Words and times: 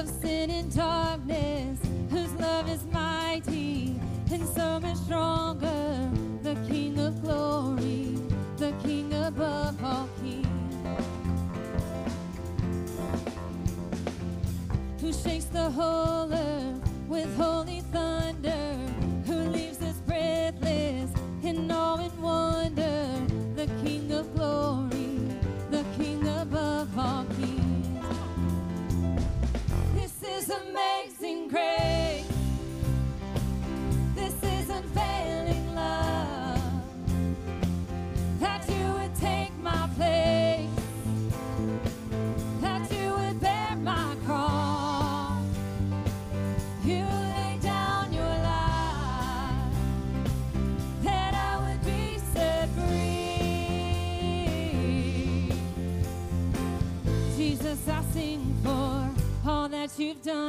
of 0.00 0.08
sin 0.08 0.48
and 0.48 0.74
darkness, 0.74 1.78
whose 2.08 2.32
love 2.34 2.66
is 2.70 2.82
mighty 2.86 3.94
and 4.32 4.48
so 4.48 4.80
much 4.80 4.96
stronger. 4.96 6.10
The 6.42 6.54
King 6.66 6.98
of 6.98 7.20
glory, 7.20 8.16
the 8.56 8.72
King 8.82 9.12
above 9.12 9.84
all 9.84 10.08
kings. 10.22 10.46
Who 15.02 15.12
shakes 15.12 15.44
the 15.46 15.70
whole 15.70 16.19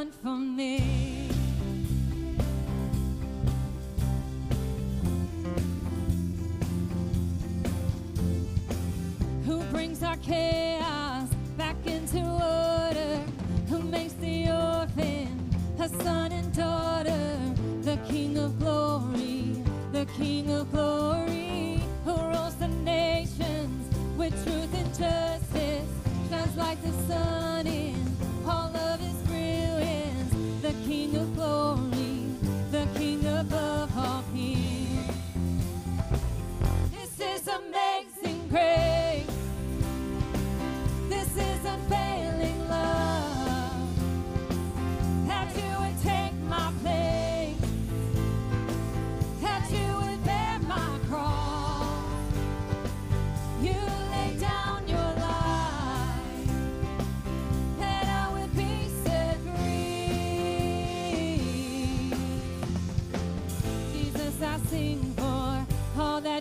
done 0.02 0.12
for 0.24 0.41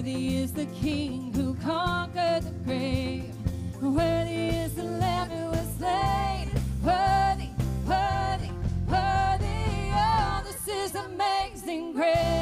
Worthy 0.00 0.36
is 0.38 0.52
the 0.52 0.64
King 0.80 1.30
who 1.34 1.54
conquered 1.56 2.42
the 2.44 2.52
grave. 2.64 3.34
Worthy 3.82 4.48
is 4.48 4.72
the 4.72 4.84
Lamb 4.84 5.28
who 5.28 5.50
was 5.50 5.68
slain. 5.76 6.48
Worthy, 6.82 7.50
worthy, 7.86 8.50
worthy. 8.88 9.92
Oh, 9.92 10.42
this 10.42 10.66
is 10.68 10.94
amazing 10.94 11.92
grace. 11.92 12.39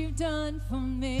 You've 0.00 0.16
done 0.16 0.62
for 0.66 0.80
me. 0.80 1.20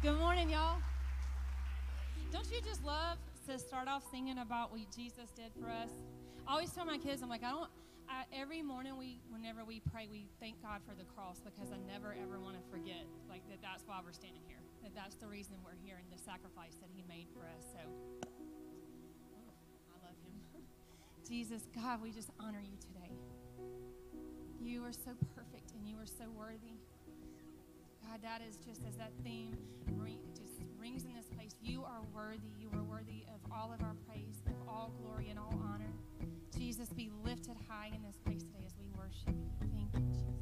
Good 0.00 0.18
morning, 0.18 0.48
y'all. 0.48 0.78
Don't 2.32 2.50
you 2.50 2.62
just 2.62 2.82
love 2.82 3.18
to 3.48 3.58
start 3.58 3.86
off 3.86 4.02
singing 4.10 4.38
about 4.38 4.72
what 4.72 4.80
Jesus 4.96 5.30
did 5.36 5.52
for 5.60 5.68
us? 5.68 5.90
I 6.48 6.52
always 6.52 6.70
tell 6.70 6.86
my 6.86 6.96
kids, 6.96 7.22
I'm 7.22 7.28
like, 7.28 7.42
I 7.42 7.50
don't. 7.50 7.68
I, 8.14 8.22
every 8.30 8.62
morning 8.62 8.96
we, 8.96 9.18
whenever 9.28 9.64
we 9.64 9.82
pray, 9.90 10.06
we 10.06 10.28
thank 10.38 10.62
God 10.62 10.80
for 10.86 10.94
the 10.94 11.02
cross 11.02 11.42
because 11.42 11.74
I 11.74 11.78
never 11.82 12.14
ever 12.14 12.38
want 12.38 12.54
to 12.54 12.62
forget, 12.70 13.02
like 13.28 13.42
that. 13.50 13.58
That's 13.58 13.82
why 13.86 13.98
we're 14.04 14.14
standing 14.14 14.42
here. 14.46 14.62
That 14.86 14.94
that's 14.94 15.16
the 15.16 15.26
reason 15.26 15.58
we're 15.64 15.74
here 15.82 15.98
and 15.98 16.06
the 16.14 16.22
sacrifice 16.22 16.78
that 16.78 16.94
He 16.94 17.02
made 17.10 17.26
for 17.34 17.42
us. 17.42 17.66
So, 17.74 17.82
I 19.90 19.96
love 20.06 20.14
Him. 20.22 20.62
Jesus, 21.28 21.66
God, 21.74 22.00
we 22.00 22.12
just 22.12 22.30
honor 22.38 22.62
you 22.62 22.78
today. 22.78 23.10
You 24.62 24.84
are 24.84 24.94
so 24.94 25.18
perfect 25.34 25.74
and 25.74 25.88
you 25.88 25.98
are 25.98 26.06
so 26.06 26.30
worthy. 26.38 26.78
God, 28.06 28.22
that 28.22 28.42
is 28.46 28.58
just 28.62 28.86
as 28.86 28.94
that 28.94 29.10
theme 29.24 29.58
ring, 29.98 30.20
just 30.38 30.62
rings 30.78 31.02
in 31.02 31.14
this 31.16 31.26
place. 31.34 31.56
You 31.62 31.82
are 31.82 32.02
worthy. 32.14 32.54
You 32.60 32.70
are 32.78 32.84
worthy 32.84 33.26
of 33.26 33.40
all 33.50 33.72
of 33.72 33.82
our 33.82 33.96
praise, 34.06 34.38
of 34.46 34.54
all 34.68 34.92
glory 35.02 35.30
and 35.30 35.38
all 35.38 35.58
honor. 35.64 35.90
Jesus, 36.76 36.88
be 36.88 37.08
lifted 37.24 37.56
high 37.68 37.92
in 37.94 38.02
this 38.02 38.16
place 38.16 38.42
today 38.42 38.64
as 38.66 38.74
we 38.76 38.88
worship 38.98 39.28
you. 39.28 39.48
Thank 39.60 39.94
you, 39.94 40.00
Jesus. 40.10 40.34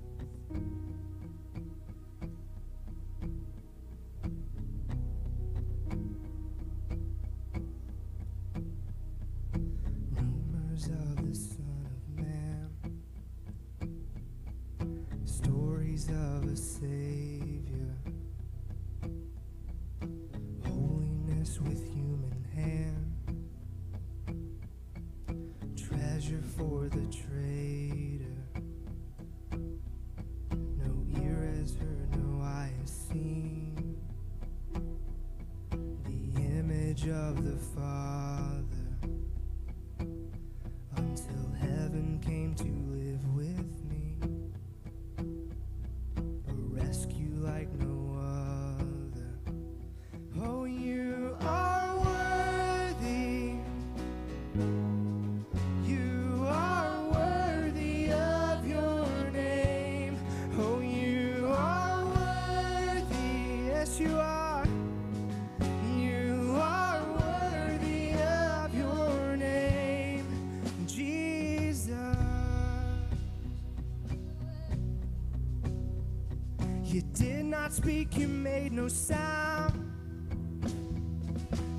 Savior, 16.55 17.97
holiness 20.65 21.61
with 21.61 21.83
human 21.95 22.42
treasure 26.23 26.43
for 26.57 26.89
the 26.89 27.07
trader. 27.11 28.22
Speak, 77.83 78.17
you 78.17 78.29
made 78.29 78.73
no 78.73 78.87
sound. 78.87 79.75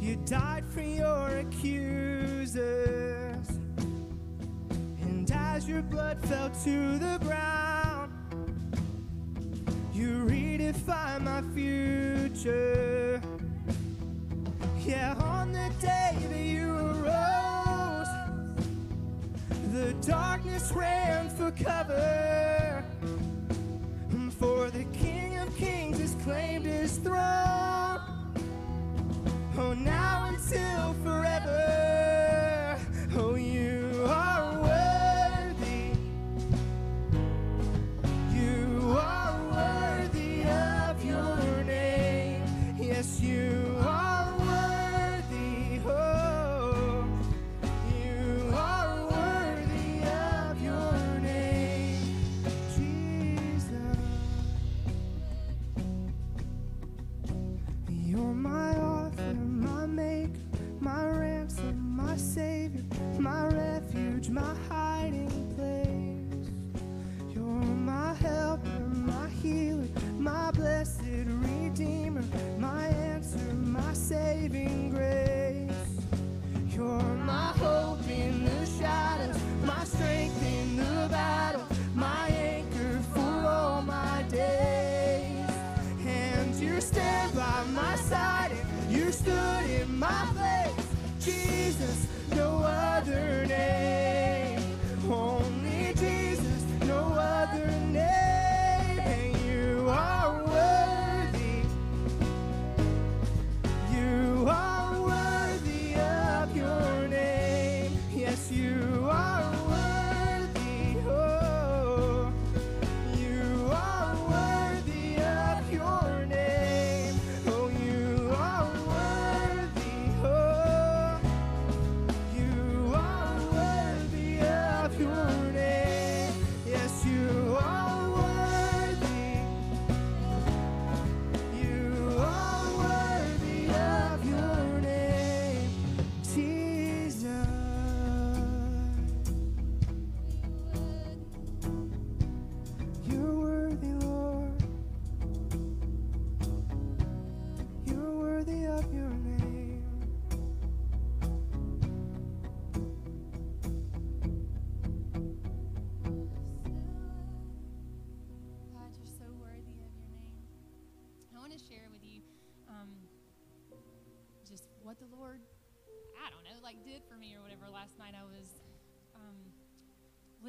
You 0.01 0.17
died 0.25 0.65
for 0.65 0.81
your 0.81 1.29
accusers. 1.37 2.57
And 5.01 5.31
as 5.31 5.65
your 5.65 5.81
blood 5.81 6.19
fell 6.27 6.49
to 6.65 6.92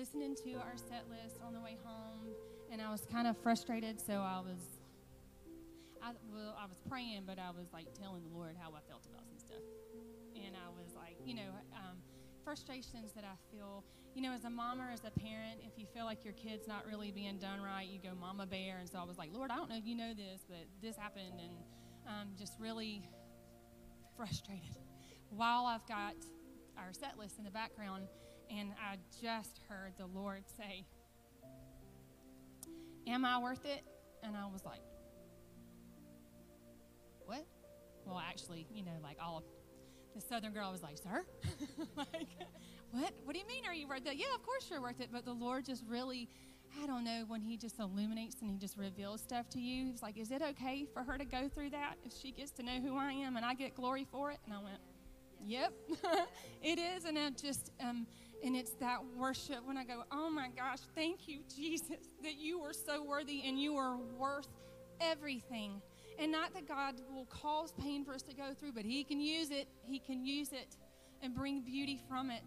listening 0.04 0.36
to 0.36 0.52
our 0.60 0.76
set 0.76 1.08
list 1.08 1.40
on 1.42 1.54
the 1.54 1.60
way 1.60 1.78
home, 1.82 2.28
and 2.70 2.82
I 2.82 2.92
was 2.92 3.06
kind 3.10 3.26
of 3.26 3.38
frustrated, 3.38 3.98
so 3.98 4.12
I 4.20 4.38
was. 4.44 4.60
I, 6.02 6.12
well, 6.30 6.54
I 6.60 6.66
was 6.66 6.76
praying, 6.90 7.22
but 7.26 7.38
I 7.38 7.48
was 7.56 7.72
like 7.72 7.86
telling 7.98 8.22
the 8.22 8.36
Lord 8.36 8.54
how 8.60 8.68
I 8.68 8.80
felt 8.86 9.06
about 9.06 9.24
some 9.26 9.38
stuff. 9.38 9.64
And 10.36 10.54
I 10.54 10.68
was 10.76 10.94
like, 10.94 11.16
you 11.24 11.32
know, 11.32 11.48
um, 11.72 11.96
frustrations 12.44 13.12
that 13.14 13.24
I 13.24 13.32
feel, 13.50 13.82
you 14.14 14.20
know, 14.20 14.32
as 14.32 14.44
a 14.44 14.50
mom 14.50 14.78
or 14.78 14.90
as 14.92 15.00
a 15.06 15.18
parent, 15.18 15.60
if 15.64 15.78
you 15.78 15.86
feel 15.86 16.04
like 16.04 16.22
your 16.22 16.34
kid's 16.34 16.68
not 16.68 16.84
really 16.86 17.10
being 17.10 17.38
done 17.38 17.62
right, 17.62 17.88
you 17.88 17.98
go 17.98 18.14
mama 18.14 18.44
bear. 18.44 18.76
And 18.80 18.86
so 18.86 18.98
I 18.98 19.04
was 19.04 19.16
like, 19.16 19.30
Lord, 19.32 19.50
I 19.50 19.56
don't 19.56 19.70
know 19.70 19.78
if 19.78 19.86
you 19.86 19.96
know 19.96 20.12
this, 20.12 20.44
but 20.46 20.66
this 20.82 20.98
happened, 20.98 21.40
and 21.40 21.56
um, 22.06 22.28
just 22.38 22.52
really 22.60 23.08
frustrated. 24.18 24.84
While 25.30 25.64
I've 25.64 25.86
got 25.88 26.16
our 26.76 26.92
set 26.92 27.18
list 27.18 27.38
in 27.38 27.44
the 27.44 27.50
background, 27.50 28.04
and 28.50 28.70
I 28.72 28.96
just 29.20 29.60
heard 29.68 29.92
the 29.98 30.06
Lord 30.06 30.44
say, 30.56 30.84
Am 33.06 33.24
I 33.24 33.38
worth 33.38 33.64
it? 33.64 33.84
And 34.22 34.36
I 34.36 34.46
was 34.46 34.64
like, 34.64 34.80
What? 37.26 37.46
Well, 38.06 38.22
actually, 38.26 38.66
you 38.72 38.82
know, 38.84 38.98
like 39.02 39.18
all 39.22 39.38
of 39.38 39.44
the 40.14 40.20
southern 40.20 40.52
girl 40.52 40.70
was 40.70 40.82
like, 40.82 40.98
Sir? 40.98 41.24
like, 41.96 42.28
what? 42.90 43.12
What 43.24 43.32
do 43.32 43.40
you 43.40 43.46
mean? 43.46 43.66
Are 43.66 43.74
you 43.74 43.88
worth 43.88 44.06
it? 44.06 44.14
Yeah, 44.16 44.34
of 44.34 44.42
course 44.42 44.68
you're 44.70 44.80
worth 44.80 45.00
it. 45.00 45.08
But 45.12 45.24
the 45.24 45.32
Lord 45.32 45.64
just 45.64 45.84
really, 45.88 46.28
I 46.82 46.86
don't 46.86 47.04
know, 47.04 47.24
when 47.26 47.42
He 47.42 47.56
just 47.56 47.78
illuminates 47.80 48.36
and 48.40 48.50
He 48.50 48.56
just 48.56 48.78
reveals 48.78 49.20
stuff 49.20 49.48
to 49.50 49.60
you, 49.60 49.86
He's 49.86 50.02
like, 50.02 50.16
Is 50.16 50.30
it 50.30 50.42
okay 50.42 50.86
for 50.92 51.02
her 51.02 51.18
to 51.18 51.24
go 51.24 51.48
through 51.48 51.70
that 51.70 51.94
if 52.04 52.12
she 52.12 52.30
gets 52.30 52.52
to 52.52 52.62
know 52.62 52.80
who 52.80 52.96
I 52.96 53.12
am 53.12 53.36
and 53.36 53.44
I 53.44 53.54
get 53.54 53.74
glory 53.74 54.06
for 54.10 54.30
it? 54.30 54.38
And 54.44 54.54
I 54.54 54.62
went, 54.62 54.78
Yep, 55.46 55.72
it 56.62 56.78
is. 56.78 57.04
And 57.04 57.18
I 57.18 57.30
just, 57.30 57.70
um, 57.80 58.06
and 58.44 58.54
it's 58.54 58.72
that 58.72 58.98
worship 59.16 59.64
when 59.64 59.76
I 59.76 59.84
go, 59.84 60.04
Oh 60.12 60.30
my 60.30 60.48
gosh, 60.48 60.80
thank 60.94 61.26
you, 61.26 61.40
Jesus, 61.54 62.08
that 62.22 62.36
you 62.36 62.60
are 62.60 62.72
so 62.72 63.02
worthy 63.02 63.42
and 63.46 63.60
you 63.60 63.76
are 63.76 63.96
worth 64.18 64.48
everything. 65.00 65.80
And 66.18 66.30
not 66.30 66.54
that 66.54 66.68
God 66.68 66.94
will 67.12 67.26
cause 67.26 67.72
pain 67.72 68.04
for 68.04 68.14
us 68.14 68.22
to 68.22 68.34
go 68.34 68.54
through, 68.58 68.72
but 68.72 68.84
He 68.84 69.02
can 69.02 69.20
use 69.20 69.50
it. 69.50 69.66
He 69.86 69.98
can 69.98 70.24
use 70.24 70.52
it 70.52 70.76
and 71.22 71.34
bring 71.34 71.62
beauty 71.62 71.98
from 72.08 72.30
it. 72.30 72.44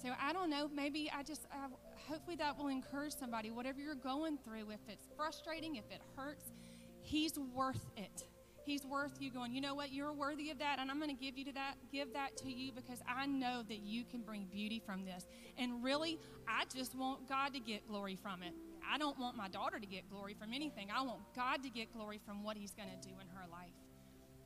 So 0.00 0.10
I 0.20 0.32
don't 0.32 0.50
know. 0.50 0.68
Maybe 0.72 1.10
I 1.16 1.22
just, 1.22 1.46
I, 1.50 1.66
hopefully 2.08 2.36
that 2.36 2.58
will 2.58 2.68
encourage 2.68 3.14
somebody. 3.14 3.50
Whatever 3.50 3.80
you're 3.80 3.94
going 3.94 4.38
through, 4.38 4.70
if 4.70 4.80
it's 4.88 5.08
frustrating, 5.16 5.76
if 5.76 5.90
it 5.90 6.02
hurts, 6.14 6.52
He's 7.00 7.38
worth 7.38 7.84
it. 7.96 8.24
He's 8.64 8.84
worth 8.86 9.12
you 9.20 9.30
going, 9.30 9.52
you 9.52 9.60
know 9.60 9.74
what, 9.74 9.92
you're 9.92 10.12
worthy 10.12 10.50
of 10.50 10.58
that, 10.58 10.78
and 10.78 10.90
I'm 10.90 10.98
going 10.98 11.14
to 11.14 11.22
give 11.22 11.36
you 11.36 11.44
to 11.46 11.52
that, 11.52 11.74
give 11.92 12.12
that 12.14 12.36
to 12.38 12.50
you 12.50 12.72
because 12.72 13.00
I 13.06 13.26
know 13.26 13.62
that 13.68 13.80
you 13.80 14.04
can 14.04 14.22
bring 14.22 14.46
beauty 14.50 14.82
from 14.84 15.04
this. 15.04 15.26
And 15.58 15.84
really, 15.84 16.18
I 16.48 16.64
just 16.74 16.94
want 16.94 17.28
God 17.28 17.52
to 17.52 17.60
get 17.60 17.86
glory 17.86 18.16
from 18.20 18.42
it. 18.42 18.54
I 18.90 18.96
don't 18.98 19.18
want 19.18 19.36
my 19.36 19.48
daughter 19.48 19.78
to 19.78 19.86
get 19.86 20.08
glory 20.10 20.34
from 20.38 20.52
anything. 20.52 20.88
I 20.94 21.02
want 21.02 21.20
God 21.36 21.62
to 21.62 21.70
get 21.70 21.92
glory 21.92 22.20
from 22.24 22.42
what 22.42 22.56
He's 22.56 22.72
going 22.72 22.88
to 22.88 23.08
do 23.08 23.14
in 23.20 23.28
her 23.28 23.46
life. 23.50 23.74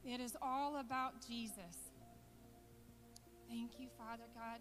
It 0.04 0.20
is 0.20 0.36
all 0.42 0.78
about 0.78 1.14
Jesus. 1.26 1.92
Thank 3.48 3.78
you, 3.78 3.88
Father 3.96 4.24
God, 4.34 4.60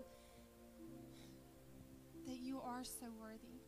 that 2.28 2.38
you 2.40 2.60
are 2.60 2.84
so 2.84 3.08
worthy. 3.20 3.62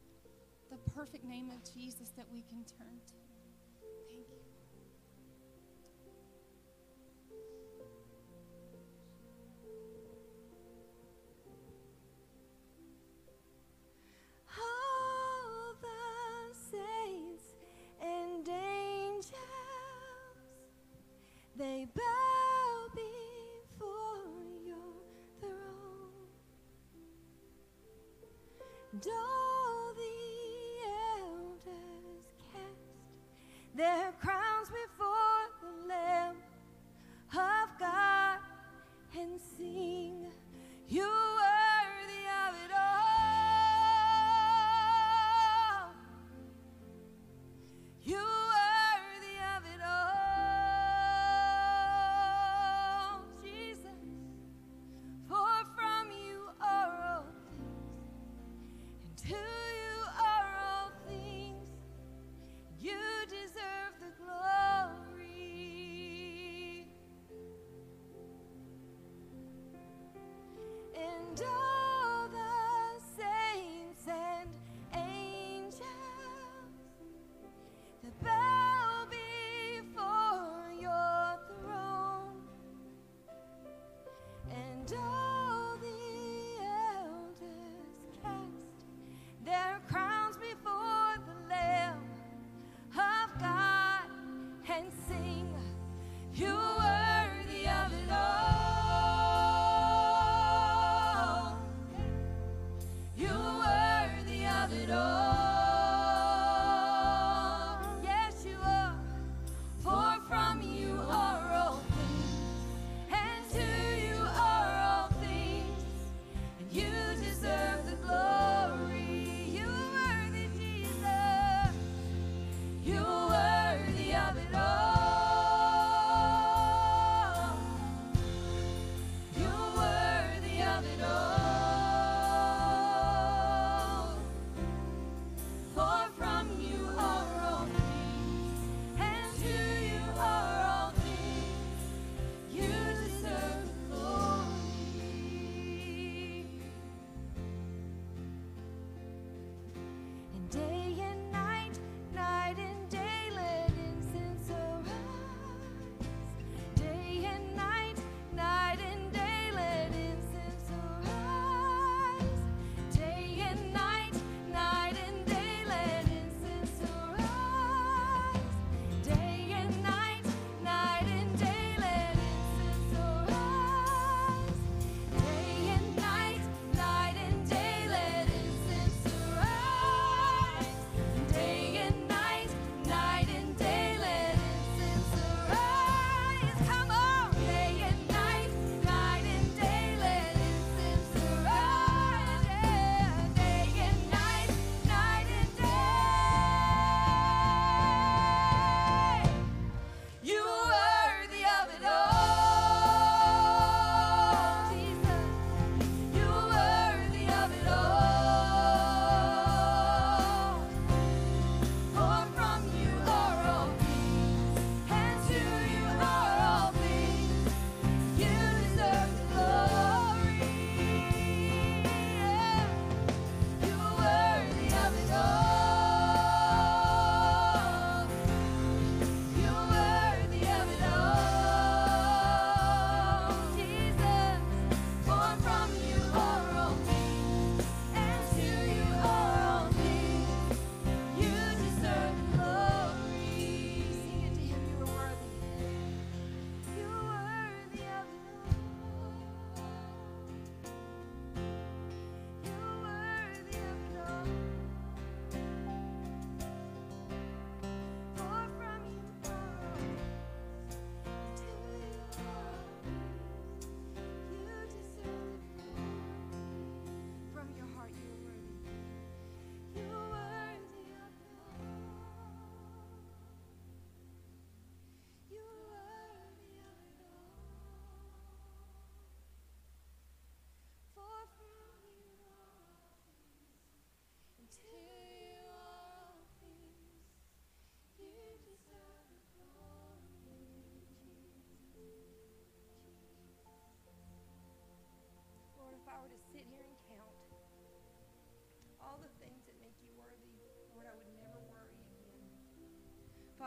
The 0.70 0.78
perfect 0.92 1.24
name 1.24 1.50
of 1.50 1.64
Jesus 1.74 2.10
that 2.16 2.26
we 2.32 2.42
can 2.42 2.64
turn 2.78 3.00
to. 3.08 3.19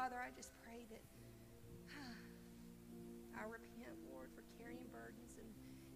Father, 0.02 0.18
I 0.18 0.34
just 0.34 0.50
pray 0.66 0.82
that 0.90 0.98
I 3.38 3.44
repent, 3.46 3.94
Lord, 4.10 4.34
for 4.34 4.42
carrying 4.58 4.82
burdens 4.90 5.38
and 5.38 5.46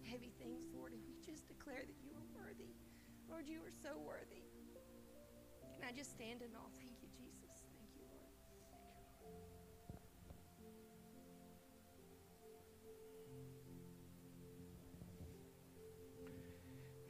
heavy 0.09 0.31
things, 0.39 0.63
Lord, 0.73 0.93
and 0.93 1.01
we 1.03 1.19
just 1.19 1.45
declare 1.45 1.83
that 1.83 1.95
you 1.99 2.15
are 2.15 2.23
worthy. 2.31 2.71
Lord, 3.29 3.49
you 3.49 3.59
are 3.59 3.75
so 3.83 3.99
worthy. 3.99 4.47
And 5.75 5.83
I 5.83 5.91
just 5.91 6.11
stand 6.11 6.41
in 6.41 6.55
awe. 6.55 6.71
Thank 6.79 6.95
you, 7.03 7.09
Jesus. 7.19 7.67
Thank 7.75 7.91
you, 7.99 8.07
Lord. 8.07 8.31
Thank 10.63 10.71
you, 10.71 11.03
Lord. 11.11 11.27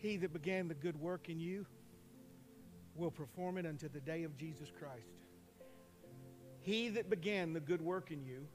He 0.02 0.18
that 0.18 0.34
began 0.34 0.68
the 0.68 0.74
good 0.74 1.00
work 1.00 1.30
in 1.30 1.40
you 1.40 1.68
will 2.96 3.12
perform 3.12 3.60
it 3.60 3.68
unto 3.68 3.88
the 3.88 4.02
day 4.02 4.24
of 4.24 4.36
Jesus 4.36 4.72
Christ. 4.80 5.27
He 6.68 6.90
that 6.90 7.10
began 7.10 7.54
the 7.54 7.62
good 7.62 7.82
work 7.82 8.12
in 8.12 8.26
you 8.26 8.46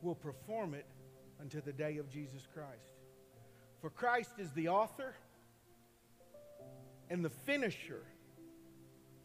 will 0.00 0.14
perform 0.14 0.72
it 0.72 0.86
unto 1.38 1.60
the 1.60 1.70
day 1.70 1.98
of 1.98 2.08
Jesus 2.08 2.48
Christ. 2.54 3.02
For 3.82 3.90
Christ 3.90 4.30
is 4.38 4.50
the 4.52 4.70
author 4.70 5.14
and 7.10 7.22
the 7.22 7.28
finisher 7.28 8.06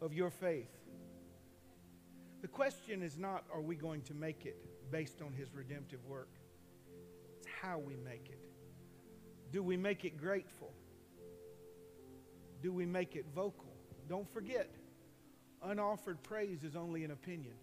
of 0.02 0.12
your 0.12 0.28
faith. 0.28 0.68
The 2.42 2.48
question 2.48 3.00
is 3.00 3.16
not, 3.16 3.44
are 3.50 3.62
we 3.62 3.76
going 3.76 4.02
to 4.02 4.14
make 4.14 4.44
it 4.44 4.58
based 4.92 5.22
on 5.22 5.32
his 5.32 5.54
redemptive 5.54 6.04
work? 6.04 6.34
It's 7.38 7.48
how 7.62 7.78
we 7.78 7.96
make 7.96 8.28
it. 8.28 8.44
Do 9.52 9.62
we 9.62 9.78
make 9.78 10.04
it 10.04 10.18
grateful? 10.18 10.74
Do 12.62 12.72
we 12.72 12.84
make 12.84 13.16
it 13.16 13.24
vocal? 13.34 13.72
Don't 14.06 14.30
forget, 14.34 14.68
unoffered 15.64 16.22
praise 16.22 16.62
is 16.62 16.76
only 16.76 17.04
an 17.04 17.10
opinion. 17.10 17.54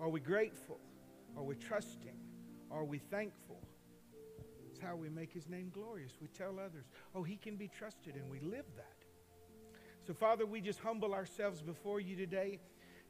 Are 0.00 0.08
we 0.08 0.20
grateful? 0.20 0.78
Are 1.36 1.42
we 1.42 1.54
trusting? 1.54 2.16
Are 2.70 2.84
we 2.84 2.98
thankful? 2.98 3.60
It's 4.68 4.80
how 4.80 4.96
we 4.96 5.08
make 5.08 5.32
his 5.32 5.48
name 5.48 5.70
glorious. 5.72 6.12
We 6.20 6.28
tell 6.28 6.58
others, 6.58 6.84
oh, 7.14 7.22
he 7.22 7.36
can 7.36 7.56
be 7.56 7.68
trusted, 7.68 8.14
and 8.14 8.30
we 8.30 8.40
live 8.40 8.66
that. 8.76 8.96
So, 10.06 10.12
Father, 10.12 10.46
we 10.46 10.60
just 10.60 10.80
humble 10.80 11.14
ourselves 11.14 11.62
before 11.62 12.00
you 12.00 12.14
today, 12.14 12.60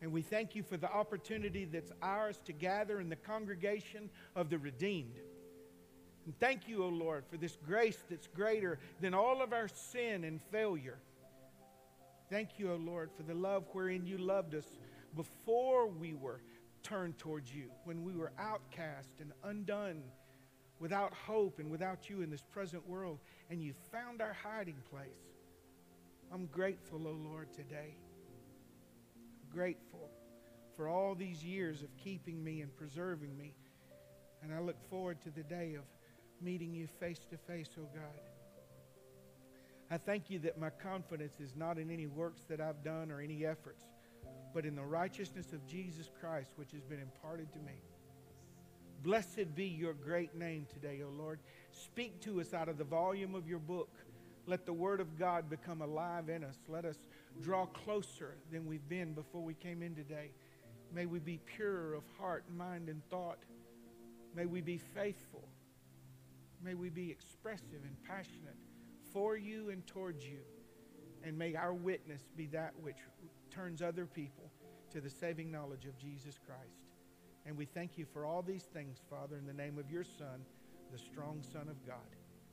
and 0.00 0.12
we 0.12 0.22
thank 0.22 0.54
you 0.54 0.62
for 0.62 0.76
the 0.76 0.90
opportunity 0.90 1.64
that's 1.64 1.92
ours 2.02 2.40
to 2.44 2.52
gather 2.52 3.00
in 3.00 3.08
the 3.08 3.16
congregation 3.16 4.10
of 4.34 4.48
the 4.48 4.58
redeemed. 4.58 5.18
And 6.24 6.38
thank 6.38 6.68
you, 6.68 6.82
O 6.82 6.86
oh 6.86 6.90
Lord, 6.90 7.24
for 7.30 7.36
this 7.36 7.56
grace 7.66 8.02
that's 8.10 8.26
greater 8.26 8.78
than 9.00 9.14
all 9.14 9.42
of 9.42 9.52
our 9.52 9.68
sin 9.68 10.24
and 10.24 10.40
failure. 10.50 10.98
Thank 12.28 12.58
you, 12.58 12.70
O 12.70 12.74
oh 12.74 12.76
Lord, 12.76 13.10
for 13.16 13.22
the 13.22 13.34
love 13.34 13.64
wherein 13.72 14.06
you 14.06 14.18
loved 14.18 14.54
us 14.54 14.66
before 15.14 15.86
we 15.86 16.14
were 16.14 16.40
turned 16.82 17.18
towards 17.18 17.54
you, 17.54 17.70
when 17.84 18.04
we 18.04 18.14
were 18.14 18.32
outcast 18.38 19.14
and 19.20 19.32
undone, 19.44 20.02
without 20.78 21.12
hope 21.14 21.58
and 21.58 21.70
without 21.70 22.10
you 22.10 22.22
in 22.22 22.30
this 22.30 22.42
present 22.42 22.86
world, 22.88 23.18
and 23.50 23.62
you 23.62 23.72
found 23.92 24.20
our 24.20 24.32
hiding 24.34 24.82
place. 24.90 25.08
I'm 26.32 26.46
grateful, 26.46 27.06
O 27.06 27.10
oh 27.10 27.30
Lord, 27.30 27.52
today. 27.52 27.96
Grateful 29.50 30.10
for 30.76 30.88
all 30.88 31.14
these 31.14 31.42
years 31.42 31.82
of 31.82 31.96
keeping 31.96 32.42
me 32.42 32.60
and 32.60 32.76
preserving 32.76 33.36
me. 33.38 33.54
And 34.42 34.52
I 34.52 34.58
look 34.58 34.80
forward 34.90 35.20
to 35.22 35.30
the 35.30 35.44
day 35.44 35.74
of 35.74 35.84
meeting 36.42 36.74
you 36.74 36.86
face 37.00 37.20
to 37.30 37.36
face, 37.36 37.70
O 37.78 37.82
God. 37.94 38.20
I 39.90 39.98
thank 39.98 40.30
you 40.30 40.40
that 40.40 40.58
my 40.58 40.70
confidence 40.70 41.38
is 41.38 41.54
not 41.54 41.78
in 41.78 41.90
any 41.90 42.06
works 42.06 42.42
that 42.48 42.60
I've 42.60 42.82
done 42.82 43.12
or 43.12 43.20
any 43.20 43.46
efforts, 43.46 43.84
but 44.52 44.66
in 44.66 44.74
the 44.74 44.82
righteousness 44.82 45.52
of 45.52 45.64
Jesus 45.66 46.10
Christ, 46.20 46.50
which 46.56 46.72
has 46.72 46.82
been 46.82 47.00
imparted 47.00 47.52
to 47.52 47.60
me. 47.60 47.82
Blessed 49.04 49.54
be 49.54 49.66
your 49.66 49.94
great 49.94 50.34
name 50.34 50.66
today, 50.72 51.02
O 51.06 51.10
Lord. 51.10 51.38
Speak 51.70 52.20
to 52.22 52.40
us 52.40 52.52
out 52.52 52.68
of 52.68 52.78
the 52.78 52.84
volume 52.84 53.36
of 53.36 53.48
your 53.48 53.60
book. 53.60 53.90
Let 54.46 54.66
the 54.66 54.72
word 54.72 55.00
of 55.00 55.16
God 55.18 55.48
become 55.48 55.82
alive 55.82 56.28
in 56.28 56.42
us. 56.42 56.56
Let 56.68 56.84
us 56.84 56.96
draw 57.40 57.66
closer 57.66 58.34
than 58.50 58.66
we've 58.66 58.88
been 58.88 59.12
before 59.12 59.42
we 59.42 59.54
came 59.54 59.82
in 59.82 59.94
today. 59.94 60.32
May 60.92 61.06
we 61.06 61.20
be 61.20 61.38
pure 61.44 61.94
of 61.94 62.02
heart, 62.18 62.44
mind, 62.56 62.88
and 62.88 63.04
thought. 63.08 63.38
May 64.34 64.46
we 64.46 64.60
be 64.60 64.78
faithful. 64.78 65.48
May 66.60 66.74
we 66.74 66.88
be 66.88 67.10
expressive 67.10 67.84
and 67.84 67.96
passionate 68.04 68.56
for 69.16 69.34
you 69.34 69.70
and 69.70 69.86
towards 69.86 70.26
you. 70.26 70.40
And 71.24 71.38
may 71.38 71.54
our 71.54 71.72
witness 71.72 72.20
be 72.36 72.44
that 72.48 72.74
which 72.82 72.98
turns 73.50 73.80
other 73.80 74.04
people 74.04 74.50
to 74.92 75.00
the 75.00 75.08
saving 75.08 75.50
knowledge 75.50 75.86
of 75.86 75.96
Jesus 75.98 76.38
Christ. 76.46 76.84
And 77.46 77.56
we 77.56 77.64
thank 77.64 77.96
you 77.96 78.04
for 78.12 78.26
all 78.26 78.42
these 78.42 78.64
things, 78.64 78.98
Father, 79.08 79.38
in 79.38 79.46
the 79.46 79.54
name 79.54 79.78
of 79.78 79.90
your 79.90 80.04
Son, 80.04 80.44
the 80.92 80.98
strong 80.98 81.42
Son 81.50 81.62
of 81.62 81.86
God. 81.86 81.96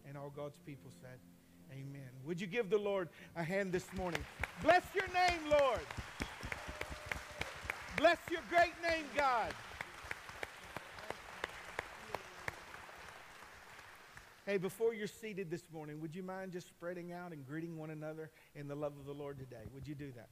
And 0.08 0.17
all 0.17 0.32
God's 0.34 0.58
people 0.65 0.89
said, 1.02 1.19
Amen. 1.73 2.10
Would 2.23 2.39
you 2.39 2.47
give 2.47 2.69
the 2.69 2.78
Lord 2.78 3.10
a 3.36 3.43
hand 3.43 3.73
this 3.73 3.88
morning? 3.97 4.23
Bless 4.62 4.84
your 4.95 5.08
name, 5.08 5.41
Lord. 5.49 5.82
Bless 7.97 8.19
your 8.32 8.41
great 8.49 8.73
name, 8.89 9.06
God. 9.17 9.54
Hey, 14.45 14.58
before 14.58 14.93
you're 14.93 15.08
seated 15.08 15.49
this 15.49 15.63
morning, 15.71 16.01
would 16.01 16.13
you 16.13 16.21
mind 16.21 16.51
just 16.51 16.67
spreading 16.67 17.13
out 17.13 17.32
and 17.32 17.45
greeting 17.47 17.77
one 17.77 17.91
another 17.91 18.29
in 18.56 18.67
the 18.67 18.75
love 18.75 18.91
of 18.99 19.06
the 19.06 19.13
Lord 19.13 19.39
today? 19.39 19.63
Would 19.73 19.88
you 19.88 19.95
do 19.95 20.12
that? 20.17 20.27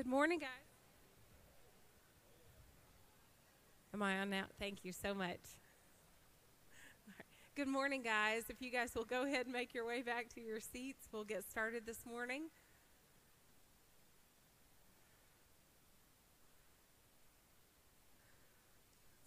Good 0.00 0.06
morning, 0.06 0.38
guys. 0.38 0.48
Am 3.92 4.02
I 4.02 4.20
on 4.20 4.30
now? 4.30 4.44
Thank 4.58 4.82
you 4.82 4.92
so 4.92 5.12
much. 5.12 5.40
Good 7.54 7.68
morning, 7.68 8.02
guys. 8.02 8.44
If 8.48 8.62
you 8.62 8.70
guys 8.70 8.94
will 8.94 9.04
go 9.04 9.26
ahead 9.26 9.44
and 9.44 9.52
make 9.52 9.74
your 9.74 9.86
way 9.86 10.00
back 10.00 10.30
to 10.36 10.40
your 10.40 10.58
seats, 10.58 11.06
we'll 11.12 11.24
get 11.24 11.44
started 11.44 11.84
this 11.84 12.06
morning. 12.06 12.44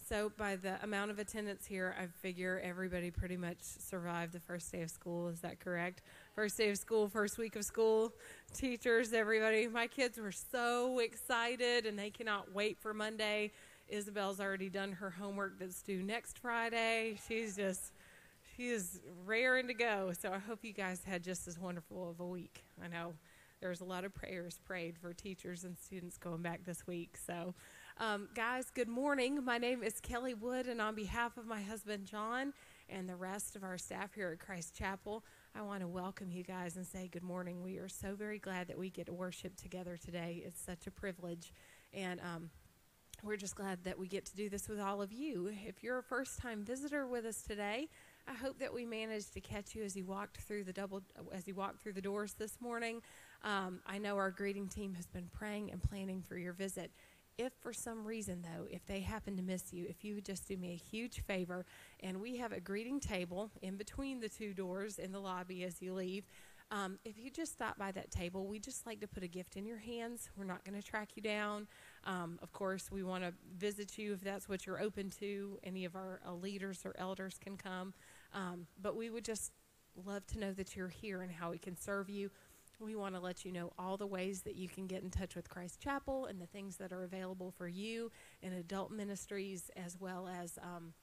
So, 0.10 0.32
by 0.36 0.56
the 0.56 0.84
amount 0.84 1.12
of 1.12 1.20
attendance 1.20 1.68
here, 1.68 1.96
I 2.00 2.08
figure 2.08 2.60
everybody 2.64 3.12
pretty 3.12 3.38
much 3.38 3.62
survived 3.62 4.34
the 4.34 4.40
first 4.40 4.72
day 4.72 4.82
of 4.82 4.90
school. 4.90 5.28
Is 5.28 5.42
that 5.42 5.60
correct? 5.60 6.02
First 6.36 6.58
day 6.58 6.72
of 6.72 6.80
school, 6.80 7.08
first 7.08 7.38
week 7.38 7.56
of 7.56 7.64
school, 7.64 8.12
teachers, 8.56 9.14
everybody. 9.14 9.68
My 9.68 9.86
kids 9.86 10.18
were 10.18 10.32
so 10.32 10.98
excited 10.98 11.86
and 11.86 11.98
they 11.98 12.10
cannot 12.10 12.52
wait 12.52 12.80
for 12.80 12.92
Monday. 12.92 13.52
Isabel's 13.88 14.40
already 14.40 14.68
done 14.68 14.94
her 14.94 15.12
homework 15.12 15.60
that's 15.60 15.84
due 15.84 16.02
next 16.02 16.40
Friday. 16.40 17.20
She's 17.28 17.56
just, 17.56 17.94
she 18.56 18.70
is 18.70 19.00
raring 19.28 19.68
to 19.68 19.76
go. 19.76 20.12
So, 20.20 20.34
I 20.34 20.40
hope 20.40 20.64
you 20.64 20.74
guys 20.74 21.04
had 21.04 21.22
just 21.22 21.48
as 21.48 21.60
wonderful 21.60 22.10
of 22.10 22.20
a 22.20 22.26
week. 22.26 22.64
I 22.84 22.88
know 22.88 23.14
there's 23.62 23.82
a 23.82 23.86
lot 23.86 24.04
of 24.04 24.16
prayers 24.16 24.60
prayed 24.66 24.98
for 24.98 25.14
teachers 25.14 25.66
and 25.66 25.78
students 25.78 26.18
going 26.18 26.42
back 26.42 26.66
this 26.66 26.88
week. 26.88 27.16
So, 27.28 27.54
um, 28.00 28.28
guys, 28.34 28.72
good 28.74 28.90
morning. 28.90 29.46
My 29.46 29.60
name 29.60 29.84
is 29.84 30.00
Kelly 30.00 30.34
Wood, 30.34 30.66
and 30.66 30.82
on 30.82 30.96
behalf 30.96 31.38
of 31.38 31.46
my 31.46 31.62
husband 31.62 32.08
John 32.08 32.54
and 32.90 33.08
the 33.08 33.16
rest 33.16 33.56
of 33.56 33.64
our 33.64 33.78
staff 33.78 34.16
here 34.16 34.32
at 34.32 34.40
Christ 34.40 34.76
Chapel, 34.76 35.24
I 35.56 35.62
want 35.62 35.82
to 35.82 35.88
welcome 35.88 36.32
you 36.32 36.44
guys 36.44 36.78
and 36.78 36.86
say 36.86 37.08
good 37.08 37.22
morning. 37.22 37.62
We 37.62 37.78
are 37.78 37.88
so 37.88 38.16
very 38.16 38.40
glad 38.40 38.70
that 38.70 38.78
we 38.78 38.90
get 38.90 39.06
to 39.06 39.14
worship 39.14 39.56
together 39.56 39.98
today. 40.04 40.42
It's 40.44 40.60
such 40.60 40.88
a 40.88 40.92
privilege, 40.92 41.54
and 41.94 42.20
um, 42.22 42.50
we're 43.22 43.38
just 43.38 43.56
glad 43.56 43.84
that 43.84 44.00
we 44.00 44.08
get 44.08 44.26
to 44.26 44.36
do 44.36 44.50
this 44.50 44.68
with 44.68 44.80
all 44.80 45.00
of 45.00 45.14
you. 45.14 45.52
If 45.68 45.84
you're 45.84 46.00
a 46.00 46.04
first 46.04 46.40
time 46.40 46.66
visitor 46.66 47.06
with 47.06 47.24
us 47.26 47.44
today, 47.44 47.88
I 48.28 48.34
hope 48.34 48.58
that 48.60 48.74
we 48.74 48.84
managed 48.84 49.34
to 49.36 49.42
catch 49.42 49.76
you 49.76 49.84
as 49.84 49.96
you 49.96 50.06
walked 50.06 50.38
through 50.38 50.64
the 50.64 50.74
double 50.74 51.04
as 51.32 51.48
you 51.48 51.54
walked 51.54 51.84
through 51.84 51.94
the 51.94 52.02
doors 52.02 52.34
this 52.34 52.60
morning. 52.60 53.04
Um, 53.44 53.80
I 53.86 54.00
know 54.00 54.18
our 54.18 54.32
greeting 54.32 54.68
team 54.68 54.96
has 54.96 55.06
been 55.06 55.30
praying 55.32 55.72
and 55.72 55.84
planning 55.84 56.24
for 56.28 56.36
your 56.36 56.54
visit 56.54 56.90
if 57.38 57.54
for 57.62 57.74
some 57.74 58.06
reason, 58.06 58.44
though, 58.44 58.66
if 58.70 58.86
they 58.86 59.00
happen 59.02 59.36
to 59.38 59.44
miss 59.44 59.74
you, 59.74 59.86
if 59.90 60.04
you 60.04 60.16
would 60.16 60.26
just 60.26 60.48
do 60.48 60.58
me 60.58 60.74
a 60.74 60.76
huge 60.76 61.22
favor, 61.22 61.66
and 62.02 62.22
we 62.22 62.38
have 62.38 62.52
a 62.52 62.60
greeting 62.60 63.00
table 63.00 63.52
in 63.62 63.76
between 63.76 64.20
the 64.20 64.30
two 64.30 64.54
doors 64.54 65.00
in 65.00 65.12
the 65.12 65.20
lobby 65.20 65.64
as 65.64 65.82
you 65.82 65.94
leave. 65.94 66.26
Um, 66.72 66.98
if 67.06 67.20
you 67.20 67.30
just 67.30 67.52
stop 67.52 67.78
by 67.78 67.92
that 67.92 68.10
table, 68.10 68.48
we 68.48 68.58
just 68.60 68.86
like 68.88 69.00
to 69.02 69.08
put 69.08 69.22
a 69.22 69.28
gift 69.28 69.58
in 69.58 69.66
your 69.66 69.78
hands. 69.78 70.30
We're 70.36 70.46
not 70.46 70.64
going 70.64 70.80
to 70.80 70.88
track 70.88 71.10
you 71.16 71.22
down. 71.22 71.68
Um, 72.04 72.40
of 72.42 72.52
course, 72.52 72.92
we 72.92 73.04
want 73.04 73.24
to 73.24 73.34
visit 73.58 73.98
you 73.98 74.14
if 74.14 74.22
that's 74.22 74.50
what 74.50 74.66
you're 74.66 74.82
open 74.82 75.10
to. 75.20 75.60
Any 75.64 75.86
of 75.86 75.96
our 75.96 76.20
uh, 76.28 76.34
leaders 76.34 76.82
or 76.84 76.96
elders 76.98 77.38
can 77.40 77.58
come. 77.58 77.94
Um, 78.34 78.66
but 78.82 78.96
we 78.96 79.10
would 79.12 79.24
just 79.26 79.52
love 80.06 80.26
to 80.28 80.40
know 80.40 80.52
that 80.54 80.76
you're 80.76 80.88
here 80.88 81.22
and 81.22 81.32
how 81.32 81.52
we 81.52 81.60
can 81.60 81.78
serve 81.78 82.10
you. 82.10 82.32
We 82.80 82.96
want 82.96 83.16
to 83.16 83.22
let 83.22 83.46
you 83.46 83.52
know 83.52 83.72
all 83.78 83.98
the 83.98 84.08
ways 84.08 84.42
that 84.42 84.56
you 84.56 84.68
can 84.68 84.88
get 84.88 85.04
in 85.04 85.10
touch 85.10 85.36
with 85.36 85.50
Christ 85.50 85.80
Chapel 85.80 86.26
and 86.26 86.42
the 86.42 86.48
things 86.48 86.78
that 86.78 86.92
are 86.92 87.04
available 87.04 87.52
for 87.52 87.68
you 87.68 88.12
in 88.42 88.54
adult 88.54 88.92
ministries 88.92 89.72
as 89.78 89.98
well 90.00 90.28
as 90.28 90.58
um, 90.62 90.94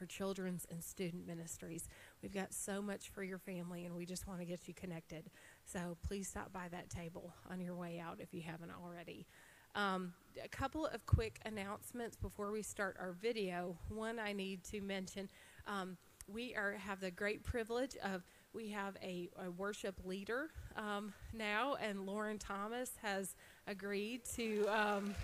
our 0.00 0.06
children's 0.06 0.66
and 0.70 0.82
student 0.82 1.26
ministries. 1.26 1.88
We've 2.22 2.34
got 2.34 2.52
so 2.52 2.82
much 2.82 3.08
for 3.08 3.22
your 3.22 3.38
family, 3.38 3.86
and 3.86 3.94
we 3.94 4.04
just 4.04 4.26
want 4.28 4.40
to 4.40 4.46
get 4.46 4.68
you 4.68 4.74
connected. 4.74 5.30
So 5.64 5.96
please 6.06 6.28
stop 6.28 6.52
by 6.52 6.68
that 6.70 6.90
table 6.90 7.32
on 7.50 7.60
your 7.60 7.74
way 7.74 7.98
out 7.98 8.20
if 8.20 8.32
you 8.32 8.42
haven't 8.42 8.72
already. 8.82 9.26
Um, 9.74 10.14
a 10.42 10.48
couple 10.48 10.86
of 10.86 11.04
quick 11.06 11.40
announcements 11.44 12.16
before 12.16 12.50
we 12.50 12.62
start 12.62 12.96
our 12.98 13.12
video. 13.12 13.76
One, 13.88 14.18
I 14.18 14.32
need 14.32 14.64
to 14.64 14.80
mention 14.80 15.28
um, 15.66 15.96
we 16.28 16.54
are 16.54 16.72
have 16.72 17.00
the 17.00 17.10
great 17.10 17.42
privilege 17.42 17.96
of 18.02 18.22
we 18.56 18.70
have 18.70 18.96
a, 19.02 19.28
a 19.44 19.50
worship 19.50 20.00
leader 20.04 20.48
um, 20.76 21.12
now, 21.34 21.76
and 21.80 22.06
Lauren 22.06 22.38
Thomas 22.38 22.90
has 23.02 23.34
agreed 23.66 24.22
to 24.34 24.66
um, 24.68 25.14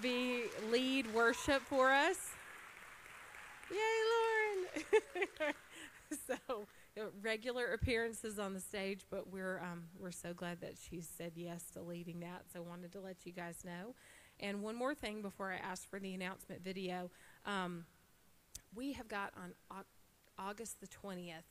be 0.00 0.44
lead 0.70 1.12
worship 1.12 1.62
for 1.62 1.90
us. 1.90 2.16
Yay, 3.72 3.76
Lauren! 4.14 5.54
so 6.28 6.66
uh, 6.96 7.06
regular 7.20 7.72
appearances 7.72 8.38
on 8.38 8.54
the 8.54 8.60
stage, 8.60 9.04
but 9.10 9.28
we're 9.32 9.58
um, 9.58 9.82
we're 9.98 10.12
so 10.12 10.32
glad 10.32 10.60
that 10.60 10.74
she 10.78 11.00
said 11.00 11.32
yes 11.34 11.64
to 11.72 11.82
leading 11.82 12.20
that. 12.20 12.44
So 12.52 12.62
wanted 12.62 12.92
to 12.92 13.00
let 13.00 13.26
you 13.26 13.32
guys 13.32 13.64
know. 13.64 13.94
And 14.38 14.62
one 14.62 14.76
more 14.76 14.94
thing 14.94 15.22
before 15.22 15.52
I 15.52 15.56
ask 15.56 15.90
for 15.90 15.98
the 15.98 16.14
announcement 16.14 16.62
video, 16.62 17.10
um, 17.44 17.84
we 18.74 18.92
have 18.92 19.08
got 19.08 19.32
on 19.36 19.54
August 20.38 20.80
the 20.80 20.86
twentieth 20.86 21.44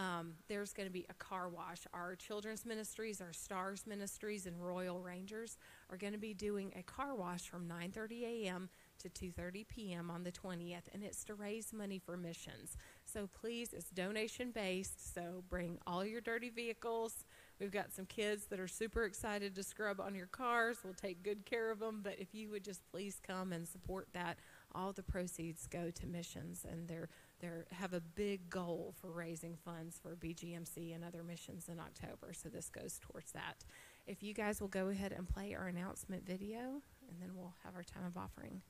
um, 0.00 0.32
there's 0.48 0.72
going 0.72 0.88
to 0.88 0.92
be 0.92 1.04
a 1.10 1.14
car 1.14 1.50
wash. 1.50 1.80
Our 1.92 2.16
children's 2.16 2.64
ministries, 2.64 3.20
our 3.20 3.34
Stars 3.34 3.84
ministries, 3.86 4.46
and 4.46 4.56
Royal 4.58 5.02
Rangers 5.02 5.58
are 5.90 5.98
going 5.98 6.14
to 6.14 6.18
be 6.18 6.32
doing 6.32 6.72
a 6.74 6.82
car 6.82 7.14
wash 7.14 7.42
from 7.42 7.68
9:30 7.68 8.22
a.m. 8.22 8.70
to 9.00 9.10
2:30 9.10 9.68
p.m. 9.68 10.10
on 10.10 10.24
the 10.24 10.32
20th, 10.32 10.84
and 10.94 11.04
it's 11.04 11.22
to 11.24 11.34
raise 11.34 11.74
money 11.74 11.98
for 11.98 12.16
missions. 12.16 12.78
So 13.04 13.28
please, 13.40 13.74
it's 13.74 13.90
donation 13.90 14.52
based. 14.52 15.12
So 15.14 15.44
bring 15.50 15.78
all 15.86 16.04
your 16.04 16.22
dirty 16.22 16.48
vehicles. 16.48 17.24
We've 17.58 17.70
got 17.70 17.92
some 17.92 18.06
kids 18.06 18.46
that 18.46 18.58
are 18.58 18.68
super 18.68 19.04
excited 19.04 19.54
to 19.56 19.62
scrub 19.62 20.00
on 20.00 20.14
your 20.14 20.28
cars. 20.28 20.78
We'll 20.82 20.94
take 20.94 21.22
good 21.22 21.44
care 21.44 21.70
of 21.70 21.78
them. 21.78 22.00
But 22.02 22.18
if 22.18 22.34
you 22.34 22.48
would 22.48 22.64
just 22.64 22.80
please 22.90 23.20
come 23.22 23.52
and 23.52 23.68
support 23.68 24.08
that, 24.14 24.38
all 24.74 24.94
the 24.94 25.02
proceeds 25.02 25.66
go 25.66 25.90
to 25.90 26.06
missions, 26.06 26.64
and 26.66 26.88
they're 26.88 27.10
they 27.40 27.48
have 27.72 27.92
a 27.92 28.00
big 28.00 28.50
goal 28.50 28.94
for 29.00 29.10
raising 29.10 29.56
funds 29.56 29.98
for 30.02 30.16
BGMC 30.16 30.94
and 30.94 31.04
other 31.04 31.22
missions 31.22 31.68
in 31.68 31.80
October. 31.80 32.32
So 32.32 32.48
this 32.48 32.68
goes 32.68 32.98
towards 33.00 33.32
that. 33.32 33.64
If 34.06 34.22
you 34.22 34.34
guys 34.34 34.60
will 34.60 34.68
go 34.68 34.88
ahead 34.88 35.12
and 35.12 35.28
play 35.28 35.54
our 35.54 35.66
announcement 35.68 36.26
video, 36.26 36.82
and 37.08 37.20
then 37.20 37.30
we'll 37.34 37.54
have 37.64 37.74
our 37.74 37.82
time 37.82 38.04
of 38.06 38.16
offering. 38.16 38.62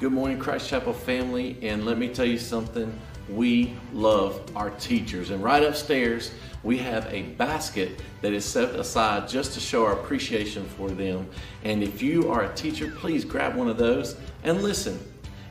Good 0.00 0.12
morning, 0.12 0.38
Christ 0.38 0.70
Chapel 0.70 0.92
family, 0.92 1.56
and 1.60 1.84
let 1.84 1.98
me 1.98 2.06
tell 2.06 2.24
you 2.24 2.38
something. 2.38 2.96
We 3.28 3.76
love 3.92 4.40
our 4.54 4.70
teachers, 4.70 5.30
and 5.30 5.42
right 5.42 5.60
upstairs 5.60 6.30
we 6.62 6.78
have 6.78 7.12
a 7.12 7.22
basket 7.22 8.00
that 8.20 8.32
is 8.32 8.44
set 8.44 8.76
aside 8.76 9.28
just 9.28 9.54
to 9.54 9.60
show 9.60 9.84
our 9.84 9.94
appreciation 9.94 10.64
for 10.66 10.88
them. 10.88 11.28
And 11.64 11.82
if 11.82 12.00
you 12.00 12.30
are 12.30 12.44
a 12.44 12.54
teacher, 12.54 12.92
please 12.96 13.24
grab 13.24 13.56
one 13.56 13.68
of 13.68 13.76
those 13.76 14.14
and 14.44 14.62
listen. 14.62 15.00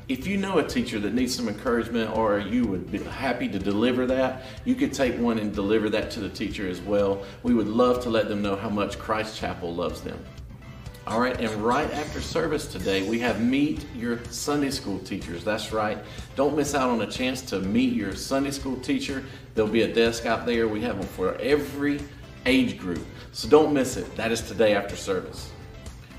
If 0.07 0.25
you 0.25 0.37
know 0.37 0.59
a 0.59 0.63
teacher 0.65 0.97
that 0.97 1.13
needs 1.13 1.35
some 1.35 1.49
encouragement 1.49 2.15
or 2.15 2.39
you 2.39 2.65
would 2.67 2.89
be 2.89 2.99
happy 2.99 3.49
to 3.49 3.59
deliver 3.59 4.05
that, 4.05 4.45
you 4.63 4.75
could 4.75 4.93
take 4.93 5.19
one 5.19 5.39
and 5.39 5.53
deliver 5.53 5.89
that 5.89 6.09
to 6.11 6.21
the 6.21 6.29
teacher 6.29 6.69
as 6.69 6.79
well. 6.79 7.25
We 7.43 7.53
would 7.53 7.67
love 7.67 8.01
to 8.03 8.09
let 8.09 8.29
them 8.29 8.41
know 8.41 8.55
how 8.55 8.69
much 8.69 8.97
Christ 8.97 9.37
Chapel 9.37 9.75
loves 9.75 9.99
them. 9.99 10.17
All 11.07 11.21
right, 11.21 11.39
and 11.39 11.49
right 11.63 11.89
after 11.93 12.19
service 12.19 12.67
today, 12.67 13.07
we 13.07 13.17
have 13.19 13.39
Meet 13.39 13.85
Your 13.95 14.21
Sunday 14.25 14.69
School 14.69 14.99
Teachers. 14.99 15.41
That's 15.41 15.71
right. 15.71 15.97
Don't 16.35 16.53
miss 16.53 16.75
out 16.75 16.89
on 16.89 17.01
a 17.01 17.07
chance 17.07 17.41
to 17.43 17.61
meet 17.61 17.93
your 17.93 18.13
Sunday 18.13 18.51
school 18.51 18.75
teacher. 18.75 19.23
There'll 19.55 19.71
be 19.71 19.83
a 19.83 19.93
desk 19.93 20.25
out 20.25 20.45
there. 20.45 20.67
We 20.67 20.81
have 20.81 20.99
them 20.99 21.07
for 21.07 21.35
every 21.35 22.01
age 22.45 22.77
group. 22.77 23.05
So 23.31 23.47
don't 23.47 23.73
miss 23.73 23.95
it. 23.95 24.17
That 24.17 24.33
is 24.33 24.41
today 24.41 24.75
after 24.75 24.97
service. 24.97 25.49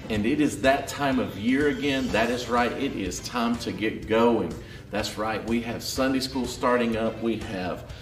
And 0.08 0.24
it 0.24 0.40
is 0.40 0.62
that 0.62 0.88
time 0.88 1.18
of 1.18 1.36
year 1.36 1.68
again. 1.68 2.08
That 2.08 2.30
is 2.30 2.48
right. 2.48 2.72
It 2.72 2.96
is 2.96 3.20
time 3.20 3.58
to 3.58 3.72
get 3.72 4.08
going. 4.08 4.54
That's 4.90 5.18
right. 5.18 5.46
We 5.46 5.60
have 5.60 5.82
Sunday 5.82 6.20
school 6.20 6.46
starting 6.46 6.96
up. 6.96 7.22
We 7.22 7.36
have 7.40 7.92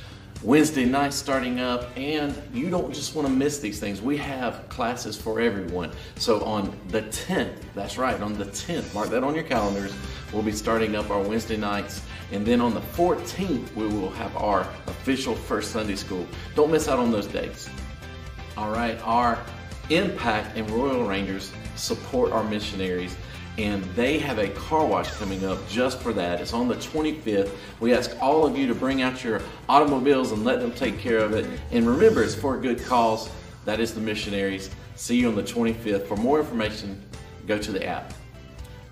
Wednesday 0.42 0.84
night 0.84 1.14
starting 1.14 1.60
up, 1.60 1.88
and 1.96 2.34
you 2.52 2.68
don't 2.68 2.92
just 2.92 3.14
want 3.14 3.26
to 3.26 3.32
miss 3.32 3.58
these 3.58 3.80
things. 3.80 4.02
We 4.02 4.16
have 4.18 4.68
classes 4.68 5.16
for 5.16 5.40
everyone. 5.40 5.90
So 6.16 6.44
on 6.44 6.78
the 6.88 7.02
10th, 7.02 7.56
that's 7.74 7.96
right, 7.96 8.20
on 8.20 8.36
the 8.36 8.44
10th, 8.44 8.92
mark 8.94 9.08
that 9.10 9.24
on 9.24 9.34
your 9.34 9.44
calendars, 9.44 9.94
we'll 10.32 10.42
be 10.42 10.52
starting 10.52 10.94
up 10.94 11.10
our 11.10 11.20
Wednesday 11.20 11.56
nights. 11.56 12.02
And 12.32 12.44
then 12.44 12.60
on 12.60 12.74
the 12.74 12.80
14th, 12.80 13.74
we 13.74 13.86
will 13.86 14.10
have 14.10 14.36
our 14.36 14.62
official 14.86 15.34
first 15.34 15.72
Sunday 15.72 15.96
school. 15.96 16.26
Don't 16.54 16.70
miss 16.70 16.86
out 16.86 16.98
on 16.98 17.10
those 17.10 17.26
dates. 17.26 17.70
All 18.56 18.70
right, 18.70 19.00
our 19.02 19.38
Impact 19.88 20.56
and 20.56 20.68
Royal 20.70 21.04
Rangers 21.04 21.52
support 21.76 22.32
our 22.32 22.44
missionaries 22.44 23.16
and 23.58 23.82
they 23.94 24.18
have 24.18 24.38
a 24.38 24.48
car 24.48 24.84
wash 24.84 25.10
coming 25.12 25.44
up 25.44 25.66
just 25.68 26.00
for 26.00 26.12
that. 26.12 26.40
It's 26.40 26.52
on 26.52 26.68
the 26.68 26.74
25th. 26.74 27.50
We 27.80 27.94
ask 27.94 28.10
all 28.20 28.46
of 28.46 28.56
you 28.56 28.66
to 28.66 28.74
bring 28.74 29.02
out 29.02 29.24
your 29.24 29.40
automobiles 29.68 30.32
and 30.32 30.44
let 30.44 30.60
them 30.60 30.72
take 30.72 30.98
care 30.98 31.18
of 31.18 31.32
it. 31.32 31.48
And 31.70 31.86
remember, 31.86 32.22
it's 32.22 32.34
for 32.34 32.56
a 32.56 32.60
good 32.60 32.84
cause. 32.84 33.30
That 33.64 33.80
is 33.80 33.94
the 33.94 34.00
missionaries. 34.00 34.70
See 34.94 35.16
you 35.16 35.28
on 35.28 35.34
the 35.34 35.42
25th. 35.42 36.06
For 36.06 36.16
more 36.16 36.38
information, 36.38 37.00
go 37.46 37.58
to 37.58 37.72
the 37.72 37.84
app. 37.86 38.12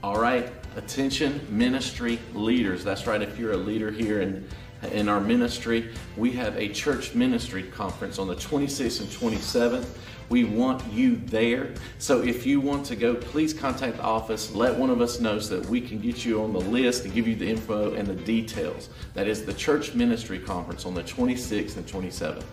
All 0.02 0.18
right, 0.18 0.50
attention 0.76 1.46
ministry 1.50 2.18
leaders. 2.34 2.84
That's 2.84 3.06
right, 3.06 3.22
if 3.22 3.38
you're 3.38 3.52
a 3.52 3.56
leader 3.56 3.90
here 3.90 4.20
in, 4.20 4.46
in 4.92 5.08
our 5.08 5.20
ministry, 5.20 5.90
we 6.16 6.32
have 6.32 6.56
a 6.56 6.68
church 6.68 7.14
ministry 7.14 7.62
conference 7.62 8.18
on 8.18 8.28
the 8.28 8.34
26th 8.34 9.00
and 9.00 9.08
27th. 9.08 9.86
We 10.28 10.44
want 10.44 10.82
you 10.92 11.16
there. 11.16 11.74
So 11.98 12.22
if 12.22 12.46
you 12.46 12.60
want 12.60 12.86
to 12.86 12.96
go, 12.96 13.14
please 13.14 13.52
contact 13.52 13.98
the 13.98 14.02
office. 14.02 14.52
Let 14.54 14.74
one 14.74 14.90
of 14.90 15.00
us 15.00 15.20
know 15.20 15.38
so 15.38 15.60
that 15.60 15.68
we 15.68 15.80
can 15.80 16.00
get 16.00 16.24
you 16.24 16.42
on 16.42 16.52
the 16.52 16.60
list 16.60 17.02
to 17.02 17.08
give 17.08 17.28
you 17.28 17.36
the 17.36 17.48
info 17.48 17.94
and 17.94 18.06
the 18.06 18.14
details. 18.14 18.88
That 19.14 19.28
is 19.28 19.44
the 19.44 19.54
Church 19.54 19.94
Ministry 19.94 20.38
Conference 20.38 20.86
on 20.86 20.94
the 20.94 21.02
26th 21.02 21.76
and 21.76 21.86
27th. 21.86 22.44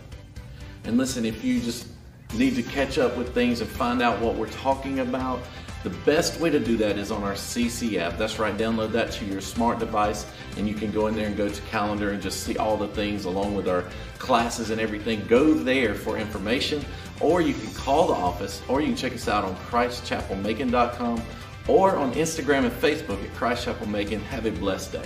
And 0.83 0.97
listen, 0.97 1.25
if 1.25 1.43
you 1.43 1.61
just 1.61 1.87
need 2.33 2.55
to 2.55 2.63
catch 2.63 2.97
up 2.97 3.17
with 3.17 3.33
things 3.33 3.61
and 3.61 3.69
find 3.69 4.01
out 4.01 4.19
what 4.19 4.35
we're 4.35 4.49
talking 4.49 4.99
about, 4.99 5.41
The 5.83 5.89
best 5.89 6.39
way 6.39 6.51
to 6.51 6.59
do 6.59 6.77
that 6.77 6.99
is 6.99 7.09
on 7.09 7.23
our 7.23 7.33
CC 7.33 7.97
app. 7.97 8.15
That's 8.15 8.37
right, 8.37 8.55
download 8.55 8.91
that 8.91 9.11
to 9.13 9.25
your 9.25 9.41
smart 9.41 9.79
device 9.79 10.27
and 10.55 10.67
you 10.67 10.75
can 10.75 10.91
go 10.91 11.07
in 11.07 11.15
there 11.15 11.25
and 11.25 11.35
go 11.35 11.49
to 11.49 11.61
calendar 11.63 12.11
and 12.11 12.21
just 12.21 12.43
see 12.43 12.55
all 12.57 12.77
the 12.77 12.89
things 12.89 13.25
along 13.25 13.55
with 13.55 13.67
our 13.67 13.85
classes 14.19 14.69
and 14.69 14.79
everything. 14.79 15.25
Go 15.27 15.55
there 15.55 15.95
for 15.95 16.17
information 16.19 16.85
or 17.21 17.41
you 17.41 17.53
can 17.53 17.73
call 17.73 18.07
the 18.07 18.13
office 18.13 18.61
or 18.67 18.81
you 18.81 18.87
can 18.87 18.95
check 18.95 19.13
us 19.13 19.27
out 19.27 19.43
on 19.43 19.55
christchapelmacon.com 19.55 21.21
or 21.67 21.95
on 21.95 22.13
Instagram 22.13 22.65
and 22.65 22.71
Facebook 22.71 23.23
at 23.23 23.33
Christ 23.35 23.65
Chapel 23.65 23.87
Macon. 23.87 24.19
Have 24.21 24.45
a 24.45 24.51
blessed 24.51 24.93
day. 24.93 25.05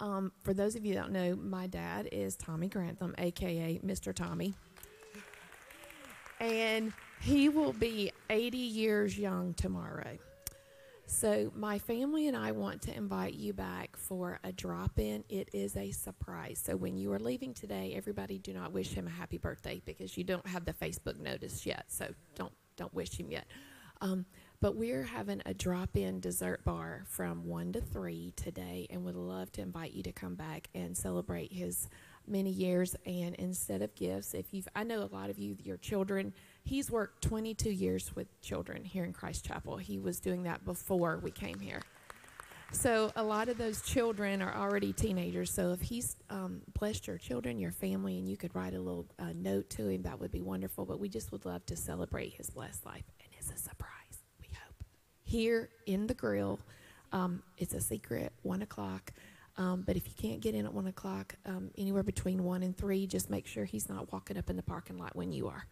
Um, 0.00 0.32
for 0.42 0.52
those 0.52 0.76
of 0.76 0.84
you 0.84 0.94
that 0.94 1.02
don't 1.02 1.12
know, 1.12 1.36
my 1.36 1.66
dad 1.66 2.08
is 2.12 2.36
Tommy 2.36 2.68
Grantham, 2.68 3.14
aka 3.16 3.80
Mr. 3.84 4.14
Tommy. 4.14 4.54
And 6.40 6.92
he 7.20 7.48
will 7.48 7.72
be 7.72 8.12
80 8.28 8.58
years 8.58 9.18
young 9.18 9.54
tomorrow. 9.54 10.18
So, 11.06 11.52
my 11.54 11.78
family 11.78 12.28
and 12.28 12.36
I 12.36 12.52
want 12.52 12.80
to 12.82 12.96
invite 12.96 13.34
you 13.34 13.52
back 13.52 13.96
for 13.96 14.40
a 14.42 14.52
drop 14.52 14.98
in. 14.98 15.22
It 15.28 15.50
is 15.52 15.76
a 15.76 15.90
surprise. 15.90 16.62
So, 16.64 16.76
when 16.76 16.96
you 16.96 17.12
are 17.12 17.18
leaving 17.18 17.52
today, 17.52 17.92
everybody 17.94 18.38
do 18.38 18.54
not 18.54 18.72
wish 18.72 18.88
him 18.88 19.06
a 19.06 19.10
happy 19.10 19.36
birthday 19.36 19.82
because 19.84 20.16
you 20.16 20.24
don't 20.24 20.46
have 20.46 20.64
the 20.64 20.72
Facebook 20.72 21.20
notice 21.20 21.66
yet. 21.66 21.84
So, 21.88 22.08
don't, 22.36 22.52
don't 22.76 22.92
wish 22.94 23.20
him 23.20 23.30
yet. 23.30 23.46
Um, 24.00 24.24
but 24.60 24.76
we're 24.76 25.02
having 25.02 25.42
a 25.44 25.52
drop 25.52 25.94
in 25.94 26.20
dessert 26.20 26.64
bar 26.64 27.04
from 27.06 27.46
1 27.46 27.72
to 27.74 27.80
3 27.82 28.32
today 28.34 28.86
and 28.88 29.04
would 29.04 29.14
love 29.14 29.52
to 29.52 29.60
invite 29.60 29.92
you 29.92 30.02
to 30.04 30.12
come 30.12 30.34
back 30.34 30.68
and 30.74 30.96
celebrate 30.96 31.52
his 31.52 31.88
many 32.26 32.50
years. 32.50 32.96
And 33.04 33.34
instead 33.34 33.82
of 33.82 33.94
gifts, 33.94 34.32
if 34.32 34.54
you've, 34.54 34.68
I 34.74 34.84
know 34.84 35.02
a 35.02 35.12
lot 35.14 35.28
of 35.28 35.38
you, 35.38 35.56
your 35.62 35.76
children, 35.76 36.32
he's 36.64 36.90
worked 36.90 37.22
22 37.22 37.70
years 37.70 38.14
with 38.16 38.40
children 38.40 38.84
here 38.84 39.04
in 39.04 39.12
Christ 39.12 39.44
Chapel. 39.44 39.76
He 39.76 39.98
was 39.98 40.18
doing 40.18 40.44
that 40.44 40.64
before 40.64 41.20
we 41.22 41.30
came 41.30 41.60
here. 41.60 41.82
So 42.72 43.12
a 43.14 43.22
lot 43.22 43.48
of 43.48 43.56
those 43.56 43.82
children 43.82 44.42
are 44.42 44.52
already 44.52 44.92
teenagers. 44.92 45.52
So 45.52 45.72
if 45.72 45.80
he's 45.80 46.16
um, 46.28 46.62
blessed 46.78 47.06
your 47.06 47.18
children, 47.18 47.58
your 47.58 47.70
family, 47.70 48.18
and 48.18 48.28
you 48.28 48.36
could 48.36 48.52
write 48.54 48.74
a 48.74 48.80
little 48.80 49.06
uh, 49.18 49.32
note 49.34 49.70
to 49.70 49.88
him, 49.88 50.02
that 50.02 50.18
would 50.18 50.32
be 50.32 50.40
wonderful. 50.40 50.84
But 50.84 50.98
we 50.98 51.08
just 51.08 51.30
would 51.30 51.44
love 51.44 51.64
to 51.66 51.76
celebrate 51.76 52.34
his 52.34 52.50
blessed 52.50 52.84
life, 52.84 53.04
and 53.20 53.28
it's 53.38 53.50
a 53.50 53.56
surprise 53.56 54.24
We 54.40 54.48
hope 54.48 54.84
here 55.22 55.68
in 55.86 56.08
the 56.08 56.14
grill. 56.14 56.58
Um, 57.12 57.44
it's 57.58 57.74
a 57.74 57.80
secret, 57.80 58.32
1 58.42 58.62
o'clock. 58.62 59.12
Um, 59.56 59.84
but 59.86 59.96
if 59.96 60.08
you 60.08 60.14
can't 60.20 60.40
get 60.40 60.56
in 60.56 60.66
at 60.66 60.74
1 60.74 60.88
o'clock, 60.88 61.36
um, 61.46 61.70
anywhere 61.78 62.02
between 62.02 62.42
1 62.42 62.64
and 62.64 62.76
3, 62.76 63.06
just 63.06 63.30
make 63.30 63.46
sure 63.46 63.64
he's 63.64 63.88
not 63.88 64.12
walking 64.12 64.36
up 64.36 64.50
in 64.50 64.56
the 64.56 64.64
parking 64.64 64.98
lot 64.98 65.14
when 65.14 65.30
you 65.30 65.46
are. 65.46 65.64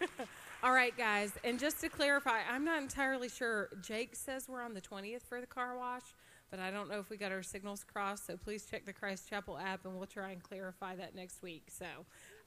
All 0.62 0.72
right, 0.72 0.96
guys. 0.96 1.32
And 1.44 1.58
just 1.58 1.80
to 1.82 1.88
clarify, 1.88 2.40
I'm 2.50 2.64
not 2.64 2.82
entirely 2.82 3.28
sure. 3.28 3.68
Jake 3.80 4.16
says 4.16 4.48
we're 4.48 4.62
on 4.62 4.74
the 4.74 4.80
20th 4.80 5.22
for 5.22 5.40
the 5.40 5.46
car 5.46 5.76
wash, 5.78 6.02
but 6.50 6.58
I 6.58 6.70
don't 6.70 6.90
know 6.90 6.98
if 6.98 7.10
we 7.10 7.16
got 7.16 7.32
our 7.32 7.42
signals 7.42 7.84
crossed. 7.84 8.26
So 8.26 8.36
please 8.36 8.66
check 8.68 8.84
the 8.84 8.92
Christ 8.92 9.28
Chapel 9.28 9.58
app 9.58 9.84
and 9.84 9.96
we'll 9.96 10.06
try 10.06 10.30
and 10.30 10.42
clarify 10.42 10.96
that 10.96 11.14
next 11.14 11.42
week. 11.42 11.64
So, 11.70 11.86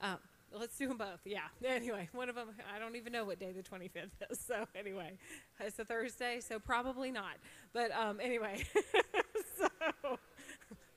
uh, 0.01 0.17
Let's 0.53 0.77
do 0.77 0.87
them 0.87 0.97
both. 0.97 1.21
Yeah. 1.25 1.39
Anyway, 1.65 2.09
one 2.11 2.27
of 2.27 2.35
them, 2.35 2.49
I 2.75 2.79
don't 2.79 2.95
even 2.95 3.13
know 3.13 3.23
what 3.23 3.39
day 3.39 3.53
the 3.53 3.63
25th 3.63 4.09
is. 4.29 4.39
So, 4.47 4.67
anyway, 4.75 5.13
it's 5.59 5.79
a 5.79 5.85
Thursday, 5.85 6.39
so 6.41 6.59
probably 6.59 7.11
not. 7.11 7.37
But 7.73 7.91
um, 7.91 8.19
anyway, 8.19 8.65
so 9.57 9.67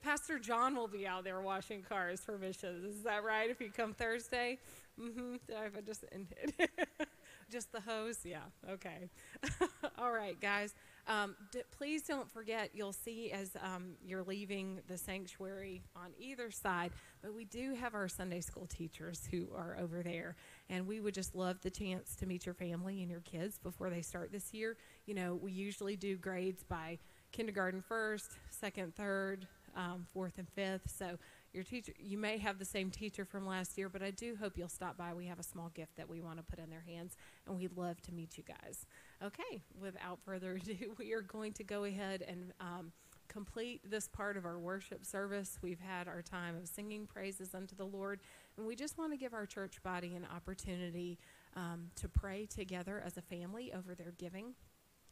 Pastor 0.03 0.37
John 0.37 0.75
will 0.75 0.87
be 0.87 1.07
out 1.07 1.23
there 1.23 1.39
washing 1.39 1.81
cars 1.81 2.19
for 2.19 2.37
missions. 2.37 2.95
Is 2.95 3.03
that 3.03 3.23
right? 3.23 3.49
If 3.49 3.61
you 3.61 3.71
come 3.71 3.93
Thursday? 3.93 4.59
Mm-hmm. 4.99 5.35
I 5.77 5.81
just 5.81 6.05
ended. 6.11 6.53
just 7.51 7.71
the 7.71 7.81
hose? 7.81 8.19
Yeah. 8.23 8.43
Okay. 8.69 9.09
All 9.97 10.11
right, 10.11 10.39
guys. 10.39 10.73
Um, 11.07 11.35
d- 11.51 11.61
please 11.71 12.03
don't 12.03 12.31
forget, 12.31 12.71
you'll 12.73 12.93
see 12.93 13.31
as 13.31 13.51
um, 13.61 13.93
you're 14.03 14.23
leaving 14.23 14.79
the 14.87 14.97
sanctuary 14.97 15.83
on 15.95 16.11
either 16.17 16.49
side, 16.49 16.91
but 17.21 17.33
we 17.33 17.45
do 17.45 17.75
have 17.75 17.93
our 17.93 18.07
Sunday 18.07 18.39
school 18.41 18.65
teachers 18.65 19.27
who 19.29 19.47
are 19.55 19.77
over 19.79 20.01
there. 20.01 20.35
And 20.69 20.87
we 20.87 20.99
would 21.01 21.13
just 21.13 21.35
love 21.35 21.57
the 21.61 21.69
chance 21.69 22.15
to 22.15 22.25
meet 22.25 22.45
your 22.45 22.55
family 22.55 23.01
and 23.01 23.11
your 23.11 23.19
kids 23.21 23.59
before 23.59 23.89
they 23.89 24.01
start 24.01 24.31
this 24.31 24.53
year. 24.53 24.77
You 25.05 25.13
know, 25.13 25.35
we 25.35 25.51
usually 25.51 25.95
do 25.97 26.15
grades 26.17 26.63
by 26.63 26.97
kindergarten 27.31 27.81
first, 27.81 28.31
second, 28.49 28.95
third, 28.95 29.45
um, 29.75 30.07
fourth, 30.13 30.37
and 30.37 30.47
fifth. 30.49 30.89
So 30.97 31.17
your 31.55 31.63
teacher, 31.63 31.93
you 31.97 32.17
may 32.17 32.37
have 32.37 32.59
the 32.59 32.65
same 32.65 32.91
teacher 32.91 33.23
from 33.23 33.47
last 33.47 33.77
year, 33.77 33.87
but 33.87 34.03
I 34.03 34.11
do 34.11 34.35
hope 34.35 34.57
you'll 34.57 34.67
stop 34.67 34.97
by. 34.97 35.13
We 35.13 35.25
have 35.27 35.39
a 35.39 35.43
small 35.43 35.69
gift 35.69 35.95
that 35.95 36.09
we 36.09 36.19
want 36.19 36.37
to 36.37 36.43
put 36.43 36.59
in 36.59 36.69
their 36.69 36.83
hands, 36.85 37.15
and 37.47 37.55
we'd 37.57 37.75
love 37.77 38.01
to 38.03 38.11
meet 38.11 38.37
you 38.37 38.43
guys. 38.43 38.85
Okay, 39.23 39.61
without 39.81 40.19
further 40.25 40.53
ado, 40.61 40.93
we 40.99 41.13
are 41.13 41.21
going 41.21 41.53
to 41.53 41.63
go 41.63 41.85
ahead 41.85 42.23
and 42.27 42.51
um, 42.59 42.91
complete 43.29 43.81
this 43.89 44.07
part 44.07 44.35
of 44.35 44.45
our 44.45 44.59
worship 44.59 45.05
service. 45.05 45.57
We've 45.61 45.79
had 45.79 46.07
our 46.07 46.21
time 46.21 46.57
of 46.57 46.67
singing 46.67 47.07
praises 47.07 47.55
unto 47.55 47.75
the 47.75 47.85
Lord, 47.85 48.19
and 48.57 48.67
we 48.67 48.75
just 48.75 48.97
want 48.97 49.13
to 49.13 49.17
give 49.17 49.33
our 49.33 49.45
church 49.45 49.81
body 49.81 50.15
an 50.15 50.27
opportunity 50.35 51.17
um, 51.55 51.89
to 51.95 52.09
pray 52.09 52.45
together 52.45 53.01
as 53.05 53.17
a 53.17 53.21
family 53.21 53.73
over 53.73 53.95
their 53.95 54.13
giving. 54.17 54.53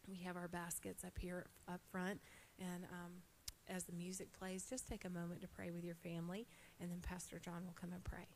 We 0.07 0.17
have 0.25 0.35
our 0.35 0.49
baskets 0.49 1.05
up 1.05 1.17
here 1.17 1.45
up 1.69 1.79
front, 1.89 2.19
and 2.59 2.83
um, 2.91 3.13
as 3.67 3.85
the 3.85 3.93
music 3.93 4.31
plays, 4.33 4.65
just 4.69 4.87
take 4.87 5.05
a 5.05 5.09
moment 5.09 5.41
to 5.41 5.47
pray 5.47 5.71
with 5.71 5.83
your 5.83 5.95
family, 5.95 6.47
and 6.79 6.91
then 6.91 6.99
Pastor 7.01 7.39
John 7.39 7.65
will 7.65 7.73
come 7.73 7.93
and 7.93 8.03
pray. 8.03 8.27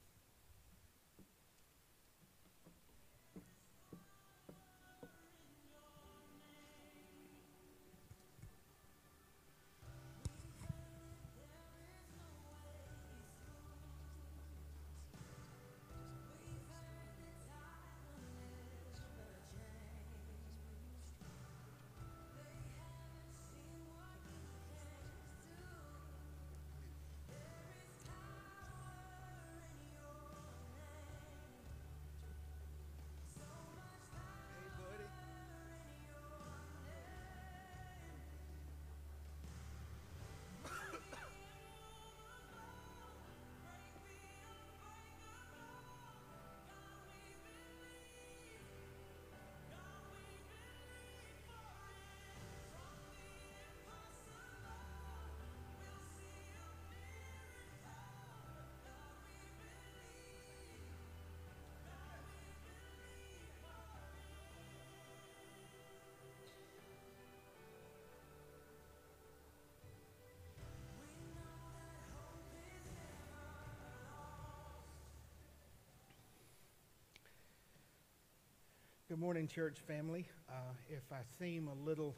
Good 79.09 79.19
morning, 79.19 79.47
church 79.47 79.77
family. 79.87 80.27
Uh, 80.49 80.73
if 80.89 81.03
I 81.13 81.19
seem 81.39 81.69
a 81.69 81.85
little 81.85 82.13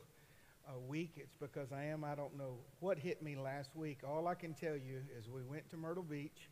uh, 0.67 0.71
weak, 0.87 1.11
it's 1.17 1.35
because 1.39 1.71
I 1.71 1.83
am. 1.83 2.03
I 2.03 2.15
don't 2.15 2.35
know 2.35 2.55
what 2.79 2.97
hit 2.97 3.21
me 3.21 3.35
last 3.35 3.75
week. 3.75 3.99
All 4.03 4.27
I 4.27 4.33
can 4.33 4.55
tell 4.55 4.75
you 4.75 5.01
is 5.15 5.29
we 5.29 5.43
went 5.43 5.69
to 5.69 5.77
Myrtle 5.77 6.01
Beach, 6.01 6.49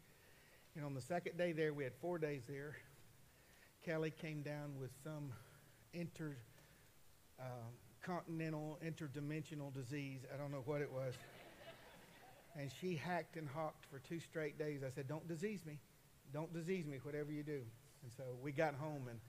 and 0.76 0.86
on 0.86 0.94
the 0.94 1.02
second 1.02 1.40
day 1.40 1.54
there, 1.54 1.74
we 1.74 1.84
had 1.84 1.94
four 2.00 2.20
days 2.20 2.44
there. 2.48 2.76
Kelly 3.84 4.12
came 4.12 4.44
down 4.44 4.78
with 4.80 4.92
some 5.04 5.34
intercontinental, 5.92 8.78
uh, 8.80 8.86
interdimensional 8.86 9.74
disease. 9.74 10.20
I 10.32 10.38
don't 10.38 10.52
know 10.52 10.62
what 10.66 10.82
it 10.82 10.94
was. 10.94 11.16
and 12.56 12.70
she 12.80 12.96
hacked 12.96 13.38
and 13.38 13.50
hawked 13.50 13.88
for 13.90 13.98
two 14.08 14.20
straight 14.20 14.60
days. 14.60 14.82
I 14.86 14.92
said, 14.92 15.08
Don't 15.08 15.28
disease 15.28 15.66
me. 15.66 15.80
Don't 16.32 16.54
disease 16.54 16.86
me, 16.86 17.00
whatever 17.02 17.32
you 17.32 17.42
do. 17.42 17.62
And 18.04 18.12
so 18.16 18.24
we 18.44 18.52
got 18.52 18.76
home 18.76 19.08
and 19.10 19.20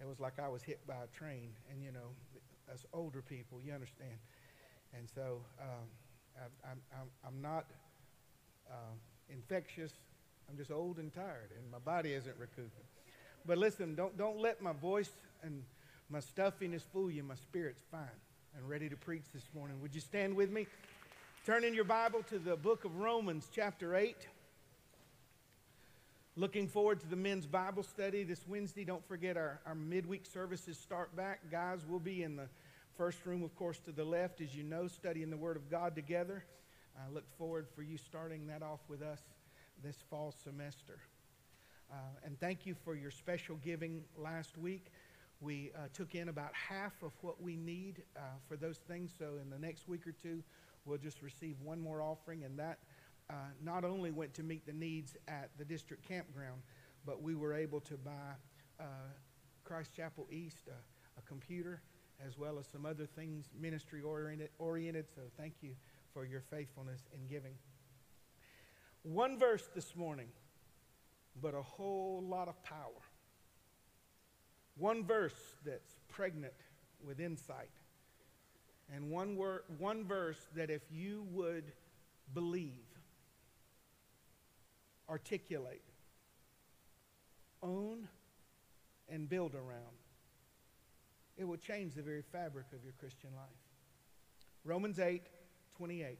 it 0.00 0.06
was 0.06 0.20
like 0.20 0.38
I 0.38 0.48
was 0.48 0.62
hit 0.62 0.86
by 0.86 0.94
a 0.94 1.16
train. 1.16 1.50
And, 1.70 1.82
you 1.82 1.92
know, 1.92 2.14
as 2.72 2.84
older 2.92 3.22
people, 3.22 3.60
you 3.64 3.72
understand. 3.72 4.18
And 4.96 5.08
so 5.14 5.40
um, 5.60 5.86
I, 6.36 6.70
I'm, 6.70 6.80
I'm, 6.92 7.08
I'm 7.26 7.42
not 7.42 7.66
uh, 8.70 8.94
infectious. 9.30 9.92
I'm 10.48 10.56
just 10.56 10.70
old 10.70 10.98
and 10.98 11.12
tired, 11.12 11.50
and 11.58 11.70
my 11.70 11.78
body 11.78 12.12
isn't 12.12 12.36
recouping. 12.38 12.84
But 13.46 13.58
listen, 13.58 13.94
don't, 13.94 14.16
don't 14.16 14.38
let 14.38 14.62
my 14.62 14.72
voice 14.72 15.10
and 15.42 15.62
my 16.08 16.20
stuffiness 16.20 16.82
fool 16.92 17.10
you. 17.10 17.22
My 17.22 17.34
spirit's 17.34 17.82
fine 17.90 18.20
and 18.56 18.68
ready 18.68 18.88
to 18.88 18.96
preach 18.96 19.24
this 19.34 19.48
morning. 19.54 19.80
Would 19.82 19.94
you 19.94 20.00
stand 20.00 20.34
with 20.34 20.50
me? 20.50 20.66
Turn 21.44 21.64
in 21.64 21.74
your 21.74 21.84
Bible 21.84 22.22
to 22.30 22.38
the 22.38 22.56
book 22.56 22.84
of 22.84 22.96
Romans, 22.96 23.48
chapter 23.52 23.94
8. 23.94 24.16
Looking 26.38 26.68
forward 26.68 27.00
to 27.00 27.06
the 27.06 27.16
men's 27.16 27.46
Bible 27.46 27.82
study 27.82 28.22
this 28.22 28.46
Wednesday. 28.46 28.84
Don't 28.84 29.02
forget 29.08 29.38
our, 29.38 29.58
our 29.64 29.74
midweek 29.74 30.26
services 30.26 30.76
start 30.76 31.16
back. 31.16 31.40
Guys, 31.50 31.80
we'll 31.88 31.98
be 31.98 32.24
in 32.24 32.36
the 32.36 32.46
first 32.94 33.24
room, 33.24 33.42
of 33.42 33.56
course, 33.56 33.78
to 33.86 33.90
the 33.90 34.04
left, 34.04 34.42
as 34.42 34.54
you 34.54 34.62
know, 34.62 34.86
studying 34.86 35.30
the 35.30 35.36
Word 35.38 35.56
of 35.56 35.70
God 35.70 35.94
together. 35.94 36.44
I 36.94 37.10
look 37.10 37.24
forward 37.38 37.66
for 37.74 37.80
you 37.80 37.96
starting 37.96 38.46
that 38.48 38.62
off 38.62 38.80
with 38.86 39.00
us 39.00 39.22
this 39.82 39.96
fall 40.10 40.34
semester. 40.44 40.98
Uh, 41.90 41.94
and 42.22 42.38
thank 42.38 42.66
you 42.66 42.74
for 42.84 42.94
your 42.94 43.10
special 43.10 43.56
giving 43.64 44.04
last 44.18 44.58
week. 44.58 44.92
We 45.40 45.70
uh, 45.74 45.88
took 45.94 46.14
in 46.14 46.28
about 46.28 46.50
half 46.52 47.02
of 47.02 47.12
what 47.22 47.42
we 47.42 47.56
need 47.56 48.02
uh, 48.14 48.20
for 48.46 48.58
those 48.58 48.76
things. 48.76 49.10
So 49.18 49.38
in 49.42 49.48
the 49.48 49.58
next 49.58 49.88
week 49.88 50.06
or 50.06 50.12
two, 50.12 50.42
we'll 50.84 50.98
just 50.98 51.22
receive 51.22 51.56
one 51.62 51.80
more 51.80 52.02
offering, 52.02 52.44
and 52.44 52.58
that 52.58 52.78
uh, 53.28 53.34
not 53.62 53.84
only 53.84 54.10
went 54.10 54.34
to 54.34 54.42
meet 54.42 54.66
the 54.66 54.72
needs 54.72 55.16
at 55.28 55.50
the 55.58 55.64
district 55.64 56.06
campground, 56.06 56.62
but 57.04 57.22
we 57.22 57.34
were 57.34 57.54
able 57.54 57.80
to 57.80 57.96
buy 57.96 58.34
uh, 58.80 58.84
Christ 59.64 59.92
Chapel 59.94 60.26
East 60.30 60.68
a, 60.68 61.18
a, 61.18 61.22
computer 61.22 61.80
as 62.24 62.38
well 62.38 62.58
as 62.58 62.66
some 62.66 62.86
other 62.86 63.06
things 63.06 63.50
ministry 63.58 64.00
oriented, 64.02 64.50
oriented. 64.58 65.06
So 65.14 65.22
thank 65.36 65.54
you 65.60 65.74
for 66.12 66.24
your 66.24 66.40
faithfulness 66.40 67.02
in 67.12 67.26
giving. 67.26 67.54
One 69.02 69.38
verse 69.38 69.68
this 69.74 69.94
morning, 69.96 70.28
but 71.40 71.54
a 71.54 71.62
whole 71.62 72.24
lot 72.26 72.48
of 72.48 72.62
power. 72.64 73.02
One 74.78 75.04
verse 75.04 75.56
that's 75.64 75.98
pregnant 76.08 76.54
with 77.04 77.20
insight. 77.20 77.70
And 78.94 79.10
one, 79.10 79.36
word, 79.36 79.62
one 79.78 80.04
verse 80.04 80.38
that 80.54 80.70
if 80.70 80.82
you 80.90 81.26
would 81.32 81.72
believe, 82.34 82.85
articulate, 85.08 85.82
own, 87.62 88.08
and 89.08 89.28
build 89.28 89.54
around, 89.54 89.96
it 91.36 91.44
will 91.44 91.56
change 91.56 91.94
the 91.94 92.02
very 92.02 92.22
fabric 92.22 92.66
of 92.72 92.82
your 92.82 92.94
Christian 92.98 93.30
life. 93.36 93.46
Romans 94.64 94.98
8, 94.98 95.22
28. 95.76 96.18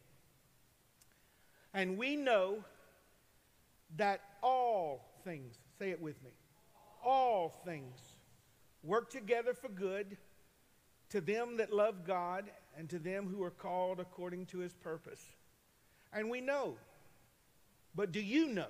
And 1.74 1.98
we 1.98 2.16
know 2.16 2.64
that 3.96 4.20
all 4.42 5.20
things, 5.24 5.56
say 5.78 5.90
it 5.90 6.00
with 6.00 6.22
me, 6.22 6.30
all 7.04 7.62
things 7.64 7.98
work 8.82 9.10
together 9.10 9.54
for 9.54 9.68
good 9.68 10.16
to 11.10 11.20
them 11.20 11.56
that 11.58 11.72
love 11.72 12.06
God 12.06 12.44
and 12.76 12.88
to 12.90 12.98
them 12.98 13.28
who 13.28 13.42
are 13.42 13.50
called 13.50 14.00
according 14.00 14.46
to 14.46 14.58
his 14.58 14.74
purpose. 14.74 15.22
And 16.12 16.30
we 16.30 16.40
know, 16.40 16.76
but 17.96 18.12
do 18.12 18.20
you 18.20 18.48
know 18.48 18.68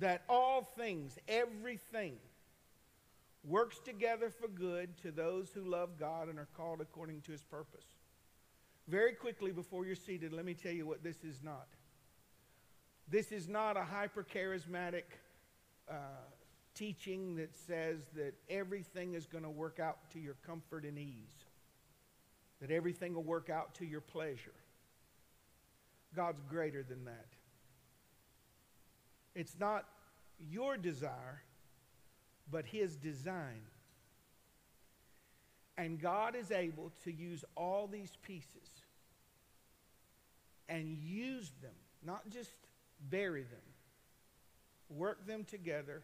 that 0.00 0.22
all 0.28 0.62
things, 0.76 1.18
everything, 1.28 2.16
works 3.44 3.78
together 3.84 4.30
for 4.30 4.48
good 4.48 4.96
to 5.02 5.12
those 5.12 5.50
who 5.50 5.60
love 5.62 5.98
God 6.00 6.28
and 6.28 6.38
are 6.38 6.48
called 6.56 6.80
according 6.80 7.20
to 7.22 7.32
his 7.32 7.42
purpose? 7.42 7.84
Very 8.88 9.12
quickly, 9.12 9.52
before 9.52 9.84
you're 9.84 9.94
seated, 9.94 10.32
let 10.32 10.46
me 10.46 10.54
tell 10.54 10.72
you 10.72 10.86
what 10.86 11.02
this 11.02 11.22
is 11.22 11.42
not. 11.42 11.68
This 13.08 13.30
is 13.30 13.46
not 13.46 13.76
a 13.76 13.84
hyper 13.84 14.24
charismatic 14.24 15.04
uh, 15.88 15.94
teaching 16.74 17.36
that 17.36 17.54
says 17.54 18.00
that 18.16 18.34
everything 18.48 19.14
is 19.14 19.26
going 19.26 19.44
to 19.44 19.50
work 19.50 19.78
out 19.78 20.10
to 20.12 20.18
your 20.18 20.36
comfort 20.46 20.84
and 20.84 20.98
ease, 20.98 21.44
that 22.60 22.70
everything 22.70 23.14
will 23.14 23.22
work 23.22 23.50
out 23.50 23.74
to 23.74 23.84
your 23.84 24.00
pleasure. 24.00 24.54
God's 26.14 26.42
greater 26.48 26.82
than 26.82 27.04
that. 27.04 27.33
It's 29.34 29.58
not 29.58 29.84
your 30.38 30.76
desire, 30.76 31.42
but 32.50 32.66
His 32.66 32.96
design. 32.96 33.62
And 35.76 36.00
God 36.00 36.36
is 36.36 36.52
able 36.52 36.92
to 37.04 37.12
use 37.12 37.44
all 37.56 37.88
these 37.88 38.12
pieces 38.22 38.68
and 40.68 40.96
use 40.96 41.50
them, 41.60 41.74
not 42.04 42.30
just 42.30 42.50
bury 43.10 43.42
them, 43.42 43.60
work 44.88 45.26
them 45.26 45.44
together 45.44 46.02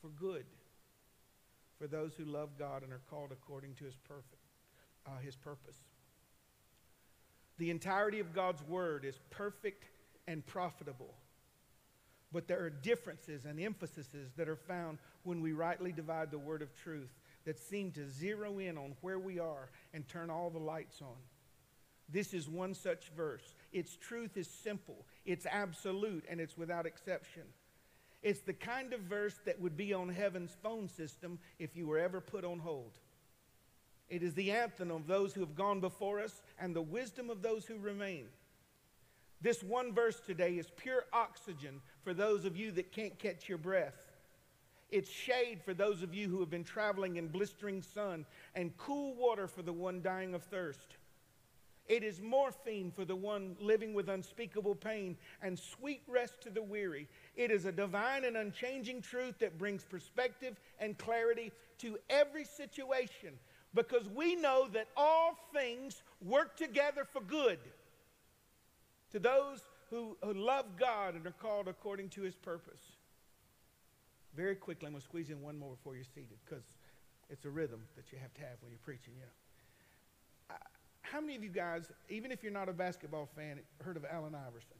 for 0.00 0.08
good 0.08 0.44
for 1.78 1.86
those 1.86 2.14
who 2.14 2.24
love 2.24 2.50
God 2.58 2.82
and 2.82 2.92
are 2.92 3.00
called 3.08 3.30
according 3.32 3.74
to 3.76 3.84
his 3.84 3.96
perfect 3.96 4.36
uh, 5.06 5.18
his 5.24 5.36
purpose. 5.36 5.76
The 7.58 7.70
entirety 7.70 8.20
of 8.20 8.34
God's 8.34 8.62
word 8.62 9.04
is 9.04 9.18
perfect 9.30 9.84
and 10.26 10.44
profitable. 10.46 11.14
But 12.32 12.46
there 12.46 12.62
are 12.62 12.70
differences 12.70 13.44
and 13.44 13.58
emphases 13.58 14.06
that 14.36 14.48
are 14.48 14.56
found 14.56 14.98
when 15.24 15.40
we 15.40 15.52
rightly 15.52 15.92
divide 15.92 16.30
the 16.30 16.38
word 16.38 16.62
of 16.62 16.74
truth 16.74 17.10
that 17.44 17.58
seem 17.58 17.90
to 17.92 18.08
zero 18.08 18.58
in 18.58 18.78
on 18.78 18.94
where 19.00 19.18
we 19.18 19.38
are 19.38 19.70
and 19.92 20.06
turn 20.06 20.30
all 20.30 20.50
the 20.50 20.58
lights 20.58 21.02
on. 21.02 21.16
This 22.08 22.34
is 22.34 22.48
one 22.48 22.74
such 22.74 23.10
verse. 23.16 23.54
Its 23.72 23.96
truth 23.96 24.36
is 24.36 24.48
simple, 24.48 25.06
it's 25.24 25.46
absolute, 25.46 26.24
and 26.28 26.40
it's 26.40 26.58
without 26.58 26.86
exception. 26.86 27.42
It's 28.22 28.40
the 28.40 28.52
kind 28.52 28.92
of 28.92 29.00
verse 29.00 29.38
that 29.46 29.60
would 29.60 29.76
be 29.76 29.94
on 29.94 30.08
heaven's 30.08 30.54
phone 30.62 30.88
system 30.88 31.38
if 31.58 31.76
you 31.76 31.86
were 31.86 31.98
ever 31.98 32.20
put 32.20 32.44
on 32.44 32.58
hold. 32.58 32.98
It 34.08 34.22
is 34.22 34.34
the 34.34 34.50
anthem 34.50 34.90
of 34.90 35.06
those 35.06 35.32
who 35.32 35.40
have 35.40 35.54
gone 35.54 35.80
before 35.80 36.20
us 36.20 36.42
and 36.58 36.74
the 36.74 36.82
wisdom 36.82 37.30
of 37.30 37.42
those 37.42 37.64
who 37.64 37.78
remain. 37.78 38.26
This 39.40 39.62
one 39.62 39.94
verse 39.94 40.20
today 40.20 40.54
is 40.58 40.70
pure 40.76 41.04
oxygen 41.12 41.80
for 42.02 42.14
those 42.14 42.44
of 42.44 42.56
you 42.56 42.70
that 42.72 42.92
can't 42.92 43.18
catch 43.18 43.48
your 43.48 43.58
breath. 43.58 43.94
It's 44.90 45.10
shade 45.10 45.60
for 45.64 45.72
those 45.72 46.02
of 46.02 46.14
you 46.14 46.28
who 46.28 46.40
have 46.40 46.50
been 46.50 46.64
traveling 46.64 47.16
in 47.16 47.28
blistering 47.28 47.82
sun, 47.82 48.26
and 48.54 48.76
cool 48.76 49.14
water 49.14 49.46
for 49.46 49.62
the 49.62 49.72
one 49.72 50.02
dying 50.02 50.34
of 50.34 50.42
thirst. 50.42 50.96
It 51.86 52.04
is 52.04 52.20
morphine 52.20 52.92
for 52.94 53.04
the 53.04 53.16
one 53.16 53.56
living 53.60 53.94
with 53.94 54.08
unspeakable 54.08 54.76
pain, 54.76 55.16
and 55.42 55.58
sweet 55.58 56.02
rest 56.06 56.40
to 56.42 56.50
the 56.50 56.62
weary. 56.62 57.08
It 57.36 57.50
is 57.50 57.64
a 57.64 57.72
divine 57.72 58.24
and 58.24 58.36
unchanging 58.36 59.02
truth 59.02 59.38
that 59.40 59.58
brings 59.58 59.84
perspective 59.84 60.60
and 60.78 60.96
clarity 60.98 61.52
to 61.78 61.98
every 62.08 62.44
situation 62.44 63.30
because 63.74 64.08
we 64.08 64.36
know 64.36 64.68
that 64.72 64.88
all 64.96 65.36
things 65.52 66.02
work 66.20 66.56
together 66.56 67.04
for 67.04 67.20
good 67.22 67.58
to 69.10 69.18
those 69.18 69.60
who, 69.90 70.16
who 70.22 70.32
love 70.32 70.64
God 70.78 71.14
and 71.14 71.26
are 71.26 71.34
called 71.42 71.68
according 71.68 72.08
to 72.10 72.22
his 72.22 72.36
purpose. 72.36 72.80
Very 74.36 74.54
quickly, 74.54 74.86
I'm 74.86 74.92
going 74.92 75.00
to 75.00 75.04
squeeze 75.04 75.30
in 75.30 75.42
one 75.42 75.58
more 75.58 75.74
before 75.74 75.96
you're 75.96 76.04
seated 76.04 76.38
because 76.44 76.62
it's 77.28 77.44
a 77.44 77.50
rhythm 77.50 77.80
that 77.96 78.12
you 78.12 78.18
have 78.18 78.32
to 78.34 78.40
have 78.40 78.56
when 78.60 78.70
you're 78.70 78.78
preaching, 78.84 79.14
you 79.16 79.22
know. 79.22 80.56
how 81.02 81.20
many 81.20 81.34
of 81.34 81.42
you 81.42 81.50
guys, 81.50 81.90
even 82.08 82.30
if 82.30 82.42
you're 82.42 82.52
not 82.52 82.68
a 82.68 82.72
basketball 82.72 83.28
fan, 83.34 83.58
heard 83.82 83.96
of 83.96 84.04
Allen 84.08 84.34
Iverson? 84.34 84.78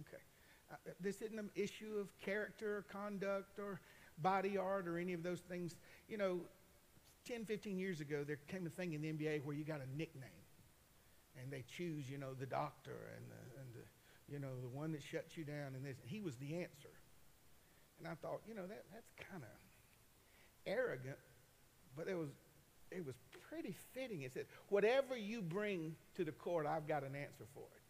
Okay. 0.00 0.22
Uh, 0.70 0.76
this 1.00 1.22
isn't 1.22 1.38
an 1.38 1.50
issue 1.54 1.96
of 1.98 2.08
character 2.20 2.78
or 2.78 2.82
conduct 2.82 3.58
or 3.58 3.80
body 4.18 4.56
art 4.58 4.86
or 4.86 4.98
any 4.98 5.12
of 5.14 5.22
those 5.22 5.40
things. 5.40 5.76
You 6.08 6.18
know, 6.18 6.40
10, 7.26 7.44
15 7.44 7.78
years 7.78 8.00
ago, 8.00 8.24
there 8.24 8.38
came 8.48 8.66
a 8.66 8.70
thing 8.70 8.92
in 8.92 9.02
the 9.02 9.12
NBA 9.12 9.44
where 9.44 9.54
you 9.54 9.64
got 9.64 9.80
a 9.80 9.96
nickname. 9.96 10.30
And 11.40 11.50
they 11.50 11.64
choose, 11.66 12.10
you 12.10 12.18
know, 12.18 12.34
the 12.38 12.44
doctor 12.44 12.92
and 13.16 13.24
and 13.24 13.51
the 13.51 13.51
you 14.30 14.38
know, 14.38 14.48
the 14.62 14.68
one 14.68 14.92
that 14.92 15.02
shuts 15.02 15.36
you 15.36 15.44
down 15.44 15.74
and 15.74 15.84
this. 15.84 15.96
He 16.04 16.20
was 16.20 16.36
the 16.36 16.54
answer. 16.56 16.90
And 17.98 18.08
I 18.08 18.14
thought, 18.14 18.40
you 18.46 18.54
know, 18.54 18.66
that, 18.66 18.84
that's 18.92 19.12
kind 19.30 19.42
of 19.42 19.48
arrogant, 20.66 21.18
but 21.96 22.08
it 22.08 22.16
was, 22.16 22.30
it 22.90 23.04
was 23.04 23.14
pretty 23.48 23.74
fitting. 23.92 24.22
It 24.22 24.32
said, 24.32 24.46
whatever 24.68 25.16
you 25.16 25.40
bring 25.40 25.94
to 26.16 26.24
the 26.24 26.32
court, 26.32 26.66
I've 26.66 26.88
got 26.88 27.02
an 27.02 27.14
answer 27.14 27.44
for 27.54 27.60
it. 27.60 27.82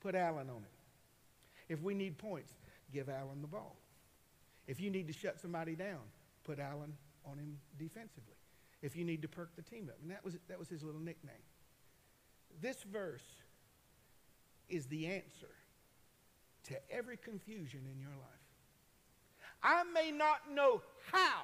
Put 0.00 0.14
Allen 0.14 0.50
on 0.50 0.62
it. 0.62 1.72
If 1.72 1.82
we 1.82 1.94
need 1.94 2.18
points, 2.18 2.52
give 2.92 3.08
Allen 3.08 3.40
the 3.40 3.48
ball. 3.48 3.76
If 4.66 4.80
you 4.80 4.90
need 4.90 5.06
to 5.06 5.12
shut 5.12 5.40
somebody 5.40 5.74
down, 5.74 6.00
put 6.44 6.58
Allen 6.58 6.92
on 7.24 7.38
him 7.38 7.58
defensively. 7.78 8.34
If 8.82 8.96
you 8.96 9.04
need 9.04 9.22
to 9.22 9.28
perk 9.28 9.56
the 9.56 9.62
team 9.62 9.88
up. 9.88 9.96
And 10.02 10.10
that 10.10 10.22
was, 10.22 10.36
that 10.48 10.58
was 10.58 10.68
his 10.68 10.82
little 10.82 11.00
nickname. 11.00 11.34
This 12.60 12.82
verse 12.82 13.24
is 14.68 14.86
the 14.86 15.06
answer 15.06 15.50
to 16.64 16.74
every 16.90 17.16
confusion 17.16 17.80
in 17.92 18.00
your 18.00 18.10
life. 18.10 18.44
I 19.62 19.82
may 19.94 20.10
not 20.10 20.52
know 20.52 20.82
how, 21.10 21.42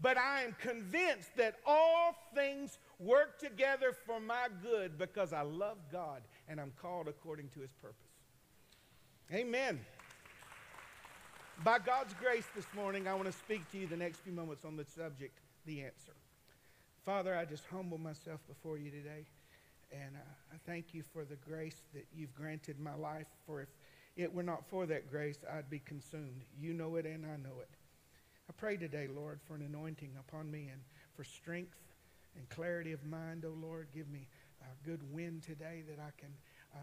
but 0.00 0.16
I 0.16 0.42
am 0.42 0.54
convinced 0.60 1.34
that 1.36 1.56
all 1.66 2.14
things 2.34 2.78
work 2.98 3.38
together 3.38 3.92
for 4.06 4.20
my 4.20 4.48
good 4.62 4.98
because 4.98 5.32
I 5.32 5.42
love 5.42 5.78
God 5.90 6.22
and 6.48 6.60
I'm 6.60 6.72
called 6.80 7.08
according 7.08 7.48
to 7.50 7.60
his 7.60 7.72
purpose. 7.72 7.96
Amen. 9.32 9.80
By 11.64 11.78
God's 11.78 12.14
grace 12.14 12.46
this 12.54 12.66
morning, 12.74 13.08
I 13.08 13.14
want 13.14 13.26
to 13.26 13.32
speak 13.32 13.68
to 13.72 13.78
you 13.78 13.86
the 13.86 13.96
next 13.96 14.20
few 14.20 14.32
moments 14.32 14.64
on 14.64 14.76
the 14.76 14.84
subject, 14.84 15.38
the 15.66 15.82
answer. 15.82 16.12
Father, 17.04 17.34
I 17.34 17.44
just 17.44 17.64
humble 17.70 17.98
myself 17.98 18.40
before 18.46 18.78
you 18.78 18.90
today, 18.90 19.26
and 19.92 20.16
uh, 20.16 20.54
I 20.54 20.56
thank 20.66 20.94
you 20.94 21.02
for 21.02 21.24
the 21.24 21.36
grace 21.36 21.82
that 21.94 22.06
you've 22.14 22.34
granted 22.34 22.78
my 22.78 22.94
life. 22.94 23.26
For 23.46 23.62
if 23.62 23.68
it 24.16 24.32
were 24.32 24.42
not 24.42 24.66
for 24.68 24.86
that 24.86 25.10
grace, 25.10 25.38
I'd 25.52 25.70
be 25.70 25.80
consumed. 25.80 26.44
You 26.58 26.74
know 26.74 26.96
it, 26.96 27.06
and 27.06 27.24
I 27.24 27.36
know 27.36 27.60
it. 27.60 27.70
I 28.48 28.52
pray 28.56 28.76
today, 28.76 29.08
Lord, 29.14 29.40
for 29.46 29.54
an 29.54 29.62
anointing 29.62 30.12
upon 30.18 30.50
me 30.50 30.68
and 30.72 30.80
for 31.14 31.24
strength 31.24 31.76
and 32.36 32.48
clarity 32.48 32.92
of 32.92 33.04
mind, 33.04 33.44
oh 33.46 33.54
Lord. 33.60 33.88
Give 33.94 34.08
me 34.08 34.26
a 34.62 34.88
good 34.88 35.00
wind 35.12 35.42
today 35.42 35.82
that 35.88 36.00
I 36.00 36.10
can 36.18 36.30
uh, 36.74 36.78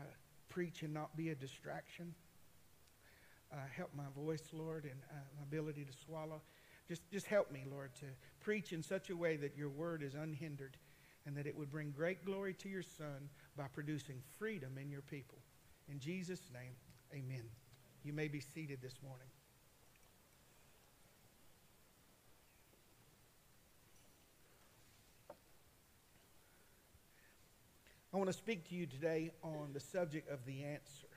preach 0.50 0.84
and 0.84 0.94
not 0.94 1.16
be 1.18 1.30
a 1.30 1.36
distraction. 1.36 2.14
Uh, 3.52 3.58
help 3.76 3.92
my 3.96 4.04
voice, 4.16 4.44
Lord, 4.54 4.84
and 4.84 5.00
uh, 5.12 5.16
my 5.38 5.44
ability 5.44 5.86
to 5.86 5.94
swallow. 6.06 6.42
Just, 6.88 7.02
just 7.12 7.26
help 7.26 7.52
me, 7.52 7.64
Lord, 7.70 7.96
to 7.96 8.06
preach 8.42 8.72
in 8.72 8.84
such 8.84 9.10
a 9.10 9.16
way 9.16 9.38
that 9.38 9.58
your 9.58 9.70
word 9.70 10.04
is 10.04 10.14
unhindered 10.14 10.78
and 11.26 11.36
that 11.36 11.48
it 11.48 11.58
would 11.58 11.72
bring 11.72 11.92
great 11.92 12.26
glory 12.26 12.54
to 12.54 12.70
your 12.70 12.84
Son 12.84 13.30
by 13.58 13.66
producing 13.74 14.22
freedom 14.38 14.78
in 14.82 14.90
your 14.90 15.02
people. 15.02 15.38
In 15.90 16.00
Jesus' 16.00 16.50
name, 16.54 16.74
amen. 17.14 17.44
You 18.04 18.14
may 18.14 18.28
be 18.28 18.40
seated 18.40 18.80
this 18.82 18.96
morning. 19.04 19.28
I 28.14 28.18
want 28.18 28.30
to 28.30 28.38
speak 28.38 28.70
to 28.70 28.76
you 28.76 28.86
today 28.86 29.32
on 29.44 29.72
the 29.74 29.80
subject 29.82 30.32
of 30.32 30.46
the 30.46 30.64
answer. 30.64 31.08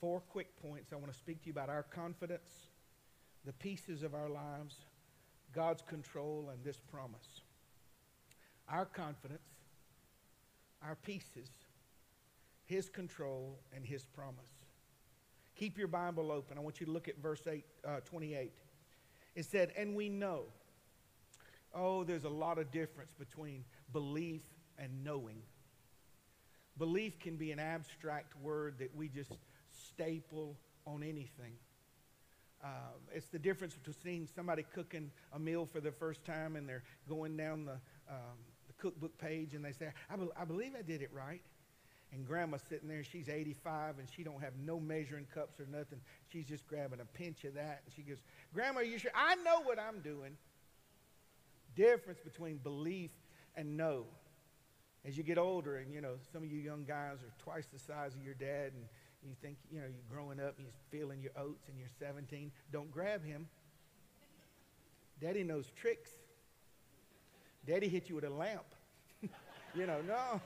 Four 0.00 0.20
quick 0.20 0.54
points. 0.62 0.92
I 0.92 0.96
want 0.96 1.12
to 1.12 1.18
speak 1.18 1.40
to 1.40 1.46
you 1.46 1.52
about 1.52 1.70
our 1.70 1.82
confidence, 1.82 2.68
the 3.44 3.52
pieces 3.52 4.04
of 4.04 4.14
our 4.14 4.28
lives, 4.28 4.76
God's 5.52 5.82
control, 5.82 6.50
and 6.52 6.62
this 6.64 6.78
promise. 6.78 7.41
Our 8.68 8.86
confidence, 8.86 9.40
our 10.82 10.96
pieces, 10.96 11.48
His 12.64 12.88
control, 12.88 13.58
and 13.74 13.84
His 13.84 14.04
promise. 14.04 14.50
Keep 15.56 15.78
your 15.78 15.88
Bible 15.88 16.32
open. 16.32 16.56
I 16.56 16.60
want 16.60 16.80
you 16.80 16.86
to 16.86 16.92
look 16.92 17.08
at 17.08 17.18
verse 17.18 17.42
8, 17.46 17.64
uh, 17.86 18.00
28. 18.04 18.52
It 19.34 19.44
said, 19.44 19.72
And 19.76 19.94
we 19.94 20.08
know. 20.08 20.44
Oh, 21.74 22.04
there's 22.04 22.24
a 22.24 22.30
lot 22.30 22.58
of 22.58 22.70
difference 22.70 23.12
between 23.18 23.64
belief 23.92 24.42
and 24.78 25.04
knowing. 25.04 25.42
Belief 26.78 27.18
can 27.18 27.36
be 27.36 27.52
an 27.52 27.58
abstract 27.58 28.34
word 28.42 28.76
that 28.78 28.94
we 28.94 29.08
just 29.08 29.32
staple 29.70 30.56
on 30.86 31.02
anything. 31.02 31.54
Um, 32.64 33.00
it's 33.12 33.26
the 33.26 33.38
difference 33.38 33.74
between 33.74 33.96
seeing 34.02 34.28
somebody 34.34 34.64
cooking 34.74 35.10
a 35.32 35.38
meal 35.38 35.66
for 35.66 35.80
the 35.80 35.90
first 35.90 36.24
time 36.24 36.56
and 36.56 36.68
they're 36.68 36.84
going 37.08 37.36
down 37.36 37.64
the, 37.64 37.78
um, 38.08 38.38
cookbook 38.82 39.16
page 39.18 39.54
and 39.54 39.64
they 39.64 39.72
say, 39.72 39.92
I, 40.10 40.16
be- 40.16 40.28
I 40.38 40.44
believe 40.44 40.72
I 40.78 40.82
did 40.82 41.02
it 41.02 41.10
right. 41.12 41.40
And 42.12 42.26
grandma's 42.26 42.62
sitting 42.68 42.88
there, 42.88 43.04
she's 43.04 43.28
85 43.28 43.98
and 43.98 44.08
she 44.10 44.22
don't 44.22 44.42
have 44.42 44.52
no 44.62 44.78
measuring 44.78 45.26
cups 45.32 45.60
or 45.60 45.66
nothing. 45.66 46.00
She's 46.30 46.46
just 46.46 46.66
grabbing 46.66 47.00
a 47.00 47.04
pinch 47.16 47.44
of 47.44 47.54
that. 47.54 47.82
And 47.84 47.94
she 47.94 48.02
goes, 48.02 48.18
Grandma, 48.52 48.80
you 48.80 48.98
sure? 48.98 49.12
I 49.14 49.36
know 49.36 49.62
what 49.62 49.78
I'm 49.78 50.00
doing. 50.00 50.36
Difference 51.74 52.20
between 52.20 52.58
belief 52.58 53.10
and 53.56 53.76
know 53.78 54.04
as 55.04 55.16
you 55.16 55.22
get 55.24 55.38
older, 55.38 55.78
and 55.78 55.92
you 55.92 56.00
know, 56.00 56.14
some 56.32 56.42
of 56.42 56.50
you 56.50 56.60
young 56.60 56.84
guys 56.84 57.18
are 57.22 57.32
twice 57.42 57.66
the 57.72 57.78
size 57.78 58.14
of 58.14 58.22
your 58.22 58.34
dad, 58.34 58.72
and 58.72 58.84
you 59.24 59.34
think, 59.42 59.56
you 59.70 59.80
know, 59.80 59.86
you're 59.86 60.16
growing 60.16 60.38
up, 60.38 60.56
and 60.58 60.66
you're 60.66 61.00
feeling 61.00 61.20
your 61.20 61.32
oats, 61.36 61.68
and 61.68 61.76
you're 61.78 61.88
17. 61.98 62.52
Don't 62.72 62.90
grab 62.90 63.24
him. 63.24 63.48
Daddy 65.20 65.42
knows 65.42 65.66
tricks. 65.76 66.10
Daddy 67.66 67.88
hit 67.88 68.08
you 68.08 68.14
with 68.16 68.24
a 68.24 68.30
lamp. 68.30 68.64
you 69.74 69.86
know, 69.86 70.00
no. 70.06 70.40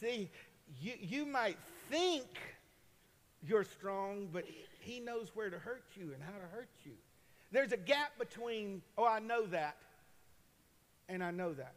See, 0.00 0.30
you, 0.80 0.92
you 1.00 1.26
might 1.26 1.56
think 1.90 2.26
you're 3.42 3.64
strong, 3.64 4.28
but 4.32 4.44
he 4.80 5.00
knows 5.00 5.30
where 5.34 5.50
to 5.50 5.58
hurt 5.58 5.84
you 5.94 6.12
and 6.12 6.22
how 6.22 6.38
to 6.38 6.46
hurt 6.54 6.70
you. 6.84 6.92
There's 7.52 7.72
a 7.72 7.76
gap 7.76 8.18
between, 8.18 8.82
oh, 8.98 9.06
I 9.06 9.20
know 9.20 9.46
that, 9.46 9.76
and 11.08 11.22
I 11.22 11.30
know 11.30 11.52
that. 11.52 11.74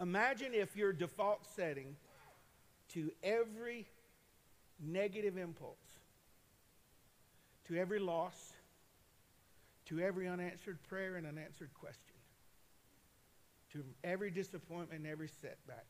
Imagine 0.00 0.52
if 0.52 0.76
your 0.76 0.92
default 0.92 1.46
setting 1.54 1.96
to 2.90 3.10
every 3.22 3.86
negative 4.84 5.36
impulse, 5.36 5.76
to 7.68 7.76
every 7.76 7.98
loss, 7.98 8.52
to 9.86 10.00
every 10.00 10.28
unanswered 10.28 10.82
prayer 10.88 11.16
and 11.16 11.26
unanswered 11.26 11.70
question, 11.74 12.15
every 14.04 14.30
disappointment 14.30 15.00
and 15.02 15.06
every 15.06 15.28
setback, 15.28 15.86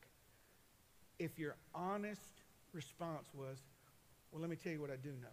if 1.18 1.39
your 1.39 1.57
honest 1.74 2.43
response 2.72 3.28
was, 3.34 3.59
well, 4.30 4.41
let 4.41 4.51
me 4.51 4.57
tell 4.57 4.72
you 4.72 4.80
what 4.80 4.91
I 4.91 4.97
do 4.97 5.11
know. 5.11 5.28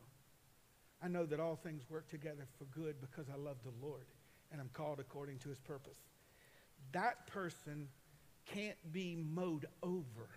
I 1.03 1.07
know 1.09 1.25
that 1.25 1.39
all 1.39 1.55
things 1.55 1.83
work 1.89 2.07
together 2.09 2.47
for 2.57 2.65
good 2.65 2.95
because 3.01 3.27
I 3.29 3.37
love 3.37 3.57
the 3.63 3.85
Lord 3.85 4.05
and 4.51 4.61
I'm 4.61 4.69
called 4.73 4.99
according 4.99 5.39
to 5.39 5.49
his 5.49 5.59
purpose. 5.59 5.97
That 6.93 7.27
person 7.27 7.89
can't 8.45 8.77
be 8.91 9.15
mowed 9.15 9.65
over. 9.81 10.29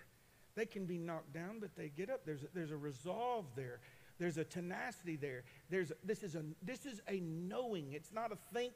They 0.57 0.67
can 0.67 0.87
be 0.87 0.99
knocked 0.99 1.35
down, 1.35 1.59
but 1.61 1.77
they 1.77 1.89
get 1.89 2.11
up. 2.11 2.25
There's 2.25 2.43
a, 2.43 2.47
there's 2.55 2.71
a 2.71 2.77
resolve 2.77 3.45
there. 3.55 3.81
There's 4.19 4.39
a 4.39 4.45
tenacity 4.45 5.17
there. 5.17 5.45
There's 5.69 5.93
this 6.03 6.23
is 6.23 6.35
a 6.35 6.43
this 6.63 6.87
is 6.87 7.03
a 7.09 7.21
knowing. 7.21 7.93
It's 7.93 8.13
not 8.13 8.33
a 8.33 8.39
think, 8.55 8.75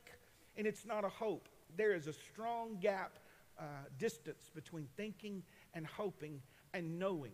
and 0.57 0.66
it's 0.66 0.84
not 0.84 1.05
a 1.05 1.09
hope. 1.09 1.49
There 1.76 1.95
is 1.95 2.07
a 2.07 2.12
strong 2.12 2.78
gap, 2.80 3.18
uh, 3.61 3.64
distance 3.98 4.50
between 4.54 4.88
thinking 4.96 5.42
and 5.74 5.86
hoping 5.86 6.40
and 6.72 6.98
knowing. 6.98 7.32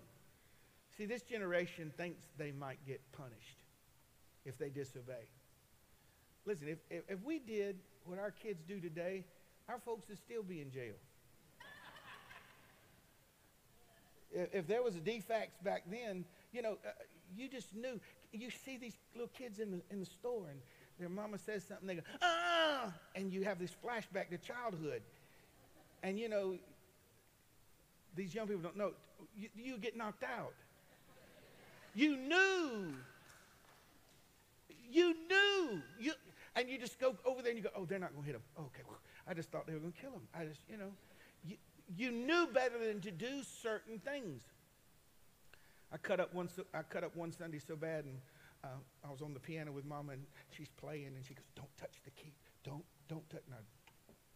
See, 0.96 1.06
this 1.06 1.22
generation 1.22 1.92
thinks 1.96 2.24
they 2.36 2.52
might 2.52 2.84
get 2.86 3.00
punished 3.12 3.58
if 4.44 4.58
they 4.58 4.70
disobey. 4.70 5.28
Listen, 6.44 6.68
if, 6.68 6.78
if, 6.90 7.02
if 7.08 7.24
we 7.24 7.38
did 7.38 7.76
what 8.04 8.18
our 8.18 8.30
kids 8.30 8.62
do 8.66 8.80
today, 8.80 9.24
our 9.68 9.78
folks 9.78 10.08
would 10.08 10.18
still 10.18 10.42
be 10.42 10.60
in 10.60 10.70
jail. 10.70 10.94
if, 14.32 14.54
if 14.54 14.66
there 14.66 14.82
was 14.82 14.96
a 14.96 15.00
DFACS 15.00 15.62
back 15.62 15.82
then, 15.90 16.24
you 16.52 16.62
know, 16.62 16.78
uh, 16.86 16.90
you 17.36 17.48
just 17.48 17.74
knew. 17.74 18.00
You 18.32 18.50
see 18.50 18.76
these 18.76 18.96
little 19.14 19.30
kids 19.36 19.58
in 19.58 19.70
the, 19.70 19.80
in 19.90 20.00
the 20.00 20.06
store, 20.06 20.48
and 20.50 20.60
their 20.98 21.08
mama 21.08 21.38
says 21.38 21.64
something, 21.64 21.86
they 21.86 21.96
go, 21.96 22.02
ah, 22.22 22.92
and 23.14 23.32
you 23.32 23.42
have 23.42 23.58
this 23.58 23.72
flashback 23.84 24.30
to 24.30 24.38
childhood. 24.38 25.02
And, 26.06 26.16
you 26.20 26.28
know, 26.28 26.54
these 28.14 28.32
young 28.32 28.46
people 28.46 28.62
don't 28.62 28.76
know. 28.76 28.92
You, 29.36 29.48
you 29.56 29.76
get 29.76 29.96
knocked 29.96 30.22
out. 30.22 30.54
You 31.96 32.16
knew. 32.16 32.94
You 34.88 35.14
knew. 35.28 35.82
You, 35.98 36.12
and 36.54 36.68
you 36.68 36.78
just 36.78 37.00
go 37.00 37.16
over 37.24 37.42
there 37.42 37.50
and 37.50 37.58
you 37.58 37.64
go, 37.64 37.70
oh, 37.76 37.86
they're 37.86 37.98
not 37.98 38.12
going 38.12 38.22
to 38.22 38.26
hit 38.26 38.36
him. 38.36 38.42
Okay, 38.56 38.82
I 39.26 39.34
just 39.34 39.50
thought 39.50 39.66
they 39.66 39.72
were 39.72 39.80
going 39.80 39.94
to 39.94 40.00
kill 40.00 40.12
him. 40.12 40.22
I 40.32 40.44
just, 40.44 40.60
you 40.70 40.76
know, 40.76 40.92
you, 41.44 41.56
you 41.96 42.12
knew 42.12 42.46
better 42.54 42.78
than 42.78 43.00
to 43.00 43.10
do 43.10 43.42
certain 43.42 43.98
things. 43.98 44.44
I 45.92 45.96
cut 45.96 46.20
up 46.20 46.32
one, 46.32 46.48
I 46.72 46.82
cut 46.82 47.02
up 47.02 47.16
one 47.16 47.32
Sunday 47.32 47.58
so 47.58 47.74
bad, 47.74 48.04
and 48.04 48.20
uh, 48.62 48.68
I 49.04 49.10
was 49.10 49.22
on 49.22 49.34
the 49.34 49.40
piano 49.40 49.72
with 49.72 49.84
Mama, 49.84 50.12
and 50.12 50.22
she's 50.56 50.68
playing, 50.68 51.06
and 51.16 51.24
she 51.26 51.34
goes, 51.34 51.46
"Don't 51.56 51.76
touch 51.76 52.00
the 52.04 52.10
key. 52.10 52.32
Don't, 52.64 52.84
don't 53.08 53.28
touch." 53.30 53.42
Now, 53.48 53.56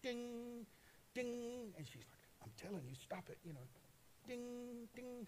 ding, 0.03 0.67
ding, 1.15 1.60
and 1.81 1.89
she's 1.89 2.05
like, 2.05 2.45
"I'm 2.45 2.53
telling 2.57 2.85
you, 2.89 2.95
stop 2.95 3.25
it." 3.29 3.39
You 3.45 3.53
know, 3.53 3.67
ding, 4.29 4.89
ding. 4.95 5.27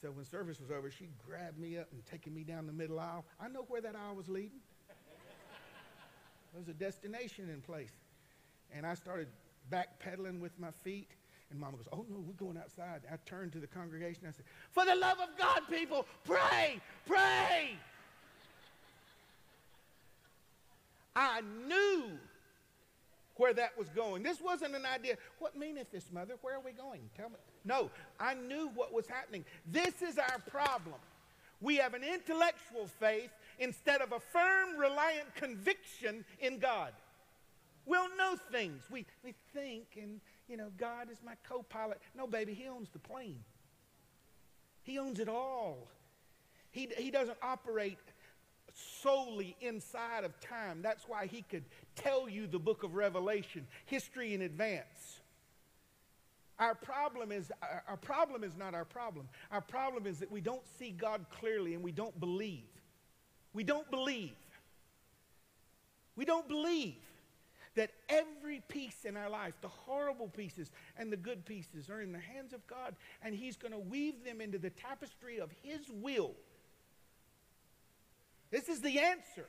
So 0.00 0.10
when 0.10 0.24
service 0.24 0.60
was 0.60 0.70
over, 0.70 0.90
she 0.90 1.08
grabbed 1.26 1.58
me 1.58 1.78
up 1.78 1.88
and 1.92 2.04
taking 2.06 2.32
me 2.32 2.44
down 2.44 2.66
the 2.66 2.72
middle 2.72 2.98
aisle. 2.98 3.24
I 3.40 3.48
know 3.48 3.64
where 3.68 3.80
that 3.80 3.96
aisle 3.96 4.14
was 4.14 4.28
leading. 4.28 4.60
there 6.52 6.60
was 6.60 6.68
a 6.68 6.74
destination 6.74 7.50
in 7.50 7.60
place, 7.60 7.92
and 8.72 8.86
I 8.86 8.94
started 8.94 9.28
backpedaling 9.70 10.40
with 10.40 10.52
my 10.58 10.70
feet 10.84 11.08
and 11.50 11.58
mama 11.58 11.76
goes, 11.76 11.88
Oh, 11.92 12.04
no, 12.08 12.20
we're 12.20 12.32
going 12.34 12.56
outside. 12.56 13.02
I 13.12 13.16
turned 13.26 13.52
to 13.52 13.58
the 13.58 13.66
congregation. 13.66 14.22
I 14.26 14.30
said, 14.30 14.44
For 14.70 14.84
the 14.84 14.94
love 14.94 15.18
of 15.20 15.36
God, 15.36 15.62
people, 15.68 16.06
pray, 16.24 16.80
pray. 17.06 17.76
I 21.16 21.42
knew 21.66 22.18
where 23.40 23.54
that 23.54 23.76
was 23.78 23.88
going. 23.88 24.22
This 24.22 24.38
wasn't 24.38 24.74
an 24.74 24.84
idea. 24.84 25.16
What 25.38 25.56
meaneth 25.56 25.90
this, 25.90 26.12
mother? 26.12 26.34
Where 26.42 26.56
are 26.56 26.60
we 26.60 26.72
going? 26.72 27.00
Tell 27.16 27.30
me. 27.30 27.36
No, 27.64 27.90
I 28.20 28.34
knew 28.34 28.70
what 28.74 28.92
was 28.92 29.06
happening. 29.06 29.46
This 29.66 30.02
is 30.02 30.18
our 30.18 30.38
problem. 30.50 30.96
We 31.62 31.76
have 31.76 31.94
an 31.94 32.04
intellectual 32.04 32.86
faith 33.00 33.30
instead 33.58 34.02
of 34.02 34.12
a 34.12 34.20
firm, 34.20 34.76
reliant 34.76 35.34
conviction 35.34 36.26
in 36.38 36.58
God. 36.58 36.92
We'll 37.86 38.14
know 38.16 38.36
things. 38.52 38.82
We, 38.90 39.06
we 39.24 39.34
think 39.54 39.86
and 39.96 40.20
you 40.46 40.58
know, 40.58 40.68
God 40.76 41.10
is 41.10 41.18
my 41.24 41.34
co 41.48 41.62
pilot. 41.62 41.98
No, 42.14 42.26
baby, 42.26 42.52
He 42.52 42.68
owns 42.68 42.90
the 42.92 42.98
plane. 42.98 43.40
He 44.82 44.98
owns 44.98 45.18
it 45.18 45.28
all. 45.28 45.88
He, 46.72 46.88
he 46.98 47.10
doesn't 47.10 47.38
operate 47.42 47.98
solely 48.74 49.56
inside 49.60 50.24
of 50.24 50.38
time. 50.40 50.82
That's 50.82 51.08
why 51.08 51.26
he 51.26 51.42
could 51.42 51.64
tell 51.96 52.28
you 52.28 52.46
the 52.46 52.58
book 52.58 52.82
of 52.82 52.94
Revelation, 52.94 53.66
history 53.86 54.34
in 54.34 54.42
advance. 54.42 55.20
Our 56.58 56.74
problem 56.74 57.32
is 57.32 57.50
our, 57.88 57.96
problem 57.96 58.44
is 58.44 58.56
not 58.56 58.74
our 58.74 58.84
problem. 58.84 59.28
Our 59.50 59.62
problem 59.62 60.06
is 60.06 60.18
that 60.18 60.30
we 60.30 60.42
don't 60.42 60.66
see 60.78 60.90
God 60.90 61.24
clearly 61.30 61.74
and 61.74 61.82
we 61.82 61.90
don't 61.90 62.18
believe. 62.20 62.68
We 63.54 63.64
don't 63.64 63.90
believe. 63.90 64.36
We 66.16 66.26
don't 66.26 66.46
believe 66.46 66.96
that 67.76 67.92
every 68.08 68.62
piece 68.68 69.06
in 69.06 69.16
our 69.16 69.30
life, 69.30 69.54
the 69.62 69.68
horrible 69.68 70.28
pieces 70.28 70.70
and 70.98 71.10
the 71.10 71.16
good 71.16 71.46
pieces, 71.46 71.88
are 71.88 72.02
in 72.02 72.12
the 72.12 72.18
hands 72.18 72.52
of 72.52 72.66
God, 72.66 72.94
and 73.22 73.34
He's 73.34 73.56
going 73.56 73.72
to 73.72 73.78
weave 73.78 74.22
them 74.22 74.42
into 74.42 74.58
the 74.58 74.70
tapestry 74.70 75.38
of 75.38 75.50
His 75.62 75.88
will. 75.90 76.32
This 78.50 78.68
is 78.68 78.80
the 78.80 78.98
answer. 78.98 79.46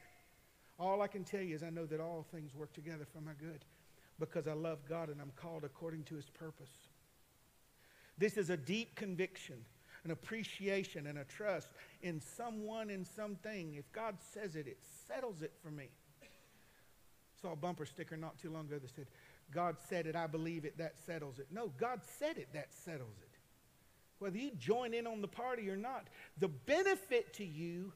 All 0.80 1.02
I 1.02 1.08
can 1.08 1.24
tell 1.24 1.42
you 1.42 1.56
is 1.56 1.64
I 1.64 1.70
know 1.70 1.86
that 1.86 2.00
all 2.00 2.26
things 2.32 2.56
work 2.56 2.74
together 2.74 3.06
for 3.12 3.22
my 3.22 3.34
good 3.40 3.66
because 4.20 4.48
I 4.48 4.54
love 4.54 4.80
God 4.88 5.10
and 5.10 5.20
I'm 5.22 5.32
called 5.36 5.64
according 5.64 6.04
to 6.06 6.16
His 6.16 6.30
purpose. 6.30 6.72
This 8.18 8.38
is 8.38 8.50
a 8.50 8.58
deep 8.58 8.96
conviction, 8.96 9.56
an 10.04 10.12
appreciation, 10.12 11.08
and 11.08 11.18
a 11.18 11.24
trust 11.24 11.70
in 12.02 12.22
someone 12.22 12.90
and 12.90 13.06
something. 13.06 13.76
If 13.76 13.92
God 13.92 14.18
says 14.34 14.56
it, 14.56 14.68
it 14.68 14.78
settles 15.08 15.42
it 15.42 15.54
for 15.64 15.72
me. 15.72 15.90
Saw 17.42 17.54
a 17.54 17.56
bumper 17.56 17.86
sticker 17.86 18.18
not 18.18 18.38
too 18.38 18.52
long 18.52 18.66
ago 18.66 18.78
that 18.78 18.96
said, 18.96 19.08
God 19.52 19.78
said 19.90 20.06
it, 20.06 20.16
I 20.16 20.28
believe 20.28 20.66
it, 20.66 20.78
that 20.78 20.94
settles 21.06 21.40
it. 21.40 21.48
No, 21.52 21.72
God 21.80 22.02
said 22.20 22.38
it, 22.38 22.50
that 22.54 22.74
settles 22.74 23.18
it. 23.22 23.30
Whether 24.20 24.38
you 24.38 24.52
join 24.58 24.94
in 24.94 25.08
on 25.08 25.22
the 25.22 25.28
party 25.28 25.68
or 25.70 25.76
not, 25.76 26.08
the 26.38 26.48
benefit 26.48 27.34
to 27.36 27.44
you 27.44 27.92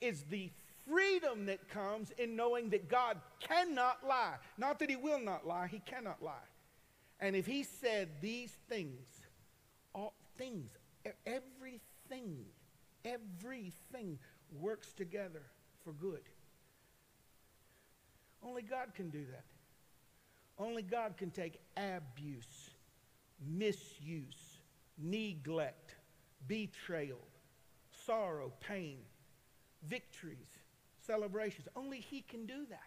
is 0.00 0.24
the 0.24 0.50
freedom 0.88 1.46
that 1.46 1.68
comes 1.68 2.12
in 2.18 2.36
knowing 2.36 2.70
that 2.70 2.88
God 2.88 3.18
cannot 3.40 4.06
lie. 4.06 4.36
Not 4.56 4.78
that 4.78 4.90
He 4.90 4.96
will 4.96 5.20
not 5.20 5.46
lie, 5.46 5.66
He 5.66 5.80
cannot 5.80 6.22
lie. 6.22 6.32
And 7.20 7.34
if 7.34 7.46
He 7.46 7.62
said 7.62 8.08
these 8.20 8.52
things, 8.68 9.06
all 9.94 10.14
things, 10.36 10.70
everything, 11.26 12.44
everything 13.04 14.18
works 14.60 14.92
together 14.92 15.42
for 15.84 15.92
good. 15.92 16.22
Only 18.42 18.62
God 18.62 18.94
can 18.94 19.10
do 19.10 19.24
that. 19.32 19.44
Only 20.58 20.82
God 20.82 21.16
can 21.16 21.30
take 21.30 21.60
abuse, 21.76 22.70
misuse, 23.46 24.60
neglect, 24.98 25.96
betrayal, 26.46 27.20
sorrow, 28.06 28.52
pain, 28.60 28.98
victories, 29.88 30.58
celebrations. 31.06 31.68
Only 31.76 32.00
He 32.00 32.22
can 32.22 32.46
do 32.46 32.66
that. 32.70 32.80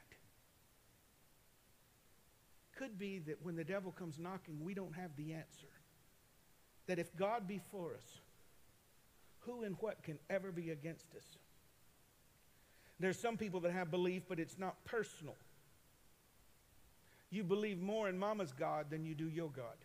Could 2.77 2.97
be 2.97 3.19
that 3.19 3.43
when 3.43 3.55
the 3.55 3.63
devil 3.63 3.91
comes 3.91 4.17
knocking, 4.17 4.63
we 4.63 4.73
don't 4.73 4.95
have 4.95 5.11
the 5.17 5.33
answer. 5.33 5.67
That 6.87 6.99
if 6.99 7.15
God 7.15 7.47
be 7.47 7.59
for 7.71 7.93
us, 7.93 8.19
who 9.39 9.63
and 9.63 9.75
what 9.79 10.01
can 10.03 10.17
ever 10.29 10.51
be 10.51 10.71
against 10.71 11.13
us? 11.15 11.25
There's 12.99 13.17
some 13.17 13.37
people 13.37 13.61
that 13.61 13.71
have 13.71 13.91
belief, 13.91 14.23
but 14.27 14.39
it's 14.39 14.57
not 14.57 14.83
personal. 14.85 15.35
You 17.31 17.43
believe 17.43 17.79
more 17.79 18.09
in 18.09 18.17
mama's 18.17 18.51
God 18.51 18.87
than 18.89 19.05
you 19.05 19.13
do 19.13 19.29
your 19.29 19.49
God. 19.49 19.75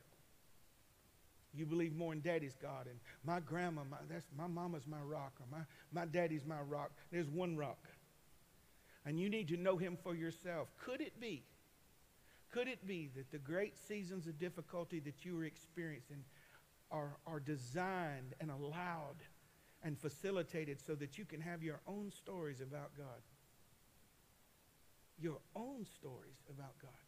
You 1.57 1.67
believe 1.67 1.95
more 1.95 2.13
in 2.13 2.21
daddy's 2.21 2.57
God. 2.61 2.87
And 2.87 2.99
my 3.25 3.41
grandma, 3.41 3.83
my, 3.89 3.99
that's, 4.11 4.27
my 4.37 4.47
mama's 4.47 4.87
my 4.87 5.01
rock, 5.01 5.33
or 5.41 5.47
my, 5.51 5.65
my 5.93 6.07
daddy's 6.07 6.45
my 6.45 6.61
rock. 6.61 6.91
There's 7.13 7.31
one 7.31 7.57
rock. 7.57 7.87
And 9.07 9.21
you 9.21 9.29
need 9.29 9.49
to 9.49 9.57
know 9.57 9.77
him 9.77 9.97
for 10.03 10.15
yourself. 10.15 10.69
Could 10.85 11.01
it 11.01 11.21
be, 11.21 11.45
could 12.51 12.69
it 12.69 12.87
be 12.87 13.11
that 13.17 13.31
the 13.31 13.39
great 13.39 13.77
seasons 13.77 14.27
of 14.27 14.39
difficulty 14.39 14.99
that 15.01 15.25
you 15.25 15.39
are 15.39 15.45
experiencing 15.45 16.25
are, 16.91 17.17
are 17.27 17.41
designed 17.41 18.35
and 18.41 18.51
allowed 18.51 19.17
and 19.83 19.99
facilitated 19.99 20.79
so 20.85 20.95
that 20.95 21.19
you 21.19 21.25
can 21.25 21.41
have 21.41 21.63
your 21.63 21.81
own 21.87 22.11
stories 22.11 22.61
about 22.61 22.97
God? 22.97 23.23
Your 25.21 25.39
own 25.55 25.85
stories 25.85 26.43
about 26.49 26.79
God. 26.81 27.04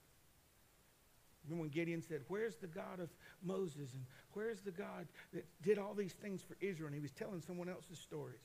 Remember 1.46 1.62
when 1.62 1.70
Gideon 1.70 2.02
said, 2.02 2.22
Where's 2.28 2.56
the 2.56 2.66
God 2.66 3.00
of 3.00 3.08
Moses? 3.42 3.92
And 3.94 4.04
where's 4.32 4.60
the 4.60 4.70
God 4.70 5.06
that 5.32 5.44
did 5.62 5.78
all 5.78 5.94
these 5.94 6.12
things 6.12 6.42
for 6.42 6.56
Israel? 6.60 6.86
And 6.86 6.94
he 6.94 7.00
was 7.00 7.12
telling 7.12 7.40
someone 7.40 7.68
else's 7.68 7.98
stories. 7.98 8.40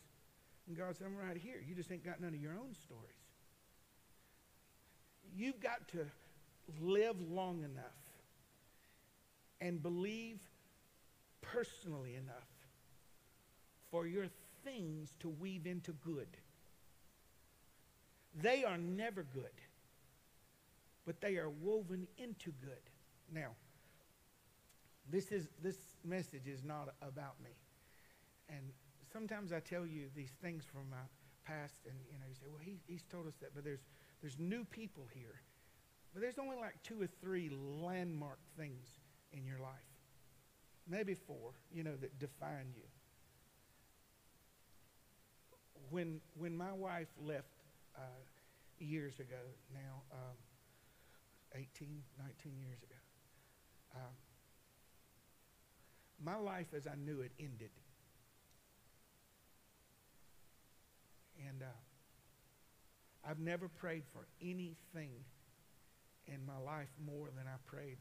And 0.67 0.77
God 0.77 0.95
said, 0.95 1.07
I'm 1.07 1.17
right 1.17 1.37
here. 1.37 1.63
You 1.67 1.75
just 1.75 1.91
ain't 1.91 2.05
got 2.05 2.21
none 2.21 2.33
of 2.33 2.41
your 2.41 2.53
own 2.53 2.75
stories. 2.75 3.15
You've 5.35 5.59
got 5.59 5.87
to 5.89 6.05
live 6.81 7.15
long 7.29 7.63
enough 7.63 8.01
and 9.59 9.81
believe 9.81 10.39
personally 11.41 12.15
enough 12.15 12.47
for 13.89 14.07
your 14.07 14.27
things 14.63 15.13
to 15.19 15.29
weave 15.29 15.65
into 15.65 15.91
good. 15.91 16.27
They 18.41 18.63
are 18.63 18.77
never 18.77 19.23
good, 19.23 19.51
but 21.05 21.19
they 21.21 21.37
are 21.37 21.49
woven 21.49 22.07
into 22.17 22.51
good. 22.61 22.90
Now, 23.33 23.55
this 25.09 25.31
is 25.31 25.47
this 25.63 25.77
message 26.03 26.47
is 26.47 26.63
not 26.63 26.93
about 27.01 27.41
me. 27.41 27.51
And 28.49 28.71
sometimes 29.11 29.53
I 29.53 29.59
tell 29.59 29.85
you 29.85 30.07
these 30.15 30.31
things 30.41 30.65
from 30.65 30.89
my 30.89 31.05
past, 31.45 31.75
and 31.85 31.95
you 32.11 32.19
know, 32.19 32.25
you 32.27 32.35
say, 32.35 32.47
"Well, 32.49 32.61
he, 32.61 32.79
he's 32.87 33.03
told 33.03 33.27
us 33.27 33.33
that," 33.41 33.55
but 33.55 33.63
there's 33.63 33.85
there's 34.21 34.37
new 34.37 34.65
people 34.65 35.07
here, 35.13 35.41
but 36.13 36.21
there's 36.21 36.37
only 36.37 36.57
like 36.57 36.75
two 36.83 37.01
or 37.01 37.07
three 37.07 37.49
landmark 37.49 38.39
things 38.57 38.99
in 39.31 39.45
your 39.45 39.59
life, 39.59 39.89
maybe 40.87 41.13
four, 41.13 41.53
you 41.71 41.83
know, 41.83 41.95
that 42.01 42.19
define 42.19 42.73
you. 42.75 42.83
When 45.89 46.19
when 46.35 46.55
my 46.55 46.73
wife 46.73 47.09
left 47.17 47.63
uh, 47.95 48.01
years 48.77 49.19
ago, 49.19 49.39
now 49.73 50.01
um, 50.11 50.37
18, 51.55 52.03
19 52.19 52.57
years 52.59 52.81
ago. 52.83 53.00
Um, 53.95 54.13
my 56.23 56.37
life 56.37 56.67
as 56.75 56.87
I 56.87 56.95
knew 56.95 57.21
it 57.21 57.31
ended. 57.39 57.71
And 61.47 61.63
uh, 61.63 63.27
I've 63.27 63.39
never 63.39 63.67
prayed 63.67 64.03
for 64.11 64.27
anything 64.41 65.11
in 66.27 66.45
my 66.45 66.57
life 66.57 66.89
more 67.03 67.29
than 67.35 67.47
I 67.47 67.57
prayed 67.65 67.97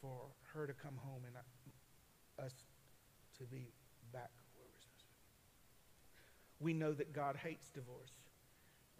for 0.00 0.20
her 0.52 0.66
to 0.66 0.72
come 0.72 0.96
home 0.96 1.22
and 1.26 1.36
I, 1.36 2.44
us 2.44 2.54
to 3.38 3.44
be 3.44 3.72
back 4.12 4.30
where 4.54 4.66
we're 4.70 4.80
supposed 4.80 5.00
to 5.00 5.14
be. 6.60 6.64
We 6.64 6.72
know 6.72 6.92
that 6.92 7.12
God 7.12 7.36
hates 7.36 7.68
divorce. 7.70 8.12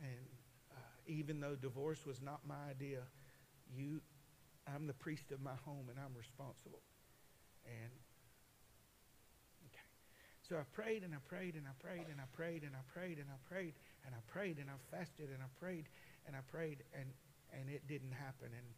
And 0.00 0.26
uh, 0.72 0.80
even 1.06 1.40
though 1.40 1.54
divorce 1.54 2.04
was 2.04 2.20
not 2.20 2.40
my 2.46 2.70
idea, 2.70 3.00
you 3.76 4.00
I'm 4.66 4.86
the 4.86 4.96
priest 4.96 5.30
of 5.32 5.40
my 5.40 5.56
home 5.64 5.88
and 5.90 5.98
I'm 6.00 6.16
responsible. 6.16 6.80
And 7.64 7.92
okay. 9.68 9.88
So 10.48 10.56
I 10.56 10.64
prayed 10.72 11.04
and 11.04 11.14
I 11.14 11.22
prayed 11.28 11.54
and 11.54 11.68
I 11.68 11.76
prayed 11.80 12.08
and 12.08 12.20
I 12.20 12.28
prayed 12.32 12.64
and 12.64 12.72
I 12.72 12.84
prayed 12.88 13.18
and 13.18 13.28
I 13.28 13.38
prayed 13.48 13.74
and 14.06 14.14
I 14.14 14.22
prayed 14.26 14.56
and 14.58 14.68
I 14.68 14.76
fasted 14.90 15.28
and 15.28 15.40
I 15.42 15.50
prayed 15.60 15.88
and 16.26 16.36
I 16.36 16.42
prayed 16.48 16.84
and 16.96 17.08
and 17.52 17.68
it 17.68 17.86
didn't 17.86 18.12
happen 18.12 18.48
and 18.50 18.68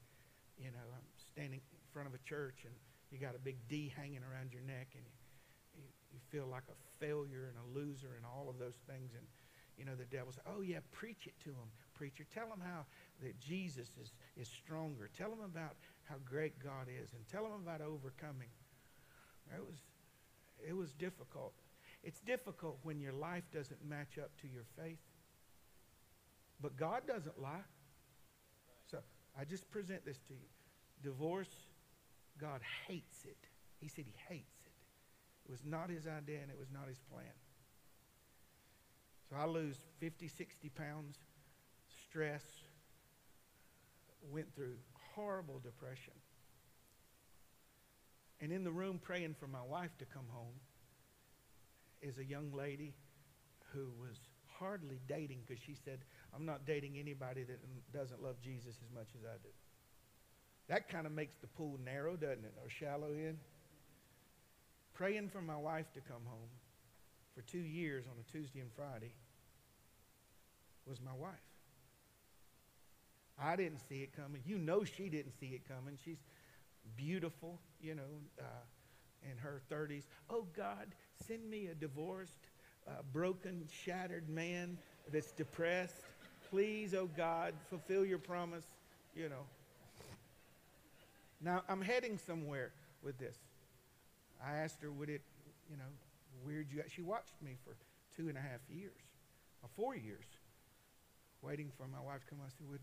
you 0.58 0.70
know 0.70 0.86
I'm 0.90 1.06
standing 1.32 1.60
in 1.62 1.86
front 1.92 2.08
of 2.08 2.14
a 2.14 2.22
church 2.26 2.66
and 2.66 2.74
you 3.10 3.18
got 3.18 3.34
a 3.34 3.42
big 3.42 3.56
D 3.68 3.92
hanging 3.94 4.22
around 4.26 4.52
your 4.52 4.62
neck 4.62 4.90
and 4.94 5.06
you, 5.78 5.86
you, 6.12 6.18
feel 6.30 6.46
like 6.50 6.66
a 6.66 6.78
failure 6.98 7.46
and 7.46 7.56
a 7.56 7.66
loser 7.78 8.18
and 8.18 8.26
all 8.26 8.50
of 8.50 8.58
those 8.58 8.76
things 8.90 9.14
and 9.14 9.24
you 9.78 9.84
know 9.84 9.94
the 9.94 10.08
devil 10.08 10.32
says 10.32 10.42
oh 10.46 10.60
yeah 10.60 10.82
preach 10.90 11.26
it 11.26 11.38
to 11.44 11.50
them 11.50 11.70
preacher 11.96 12.24
tell 12.32 12.48
them 12.48 12.60
how 12.62 12.84
that 13.22 13.38
Jesus 13.40 13.88
is, 14.00 14.12
is 14.36 14.48
stronger. 14.48 15.08
Tell 15.16 15.30
them 15.30 15.44
about 15.44 15.76
how 16.04 16.16
great 16.24 16.58
God 16.62 16.86
is 16.88 17.12
and 17.12 17.26
tell 17.28 17.44
them 17.44 17.60
about 17.62 17.80
overcoming. 17.80 18.48
It 19.54 19.64
was, 19.64 19.78
it 20.68 20.76
was 20.76 20.92
difficult. 20.92 21.52
It's 22.02 22.20
difficult 22.20 22.78
when 22.82 23.00
your 23.00 23.12
life 23.12 23.44
doesn't 23.52 23.84
match 23.84 24.18
up 24.18 24.30
to 24.42 24.48
your 24.48 24.64
faith. 24.78 24.98
But 26.60 26.76
God 26.76 27.02
doesn't 27.06 27.40
lie. 27.40 27.66
So 28.90 28.98
I 29.38 29.44
just 29.44 29.70
present 29.70 30.04
this 30.04 30.18
to 30.28 30.34
you. 30.34 30.48
Divorce, 31.02 31.50
God 32.40 32.60
hates 32.86 33.24
it. 33.24 33.36
He 33.80 33.88
said 33.88 34.04
he 34.06 34.14
hates 34.28 34.56
it. 34.64 34.72
It 35.46 35.50
was 35.50 35.64
not 35.64 35.90
his 35.90 36.06
idea 36.06 36.40
and 36.42 36.50
it 36.50 36.58
was 36.58 36.70
not 36.72 36.88
his 36.88 36.98
plan. 37.10 37.34
So 39.28 39.36
I 39.36 39.46
lose 39.46 39.80
50, 39.98 40.28
60 40.28 40.68
pounds, 40.70 41.18
stress, 42.16 42.42
went 44.32 44.46
through 44.54 44.72
horrible 45.14 45.60
depression. 45.62 46.14
And 48.40 48.50
in 48.50 48.64
the 48.64 48.70
room 48.70 48.98
praying 49.02 49.36
for 49.38 49.46
my 49.46 49.60
wife 49.60 49.90
to 49.98 50.06
come 50.06 50.24
home, 50.30 50.54
is 52.00 52.16
a 52.16 52.24
young 52.24 52.52
lady 52.54 52.94
who 53.72 53.90
was 54.00 54.16
hardly 54.58 54.98
dating 55.06 55.40
because 55.46 55.62
she 55.62 55.74
said, 55.84 55.98
I'm 56.34 56.46
not 56.46 56.64
dating 56.64 56.96
anybody 56.98 57.42
that 57.44 57.58
doesn't 57.92 58.22
love 58.22 58.36
Jesus 58.42 58.76
as 58.82 58.94
much 58.94 59.08
as 59.14 59.24
I 59.24 59.36
do. 59.42 59.50
That 60.68 60.88
kind 60.88 61.06
of 61.06 61.12
makes 61.12 61.34
the 61.42 61.48
pool 61.48 61.78
narrow, 61.84 62.16
doesn't 62.16 62.44
it? 62.44 62.54
Or 62.62 62.70
shallow 62.70 63.12
in. 63.12 63.36
Praying 64.94 65.28
for 65.28 65.42
my 65.42 65.56
wife 65.56 65.92
to 65.94 66.00
come 66.00 66.24
home 66.24 66.48
for 67.34 67.42
two 67.42 67.58
years 67.58 68.04
on 68.06 68.14
a 68.18 68.32
Tuesday 68.32 68.60
and 68.60 68.70
Friday 68.74 69.12
was 70.86 70.98
my 71.02 71.12
wife. 71.12 71.45
I 73.38 73.56
didn't 73.56 73.80
see 73.88 74.02
it 74.02 74.16
coming. 74.16 74.42
You 74.46 74.58
know 74.58 74.84
she 74.84 75.08
didn't 75.08 75.38
see 75.38 75.48
it 75.48 75.62
coming. 75.68 75.98
She's 76.04 76.18
beautiful, 76.96 77.58
you 77.80 77.94
know, 77.94 78.02
uh, 78.40 79.30
in 79.30 79.36
her 79.38 79.60
30s. 79.70 80.04
Oh, 80.30 80.46
God, 80.56 80.88
send 81.26 81.48
me 81.48 81.66
a 81.66 81.74
divorced, 81.74 82.48
uh, 82.86 83.02
broken, 83.12 83.66
shattered 83.84 84.28
man 84.28 84.78
that's 85.12 85.32
depressed. 85.32 86.02
Please, 86.50 86.94
oh 86.94 87.08
God, 87.16 87.54
fulfill 87.68 88.04
your 88.04 88.18
promise, 88.18 88.66
you 89.14 89.28
know. 89.28 89.44
Now, 91.40 91.62
I'm 91.68 91.82
heading 91.82 92.18
somewhere 92.18 92.72
with 93.02 93.18
this. 93.18 93.36
I 94.44 94.56
asked 94.56 94.80
her, 94.82 94.90
would 94.90 95.10
it, 95.10 95.22
you 95.70 95.76
know, 95.76 95.84
weird 96.44 96.68
you? 96.72 96.82
She 96.88 97.02
watched 97.02 97.34
me 97.42 97.56
for 97.64 97.74
two 98.16 98.28
and 98.28 98.38
a 98.38 98.40
half 98.40 98.60
years, 98.70 99.00
or 99.62 99.68
four 99.76 99.96
years, 99.96 100.24
waiting 101.42 101.70
for 101.76 101.86
my 101.88 102.00
wife 102.00 102.20
to 102.20 102.26
come. 102.26 102.38
I 102.44 102.48
said, 102.48 102.68
would, 102.70 102.80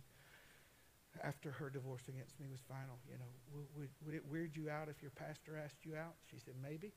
after 1.22 1.52
her 1.52 1.70
divorce 1.70 2.02
against 2.08 2.40
me 2.40 2.48
was 2.50 2.62
final, 2.68 2.98
you 3.10 3.18
know, 3.18 3.30
would, 3.54 3.68
would, 3.78 3.90
would 4.06 4.16
it 4.16 4.24
weird 4.26 4.56
you 4.56 4.70
out 4.70 4.90
if 4.90 5.02
your 5.02 5.12
pastor 5.12 5.60
asked 5.64 5.86
you 5.86 5.96
out? 5.96 6.16
She 6.32 6.38
said, 6.40 6.56
maybe. 6.62 6.92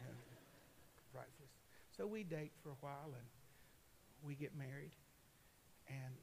And 0.00 0.16
rightfully. 1.14 1.48
So 1.96 2.06
we 2.06 2.24
date 2.24 2.52
for 2.62 2.70
a 2.70 2.80
while 2.80 3.12
and 3.12 3.26
we 4.24 4.34
get 4.34 4.56
married. 4.56 4.92
And 5.88 6.14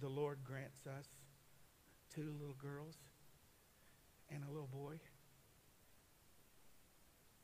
the 0.00 0.08
Lord 0.08 0.38
grants 0.44 0.86
us 0.86 1.06
two 2.14 2.32
little 2.40 2.56
girls 2.58 2.96
and 4.30 4.42
a 4.48 4.50
little 4.50 4.68
boy. 4.72 4.94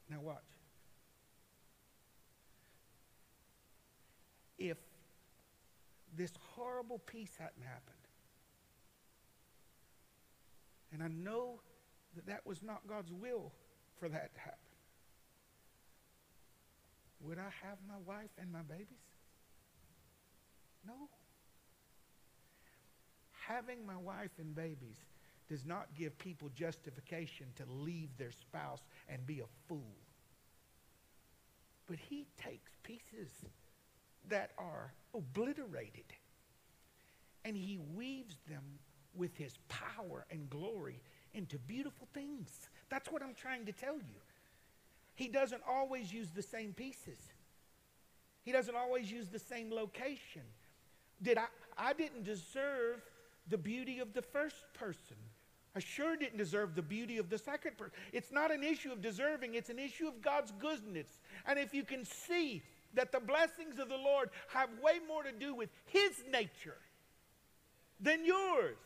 Now, 0.08 0.20
watch. 0.20 0.38
If 4.58 4.78
this 6.16 6.32
horrible 6.54 6.98
piece 6.98 7.36
hadn't 7.38 7.62
happened, 7.62 7.99
and 10.92 11.02
I 11.02 11.08
know 11.08 11.60
that 12.14 12.26
that 12.26 12.46
was 12.46 12.62
not 12.62 12.86
God's 12.88 13.12
will 13.12 13.52
for 13.98 14.08
that 14.08 14.34
to 14.34 14.40
happen, 14.40 14.58
would 17.20 17.38
I 17.38 17.50
have 17.66 17.78
my 17.86 17.98
wife 18.06 18.30
and 18.38 18.50
my 18.50 18.62
babies? 18.62 18.86
No. 20.86 20.94
Having 23.46 23.84
my 23.86 23.96
wife 23.96 24.30
and 24.38 24.54
babies 24.54 24.96
does 25.48 25.66
not 25.66 25.88
give 25.98 26.16
people 26.18 26.48
justification 26.54 27.46
to 27.56 27.64
leave 27.68 28.08
their 28.16 28.30
spouse 28.30 28.80
and 29.08 29.26
be 29.26 29.40
a 29.40 29.68
fool. 29.68 29.96
But 31.86 31.98
he 31.98 32.26
takes 32.42 32.70
pieces 32.84 33.30
that 34.28 34.52
are 34.56 34.92
obliterated 35.12 36.04
and 37.44 37.56
he 37.56 37.78
weaves 37.94 38.36
them 38.48 38.62
with 39.14 39.36
his 39.36 39.58
power 39.68 40.26
and 40.30 40.48
glory 40.50 41.00
into 41.34 41.58
beautiful 41.58 42.08
things. 42.12 42.68
That's 42.88 43.10
what 43.10 43.22
I'm 43.22 43.34
trying 43.34 43.66
to 43.66 43.72
tell 43.72 43.96
you. 43.96 44.20
He 45.14 45.28
doesn't 45.28 45.62
always 45.68 46.12
use 46.12 46.30
the 46.30 46.42
same 46.42 46.72
pieces. 46.72 47.20
He 48.42 48.52
doesn't 48.52 48.74
always 48.74 49.10
use 49.10 49.28
the 49.28 49.38
same 49.38 49.70
location. 49.70 50.42
Did 51.22 51.38
I 51.38 51.46
I 51.76 51.92
didn't 51.92 52.24
deserve 52.24 53.00
the 53.48 53.58
beauty 53.58 53.98
of 53.98 54.12
the 54.12 54.22
first 54.22 54.56
person. 54.74 55.16
I 55.74 55.78
sure 55.78 56.16
didn't 56.16 56.38
deserve 56.38 56.74
the 56.74 56.82
beauty 56.82 57.18
of 57.18 57.30
the 57.30 57.38
second 57.38 57.76
person. 57.78 57.94
It's 58.12 58.32
not 58.32 58.52
an 58.52 58.64
issue 58.64 58.92
of 58.92 59.00
deserving, 59.00 59.54
it's 59.54 59.70
an 59.70 59.78
issue 59.78 60.08
of 60.08 60.20
God's 60.20 60.52
goodness. 60.58 61.06
And 61.46 61.58
if 61.58 61.72
you 61.72 61.84
can 61.84 62.04
see 62.04 62.62
that 62.94 63.12
the 63.12 63.20
blessings 63.20 63.78
of 63.78 63.88
the 63.88 63.96
Lord 63.96 64.30
have 64.48 64.68
way 64.82 64.94
more 65.06 65.22
to 65.22 65.32
do 65.32 65.54
with 65.54 65.70
His 65.86 66.22
nature 66.30 66.78
than 68.00 68.24
yours, 68.24 68.76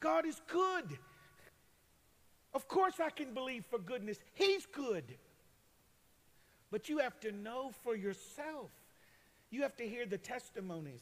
God 0.00 0.26
is 0.26 0.40
good. 0.48 0.98
Of 2.54 2.68
course, 2.68 2.94
I 3.00 3.10
can 3.10 3.34
believe 3.34 3.64
for 3.68 3.78
goodness. 3.78 4.18
He's 4.34 4.66
good. 4.66 5.04
But 6.70 6.88
you 6.88 6.98
have 6.98 7.18
to 7.20 7.32
know 7.32 7.72
for 7.82 7.96
yourself. 7.96 8.70
You 9.50 9.62
have 9.62 9.76
to 9.76 9.88
hear 9.88 10.06
the 10.06 10.18
testimonies 10.18 11.00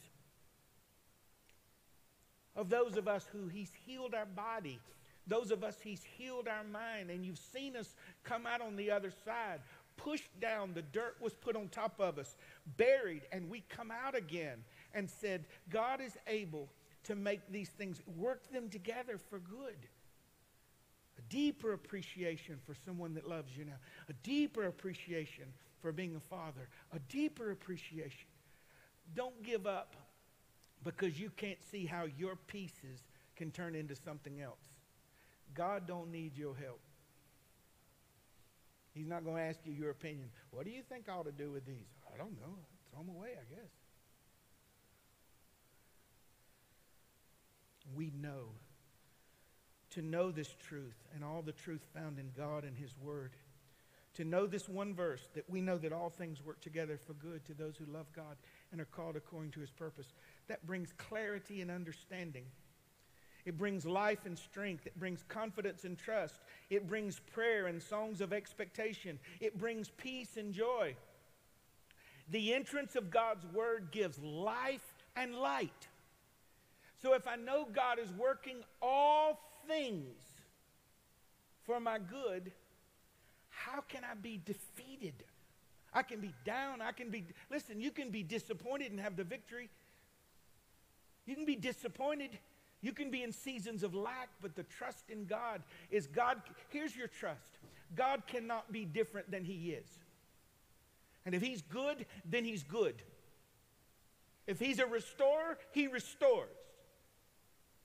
of 2.55 2.71
those 2.71 2.97
of 2.97 3.07
us 3.07 3.27
who 3.33 3.49
He's 3.49 3.73
healed 3.85 4.15
our 4.15 4.27
body, 4.27 4.79
those 5.27 5.51
of 5.51 5.63
us 5.63 5.77
He's 5.83 6.03
healed 6.17 6.49
our 6.49 6.65
mind, 6.65 7.11
and 7.11 7.25
you've 7.25 7.39
seen 7.39 7.77
us 7.77 7.95
come 8.25 8.47
out 8.47 8.61
on 8.61 8.77
the 8.77 8.91
other 8.91 9.13
side, 9.25 9.61
pushed 9.97 10.41
down, 10.41 10.73
the 10.73 10.83
dirt 10.83 11.17
was 11.21 11.35
put 11.35 11.57
on 11.57 11.69
top 11.69 12.01
of 12.01 12.19
us, 12.19 12.37
buried, 12.77 13.23
and 13.33 13.51
we 13.51 13.63
come 13.69 13.91
out 13.91 14.17
again 14.17 14.65
and 14.95 15.11
said, 15.11 15.45
God 15.71 16.01
is 16.01 16.17
able 16.27 16.69
to 17.07 17.15
make 17.15 17.41
these 17.51 17.69
things, 17.71 18.01
work 18.17 18.51
them 18.51 18.69
together 18.69 19.19
for 19.19 19.39
good. 19.39 19.77
A 21.19 21.23
deeper 21.29 21.73
appreciation 21.73 22.59
for 22.65 22.75
someone 22.85 23.15
that 23.15 23.29
loves 23.29 23.57
you 23.57 23.65
now, 23.65 23.79
a 24.09 24.13
deeper 24.23 24.65
appreciation 24.65 25.47
for 25.81 25.93
being 25.93 26.17
a 26.17 26.21
father, 26.21 26.69
a 26.93 26.99
deeper 27.09 27.51
appreciation. 27.53 28.29
Don't 29.15 29.43
give 29.43 29.67
up 29.67 29.97
because 30.85 31.19
you 31.19 31.31
can't 31.37 31.63
see 31.71 31.87
how 31.87 32.07
your 32.19 32.37
pieces 32.37 33.01
can 33.37 33.51
turn 33.51 33.75
into 33.75 33.95
something 33.95 34.41
else. 34.41 34.59
God 35.55 35.87
don't 35.87 36.11
need 36.11 36.37
your 36.37 36.55
help. 36.55 36.81
He's 38.95 39.07
not 39.07 39.25
going 39.25 39.37
to 39.37 39.43
ask 39.43 39.61
you 39.65 39.73
your 39.73 39.91
opinion. 39.91 40.29
What 40.51 40.65
do 40.65 40.71
you 40.71 40.83
think 40.83 41.09
I 41.09 41.13
ought 41.13 41.27
to 41.27 41.33
do 41.33 41.51
with 41.51 41.67
these? 41.67 41.87
I 42.13 42.17
don't 42.17 42.39
know. 42.41 42.57
Throw 42.91 43.03
them 43.03 43.15
away, 43.15 43.31
I 43.33 43.55
guess. 43.55 43.71
We 47.95 48.13
know. 48.21 48.49
To 49.91 50.03
know 50.03 50.31
this 50.31 50.55
truth 50.67 50.97
and 51.15 51.25
all 51.25 51.43
the 51.43 51.53
truth 51.53 51.87
found 51.95 52.19
in 52.19 52.31
God 52.37 52.65
and 52.65 52.77
His 52.77 52.95
Word. 53.01 53.33
To 54.15 54.25
know 54.25 54.47
this 54.47 54.69
one 54.69 54.95
verse 54.95 55.29
that 55.35 55.49
we 55.49 55.61
know 55.61 55.79
that 55.79 55.93
all 55.93 56.11
things 56.11 56.43
work 56.43 56.61
together 56.61 56.99
for 56.99 57.13
good 57.15 57.45
to 57.47 57.55
those 57.55 57.77
who 57.77 57.85
love 57.93 58.07
God 58.15 58.37
and 58.73 58.81
are 58.81 58.87
called 58.87 59.17
according 59.17 59.53
to 59.53 59.61
His 59.61 59.71
purpose 59.71 60.13
that 60.49 60.67
brings 60.67 60.93
clarity 60.97 61.61
and 61.61 61.71
understanding. 61.71 62.45
It 63.45 63.57
brings 63.57 63.87
life 63.87 64.27
and 64.27 64.37
strength. 64.37 64.87
It 64.87 64.99
brings 64.99 65.23
confidence 65.29 65.85
and 65.85 65.97
trust. 65.97 66.41
It 66.69 66.89
brings 66.89 67.21
prayer 67.33 67.69
and 67.69 67.81
songs 67.81 68.21
of 68.21 68.33
expectation. 68.33 69.21
It 69.41 69.57
brings 69.57 69.91
peace 69.91 70.37
and 70.37 70.53
joy. 70.53 70.97
The 72.29 72.55
entrance 72.55 72.97
of 72.97 73.11
God's 73.11 73.47
word 73.47 73.93
gives 73.93 74.19
life 74.21 74.95
and 75.15 75.35
light. 75.35 75.89
So 77.03 77.15
if 77.15 77.27
I 77.27 77.37
know 77.37 77.67
God 77.73 77.99
is 77.99 78.11
working 78.13 78.57
all 78.81 79.41
things 79.69 80.17
for 81.65 81.79
my 81.81 81.99
good, 81.99 82.53
how 83.51 83.81
can 83.81 84.03
I 84.05 84.15
be 84.15 84.41
defeated? 84.45 85.25
I 85.93 86.03
can 86.03 86.21
be 86.21 86.33
down. 86.45 86.81
I 86.81 86.93
can 86.93 87.11
be, 87.11 87.25
listen, 87.51 87.81
you 87.81 87.91
can 87.91 88.11
be 88.11 88.23
disappointed 88.23 88.91
and 88.91 89.01
have 89.01 89.17
the 89.17 89.25
victory. 89.25 89.71
You 91.27 91.35
can 91.35 91.47
be 91.47 91.57
disappointed. 91.57 92.31
You 92.83 92.93
can 92.93 93.11
be 93.11 93.23
in 93.23 93.33
seasons 93.33 93.83
of 93.83 93.95
lack, 93.95 94.29
but 94.41 94.55
the 94.55 94.63
trust 94.65 95.11
in 95.11 95.25
God 95.25 95.63
is 95.91 96.07
God. 96.07 96.41
Here's 96.69 96.95
your 96.95 97.09
trust 97.09 97.59
God 97.95 98.23
cannot 98.27 98.71
be 98.73 98.85
different 98.85 99.31
than 99.31 99.45
He 99.45 99.71
is. 99.71 99.87
And 101.25 101.35
if 101.35 101.43
He's 101.43 101.63
good, 101.63 102.07
then 102.25 102.45
He's 102.45 102.63
good. 102.63 103.03
If 104.47 104.61
He's 104.61 104.79
a 104.79 104.87
restorer, 104.87 105.59
He 105.73 105.87
restores. 105.87 106.57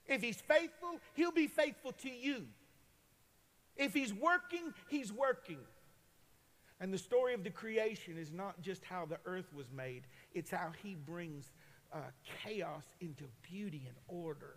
If 0.07 0.21
He's 0.21 0.41
faithful, 0.41 0.99
He'll 1.13 1.31
be 1.31 1.47
faithful 1.47 1.91
to 2.03 2.09
you. 2.09 2.45
If 3.75 3.93
He's 3.93 4.13
working, 4.13 4.73
He's 4.89 5.11
working. 5.11 5.59
And 6.79 6.91
the 6.91 6.97
story 6.97 7.33
of 7.33 7.43
the 7.43 7.51
creation 7.51 8.17
is 8.17 8.31
not 8.31 8.61
just 8.61 8.83
how 8.83 9.05
the 9.05 9.19
earth 9.25 9.53
was 9.53 9.71
made, 9.71 10.03
it's 10.33 10.49
how 10.49 10.71
He 10.81 10.95
brings 10.95 11.51
uh, 11.93 11.97
chaos 12.43 12.83
into 12.99 13.25
beauty 13.43 13.83
and 13.87 13.95
order. 14.07 14.55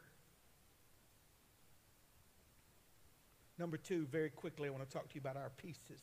Number 3.58 3.76
two, 3.76 4.06
very 4.10 4.30
quickly, 4.30 4.68
I 4.68 4.70
want 4.70 4.88
to 4.88 4.92
talk 4.92 5.08
to 5.08 5.14
you 5.14 5.20
about 5.20 5.36
our 5.36 5.50
pieces. 5.56 6.00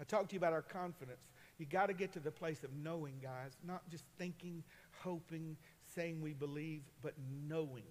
I 0.00 0.04
talked 0.04 0.28
to 0.30 0.34
you 0.34 0.38
about 0.38 0.52
our 0.52 0.62
confidence. 0.62 1.26
You 1.58 1.66
got 1.66 1.86
to 1.86 1.92
get 1.92 2.12
to 2.12 2.20
the 2.20 2.30
place 2.30 2.62
of 2.62 2.70
knowing, 2.76 3.14
guys, 3.20 3.56
not 3.66 3.88
just 3.90 4.04
thinking, 4.16 4.62
hoping, 5.00 5.56
saying 5.94 6.20
we 6.20 6.32
believe, 6.32 6.82
but 7.02 7.14
knowing. 7.48 7.82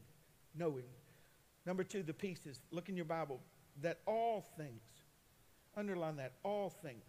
Knowing. 0.57 0.85
Number 1.65 1.83
two, 1.83 2.03
the 2.03 2.13
pieces. 2.13 2.61
Look 2.71 2.89
in 2.89 2.95
your 2.95 3.05
Bible 3.05 3.39
that 3.81 3.99
all 4.05 4.45
things, 4.57 4.81
underline 5.75 6.15
that, 6.17 6.33
all 6.43 6.69
things. 6.69 7.05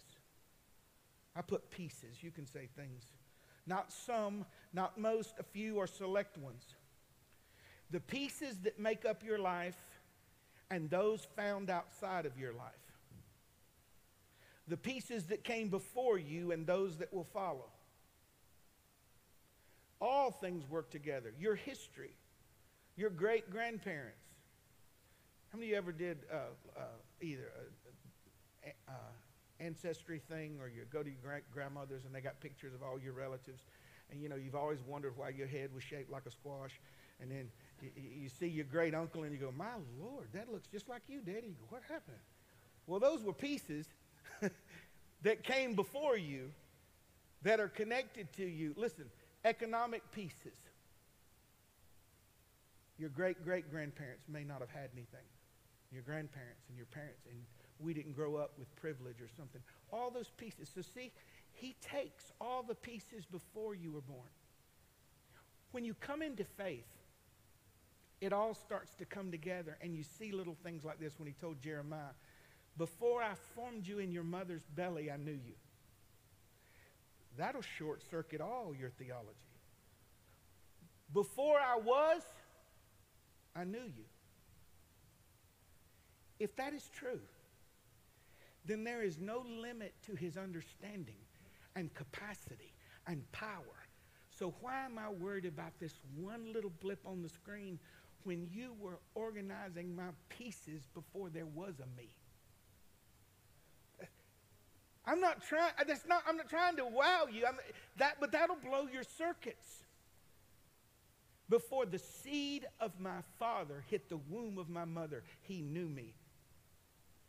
I 1.35 1.43
put 1.43 1.71
pieces. 1.71 2.23
You 2.23 2.31
can 2.31 2.47
say 2.47 2.69
things. 2.77 3.05
Not 3.67 3.93
some, 3.93 4.45
not 4.73 4.99
most, 4.99 5.35
a 5.39 5.43
few 5.43 5.77
or 5.77 5.87
select 5.87 6.37
ones. 6.39 6.65
The 7.91 8.01
pieces 8.01 8.59
that 8.65 8.79
make 8.79 9.05
up 9.05 9.23
your 9.23 9.39
life 9.39 9.79
and 10.71 10.91
those 10.91 11.27
found 11.37 11.71
outside 11.71 12.27
of 12.27 12.37
your 12.39 12.53
life. 12.53 12.73
The 14.67 14.77
pieces 14.77 15.27
that 15.27 15.45
came 15.45 15.69
before 15.69 16.19
you 16.19 16.53
and 16.53 16.67
those 16.67 16.99
that 16.99 17.13
will 17.13 17.25
follow. 17.33 17.71
All 20.01 20.31
things 20.31 20.69
work 20.69 20.91
together. 20.91 21.33
Your 21.39 21.55
history, 21.55 22.15
your 22.99 23.11
great 23.11 23.49
grandparents. 23.49 24.19
How 25.53 25.59
many 25.59 25.69
of 25.69 25.71
you 25.71 25.77
ever 25.77 25.93
did 25.93 26.19
uh, 26.33 26.37
uh, 26.77 26.83
either 27.23 27.53
a, 28.65 28.91
uh, 28.91 28.93
ancestry 29.61 30.21
thing 30.29 30.59
or 30.61 30.69
you 30.69 30.83
go 30.93 31.03
to 31.03 31.09
your 31.09 31.19
gra- 31.23 31.41
grandmother's 31.53 32.05
and 32.05 32.15
they 32.15 32.21
got 32.21 32.41
pictures 32.41 32.75
of 32.75 32.83
all 32.83 32.99
your 32.99 33.13
relatives? 33.13 33.63
And 34.11 34.21
you 34.21 34.29
know, 34.29 34.35
you've 34.35 34.57
always 34.57 34.81
wondered 34.83 35.17
why 35.17 35.29
your 35.29 35.47
head 35.47 35.73
was 35.73 35.85
shaped 35.85 36.11
like 36.11 36.27
a 36.27 36.31
squash. 36.31 36.81
And 37.21 37.31
then 37.31 37.51
you, 37.81 37.91
you 38.23 38.29
see 38.29 38.49
your 38.49 38.65
great 38.65 38.95
uncle 38.95 39.23
and 39.23 39.33
you 39.33 39.39
go, 39.39 39.53
My 39.57 39.75
Lord, 40.01 40.29
that 40.33 40.51
looks 40.51 40.67
just 40.67 40.89
like 40.89 41.03
you, 41.07 41.21
Daddy. 41.21 41.55
What 41.69 41.83
happened? 41.89 42.19
Well, 42.89 42.99
those 42.99 43.23
were 43.23 43.33
pieces 43.33 43.87
that 45.23 45.45
came 45.45 45.75
before 45.75 46.17
you 46.17 46.51
that 47.43 47.61
are 47.61 47.69
connected 47.69 48.33
to 48.35 48.45
you. 48.45 48.75
Listen, 48.77 49.05
economic 49.45 50.03
pieces. 50.11 50.57
Your 52.99 53.11
great 53.11 53.45
great 53.45 53.71
grandparents 53.71 54.25
may 54.29 54.45
not 54.45 54.61
have 54.61 54.71
had 54.71 54.91
anything. 54.93 55.27
Your 55.93 56.03
grandparents 56.03 56.65
and 56.69 56.77
your 56.77 56.87
parents, 56.87 57.23
and 57.31 57.39
we 57.79 57.95
didn't 57.95 58.13
grow 58.13 58.37
up 58.37 58.53
with 58.59 58.75
privilege 58.77 59.21
or 59.21 59.29
something. 59.37 59.61
All 59.93 60.11
those 60.11 60.31
pieces. 60.37 60.69
So, 60.75 60.83
see, 60.83 61.13
he 61.53 61.75
takes 61.81 62.33
all 62.41 62.63
the 62.63 62.75
pieces 62.75 63.25
before 63.25 63.75
you 63.75 63.93
were 63.93 64.03
born. 64.03 64.29
When 65.73 65.85
you 65.85 65.95
come 65.95 66.23
into 66.23 66.45
faith, 66.45 66.87
it 68.21 68.33
all 68.33 68.55
starts 68.55 68.95
to 68.97 69.05
come 69.05 69.31
together, 69.31 69.79
and 69.81 69.95
you 69.95 70.03
see 70.03 70.33
little 70.33 70.57
things 70.63 70.85
like 70.85 70.99
this 70.99 71.19
when 71.19 71.29
he 71.29 71.35
told 71.41 71.61
Jeremiah, 71.63 72.15
Before 72.77 73.23
I 73.23 73.35
formed 73.55 73.87
you 73.87 73.99
in 73.99 74.11
your 74.13 74.25
mother's 74.25 74.67
belly, 74.75 75.11
I 75.11 75.17
knew 75.17 75.33
you. 75.33 75.55
That'll 77.37 77.63
short 77.63 78.03
circuit 78.11 78.41
all 78.41 78.75
your 78.79 78.91
theology. 78.91 79.29
Before 81.13 81.59
I 81.59 81.79
was, 81.79 82.23
I 83.59 83.65
knew 83.65 83.79
you. 83.79 84.05
If 86.39 86.55
that 86.57 86.73
is 86.73 86.89
true, 86.95 87.21
then 88.65 88.85
there 88.85 89.03
is 89.03 89.19
no 89.19 89.45
limit 89.61 89.95
to 90.07 90.15
his 90.15 90.37
understanding 90.37 91.17
and 91.75 91.93
capacity 91.95 92.73
and 93.07 93.31
power. 93.33 93.87
So, 94.31 94.55
why 94.61 94.85
am 94.85 94.99
I 94.99 95.11
worried 95.11 95.47
about 95.47 95.73
this 95.81 95.95
one 96.17 96.53
little 96.53 96.73
blip 96.81 97.01
on 97.05 97.23
the 97.23 97.29
screen 97.29 97.81
when 98.23 98.47
you 98.53 98.75
were 98.81 99.01
organizing 99.15 99.97
my 99.97 100.11
pieces 100.29 100.87
before 100.95 101.29
there 101.29 101.47
was 101.47 101.75
a 101.81 102.01
me? 102.01 102.11
I'm 105.07 105.21
not 105.21 105.43
trying. 105.43 105.73
That's 105.87 106.07
not. 106.07 106.23
I'm 106.29 106.37
not 106.37 106.49
trying 106.49 106.77
to 106.77 106.85
wow 106.85 107.27
you. 107.33 107.47
I'm, 107.47 107.57
that, 107.97 108.19
but 108.21 108.31
that'll 108.31 108.57
blow 108.57 108.87
your 108.93 109.03
circuits. 109.03 109.85
Before 111.49 111.87
the 111.87 111.99
seed 111.99 112.67
of 112.79 112.99
my 113.01 113.23
father 113.39 113.83
hit 113.89 114.09
the 114.09 114.19
womb 114.19 114.59
of 114.59 114.69
my 114.69 114.85
mother, 114.85 115.23
he 115.43 115.63
knew 115.63 115.89
me. 115.89 116.15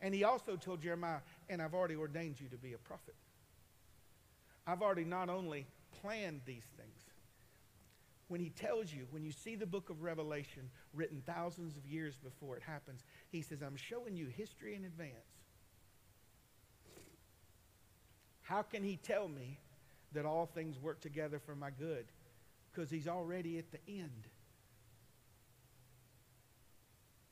And 0.00 0.14
he 0.14 0.24
also 0.24 0.56
told 0.56 0.82
Jeremiah, 0.82 1.20
and 1.48 1.60
I've 1.62 1.74
already 1.74 1.96
ordained 1.96 2.40
you 2.40 2.48
to 2.48 2.56
be 2.56 2.74
a 2.74 2.78
prophet. 2.78 3.14
I've 4.66 4.82
already 4.82 5.04
not 5.04 5.28
only 5.28 5.66
planned 6.00 6.42
these 6.44 6.66
things. 6.76 7.02
When 8.28 8.40
he 8.40 8.50
tells 8.50 8.92
you, 8.92 9.06
when 9.10 9.24
you 9.24 9.32
see 9.32 9.56
the 9.56 9.66
book 9.66 9.90
of 9.90 10.02
Revelation 10.02 10.70
written 10.94 11.22
thousands 11.26 11.76
of 11.76 11.84
years 11.84 12.14
before 12.16 12.56
it 12.56 12.62
happens, 12.62 13.04
he 13.30 13.42
says, 13.42 13.62
I'm 13.62 13.76
showing 13.76 14.16
you 14.16 14.26
history 14.26 14.74
in 14.74 14.84
advance. 14.84 15.14
How 18.42 18.62
can 18.62 18.84
he 18.84 18.96
tell 18.96 19.28
me 19.28 19.58
that 20.12 20.26
all 20.26 20.46
things 20.46 20.78
work 20.78 21.00
together 21.00 21.38
for 21.38 21.54
my 21.54 21.70
good? 21.70 22.06
Because 22.72 22.90
he's 22.90 23.08
already 23.08 23.58
at 23.58 23.70
the 23.72 23.78
end. 23.88 24.28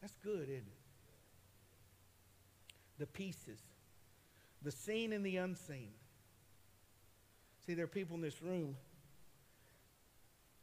That's 0.00 0.16
good, 0.22 0.44
isn't 0.44 0.56
it? 0.56 0.78
The 2.98 3.06
pieces, 3.06 3.60
the 4.62 4.72
seen 4.72 5.12
and 5.12 5.24
the 5.24 5.36
unseen. 5.36 5.90
See, 7.66 7.74
there 7.74 7.84
are 7.84 7.88
people 7.88 8.16
in 8.16 8.22
this 8.22 8.42
room, 8.42 8.76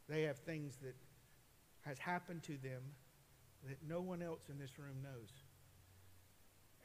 they 0.08 0.22
have 0.22 0.38
things 0.38 0.76
that 0.82 0.94
has 1.82 1.98
happened 1.98 2.42
to 2.44 2.56
them 2.58 2.82
that 3.68 3.78
no 3.88 4.00
one 4.00 4.22
else 4.22 4.42
in 4.50 4.58
this 4.58 4.78
room 4.78 4.96
knows. 5.02 5.30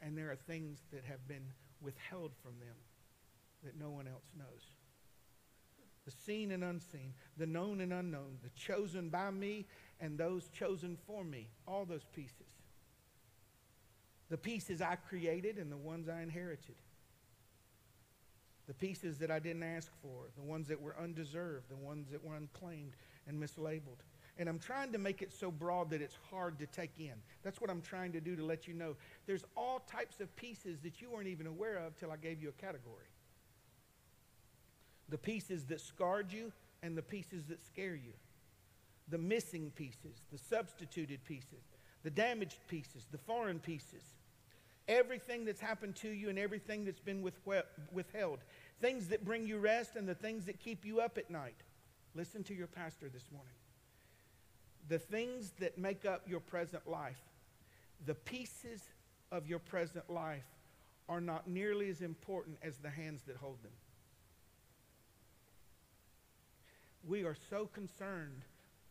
And 0.02 0.18
there 0.18 0.32
are 0.32 0.36
things 0.36 0.80
that 0.92 1.04
have 1.06 1.28
been 1.28 1.46
withheld 1.82 2.32
from 2.42 2.54
them 2.60 2.76
that 3.64 3.80
no 3.80 3.90
one 3.90 4.08
else 4.08 4.26
knows. 4.38 4.64
The 6.06 6.12
seen 6.12 6.52
and 6.52 6.64
unseen, 6.64 7.14
the 7.38 7.46
known 7.46 7.82
and 7.82 7.94
unknown, 7.94 8.40
the 8.44 8.50
chosen 8.50 9.10
by 9.10 9.30
me 9.30 9.66
and 10.00 10.18
those 10.18 10.48
chosen 10.50 10.98
for 11.06 11.24
me, 11.24 11.48
all 11.68 11.86
those 11.86 12.06
pieces. 12.16 12.56
The 14.30 14.38
pieces 14.38 14.82
I 14.82 14.96
created 14.96 15.58
and 15.58 15.72
the 15.72 15.78
ones 15.78 16.10
I 16.10 16.22
inherited. 16.22 16.76
The 18.68 18.74
pieces 18.74 19.18
that 19.20 19.30
I 19.30 19.40
didn't 19.40 19.64
ask 19.64 19.92
for, 20.02 20.30
the 20.36 20.42
ones 20.42 20.68
that 20.70 20.82
were 20.82 20.96
undeserved, 20.98 21.70
the 21.70 21.76
ones 21.76 22.08
that 22.12 22.24
were 22.24 22.36
unclaimed 22.36 22.94
and 23.28 23.42
mislabeled. 23.42 24.00
And 24.38 24.48
I'm 24.50 24.60
trying 24.60 24.92
to 24.94 24.98
make 24.98 25.22
it 25.22 25.32
so 25.32 25.52
broad 25.52 25.92
that 25.92 26.02
it's 26.02 26.18
hard 26.32 26.58
to 26.60 26.66
take 26.66 27.00
in. 27.00 27.14
That's 27.44 27.62
what 27.62 27.70
I'm 27.70 27.82
trying 27.82 28.14
to 28.14 28.22
do 28.22 28.36
to 28.36 28.44
let 28.44 28.68
you 28.68 28.74
know. 28.74 28.96
There's 29.28 29.44
all 29.56 29.80
types 29.82 30.20
of 30.20 30.36
pieces 30.36 30.80
that 30.80 31.02
you 31.02 31.12
weren't 31.12 31.28
even 31.28 31.46
aware 31.46 31.78
of 31.78 31.96
till 31.98 32.12
I 32.12 32.16
gave 32.16 32.42
you 32.42 32.50
a 32.50 32.54
category 32.54 33.11
the 35.12 35.18
pieces 35.18 35.66
that 35.66 35.80
scarred 35.80 36.34
you 36.34 36.52
and 36.82 36.98
the 36.98 37.02
pieces 37.04 37.44
that 37.50 37.64
scare 37.64 37.94
you, 37.94 38.14
the 39.10 39.18
missing 39.18 39.72
pieces, 39.76 40.24
the 40.32 40.38
substituted 40.38 41.24
pieces, 41.26 41.64
the 42.04 42.10
damaged 42.10 42.58
pieces, 42.68 43.06
the 43.12 43.18
foreign 43.18 43.60
pieces, 43.60 44.04
everything 44.88 45.46
that's 45.46 45.60
happened 45.60 45.96
to 45.98 46.10
you 46.10 46.30
and 46.30 46.40
everything 46.40 46.86
that's 46.86 47.00
been 47.00 47.22
withheld, 47.92 48.40
things 48.80 49.10
that 49.10 49.24
bring 49.24 49.46
you 49.46 49.60
rest 49.60 49.96
and 49.96 50.08
the 50.08 50.16
things 50.16 50.46
that 50.46 50.60
keep 50.60 50.86
you 50.86 51.02
up 51.02 51.18
at 51.18 51.30
night. 51.30 51.58
Listen 52.16 52.44
to 52.46 52.56
your 52.56 52.68
pastor 52.68 53.10
this 53.10 53.26
morning. 53.32 53.54
The 54.88 54.98
things 54.98 55.54
that 55.60 55.78
make 55.78 56.06
up 56.06 56.24
your 56.28 56.40
present 56.40 56.88
life, 56.88 57.22
the 58.06 58.16
pieces 58.16 58.82
of 59.32 59.48
your 59.48 59.60
present 59.60 60.10
life, 60.10 60.48
are 61.08 61.22
not 61.22 61.48
nearly 61.48 61.90
as 61.90 62.02
important 62.02 62.58
as 62.64 62.78
the 62.78 62.90
hands 62.90 63.22
that 63.28 63.36
hold 63.36 63.62
them. 63.62 63.72
We 67.08 67.24
are 67.24 67.36
so 67.50 67.66
concerned 67.66 68.44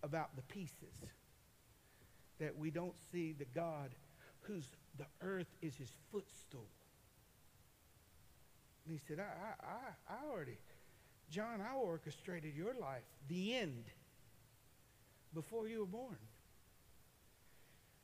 about 0.03 0.35
the 0.37 0.43
pieces 0.43 1.05
that 2.39 2.57
we 2.57 2.71
don't 2.71 2.97
see 3.13 3.33
the 3.33 3.45
God 3.55 3.91
whose 4.41 4.67
the 4.99 5.07
earth 5.23 5.55
is 5.63 5.77
his 5.77 5.93
footstool. 6.11 6.67
And 8.85 8.99
he 8.99 9.01
said, 9.07 9.21
I, 9.21 9.65
I, 9.65 10.15
I 10.15 10.31
already, 10.31 10.59
John, 11.31 11.61
I 11.61 11.77
orchestrated 11.77 12.57
your 12.57 12.75
life, 12.75 13.05
the 13.29 13.55
end, 13.55 13.85
before 15.35 15.69
you 15.69 15.81
were 15.81 15.87
born. 15.87 16.17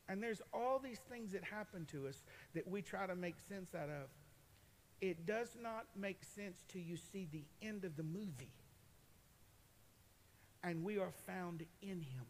And 0.09 0.23
there's 0.23 0.43
all 0.53 0.79
these 0.79 1.01
things 1.11 1.33
that 1.33 1.43
happen 1.43 1.85
to 1.87 2.07
us 2.07 2.23
that 2.55 2.69
we 2.69 2.83
try 2.83 3.07
to 3.07 3.17
make 3.17 3.35
sense 3.49 3.75
out 3.75 3.89
of. 3.89 4.09
It 5.01 5.27
does 5.27 5.57
not 5.61 5.87
make 5.97 6.23
sense 6.23 6.63
till 6.69 6.83
you 6.83 6.97
see 6.97 7.27
the 7.33 7.45
end 7.67 7.85
of 7.85 7.97
the 7.97 8.05
movie 8.05 8.53
and 10.67 10.83
we 10.83 10.99
are 10.99 11.13
found 11.27 11.63
in 11.81 12.01
him 12.01 12.27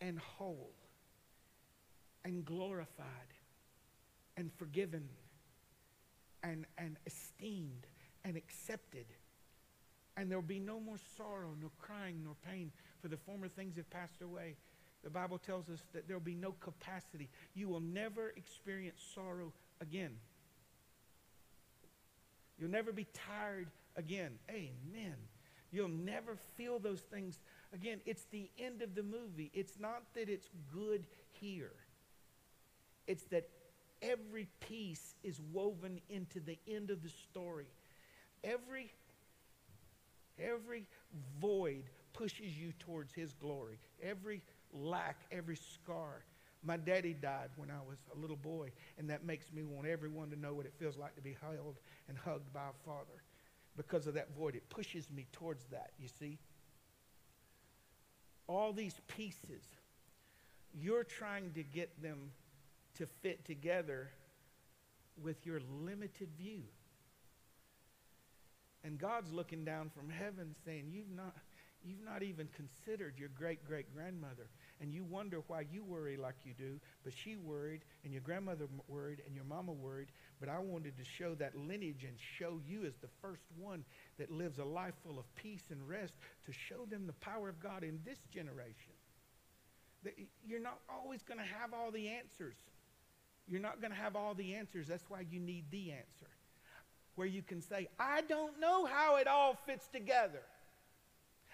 and 0.00 0.16
whole 0.16 0.70
and 2.24 2.44
glorified 2.44 3.34
and 4.36 4.50
forgiven 4.56 5.08
and, 6.44 6.66
and 6.78 6.96
esteemed 7.04 7.86
and 8.24 8.36
accepted. 8.36 9.06
And 10.16 10.30
there 10.30 10.38
will 10.38 10.46
be 10.46 10.60
no 10.60 10.78
more 10.78 10.98
sorrow, 11.16 11.56
nor 11.60 11.70
crying, 11.80 12.20
nor 12.24 12.36
pain, 12.48 12.70
for 13.02 13.08
the 13.08 13.16
former 13.16 13.48
things 13.48 13.74
have 13.76 13.90
passed 13.90 14.22
away. 14.22 14.54
The 15.02 15.10
Bible 15.10 15.38
tells 15.38 15.68
us 15.68 15.80
that 15.94 16.06
there 16.06 16.16
will 16.16 16.24
be 16.24 16.36
no 16.36 16.52
capacity. 16.60 17.28
You 17.54 17.68
will 17.68 17.80
never 17.80 18.28
experience 18.36 19.00
sorrow 19.14 19.52
again. 19.80 20.12
You'll 22.56 22.70
never 22.70 22.92
be 22.92 23.08
tired 23.12 23.66
again. 23.96 24.38
Amen. 24.48 25.16
You'll 25.74 25.88
never 25.88 26.36
feel 26.56 26.78
those 26.78 27.00
things 27.00 27.40
again. 27.72 27.98
It's 28.06 28.26
the 28.30 28.48
end 28.60 28.80
of 28.80 28.94
the 28.94 29.02
movie. 29.02 29.50
It's 29.52 29.80
not 29.80 30.04
that 30.14 30.28
it's 30.28 30.48
good 30.72 31.04
here, 31.32 31.72
it's 33.08 33.24
that 33.24 33.48
every 34.00 34.46
piece 34.60 35.16
is 35.24 35.40
woven 35.52 36.00
into 36.08 36.38
the 36.38 36.56
end 36.68 36.90
of 36.90 37.02
the 37.02 37.08
story. 37.08 37.66
Every 38.44 38.92
every 40.38 40.86
void 41.40 41.84
pushes 42.12 42.56
you 42.56 42.72
towards 42.78 43.12
his 43.12 43.34
glory. 43.34 43.78
Every 44.00 44.42
lack, 44.72 45.16
every 45.32 45.56
scar. 45.56 46.22
My 46.62 46.76
daddy 46.76 47.14
died 47.14 47.50
when 47.56 47.70
I 47.70 47.80
was 47.86 47.98
a 48.16 48.18
little 48.18 48.36
boy, 48.36 48.70
and 48.96 49.10
that 49.10 49.24
makes 49.24 49.52
me 49.52 49.64
want 49.64 49.88
everyone 49.88 50.30
to 50.30 50.38
know 50.38 50.54
what 50.54 50.66
it 50.66 50.72
feels 50.78 50.96
like 50.96 51.16
to 51.16 51.20
be 51.20 51.36
held 51.42 51.78
and 52.08 52.16
hugged 52.16 52.52
by 52.52 52.60
a 52.60 52.88
father. 52.88 53.23
Because 53.76 54.06
of 54.06 54.14
that 54.14 54.34
void, 54.36 54.54
it 54.54 54.68
pushes 54.68 55.10
me 55.10 55.26
towards 55.32 55.64
that, 55.66 55.90
you 55.98 56.08
see? 56.08 56.38
All 58.46 58.72
these 58.72 59.00
pieces, 59.08 59.64
you're 60.72 61.04
trying 61.04 61.52
to 61.54 61.62
get 61.62 62.00
them 62.02 62.30
to 62.98 63.06
fit 63.06 63.44
together 63.44 64.10
with 65.22 65.44
your 65.46 65.60
limited 65.82 66.28
view. 66.38 66.62
And 68.84 68.98
God's 68.98 69.32
looking 69.32 69.64
down 69.64 69.90
from 69.90 70.10
heaven 70.10 70.54
saying, 70.64 70.90
You've 70.92 71.10
not, 71.10 71.34
you've 71.82 72.04
not 72.04 72.22
even 72.22 72.48
considered 72.54 73.14
your 73.18 73.30
great 73.30 73.64
great 73.64 73.92
grandmother. 73.94 74.46
And 74.84 74.92
you 74.92 75.02
wonder 75.02 75.40
why 75.46 75.64
you 75.72 75.82
worry 75.82 76.18
like 76.18 76.34
you 76.44 76.52
do, 76.52 76.78
but 77.04 77.14
she 77.14 77.36
worried, 77.36 77.80
and 78.04 78.12
your 78.12 78.20
grandmother 78.20 78.66
worried, 78.86 79.22
and 79.24 79.34
your 79.34 79.46
mama 79.46 79.72
worried. 79.72 80.08
But 80.38 80.50
I 80.50 80.58
wanted 80.58 80.98
to 80.98 81.04
show 81.04 81.34
that 81.36 81.56
lineage 81.56 82.04
and 82.04 82.14
show 82.38 82.60
you 82.68 82.84
as 82.84 82.92
the 83.00 83.08
first 83.22 83.44
one 83.56 83.82
that 84.18 84.30
lives 84.30 84.58
a 84.58 84.64
life 84.64 84.92
full 85.02 85.18
of 85.18 85.24
peace 85.36 85.62
and 85.70 85.88
rest 85.88 86.12
to 86.44 86.52
show 86.52 86.84
them 86.90 87.06
the 87.06 87.14
power 87.14 87.48
of 87.48 87.58
God 87.60 87.82
in 87.82 87.98
this 88.04 88.18
generation. 88.30 88.92
That 90.02 90.18
you're 90.46 90.60
not 90.60 90.80
always 90.86 91.22
going 91.22 91.40
to 91.40 91.46
have 91.46 91.72
all 91.72 91.90
the 91.90 92.08
answers. 92.08 92.56
You're 93.48 93.62
not 93.62 93.80
going 93.80 93.90
to 93.90 93.96
have 93.96 94.16
all 94.16 94.34
the 94.34 94.54
answers. 94.54 94.86
That's 94.86 95.08
why 95.08 95.24
you 95.30 95.40
need 95.40 95.64
the 95.70 95.92
answer. 95.92 96.28
Where 97.14 97.26
you 97.26 97.40
can 97.40 97.62
say, 97.62 97.88
I 97.98 98.20
don't 98.20 98.60
know 98.60 98.84
how 98.84 99.16
it 99.16 99.28
all 99.28 99.56
fits 99.64 99.88
together. 99.90 100.42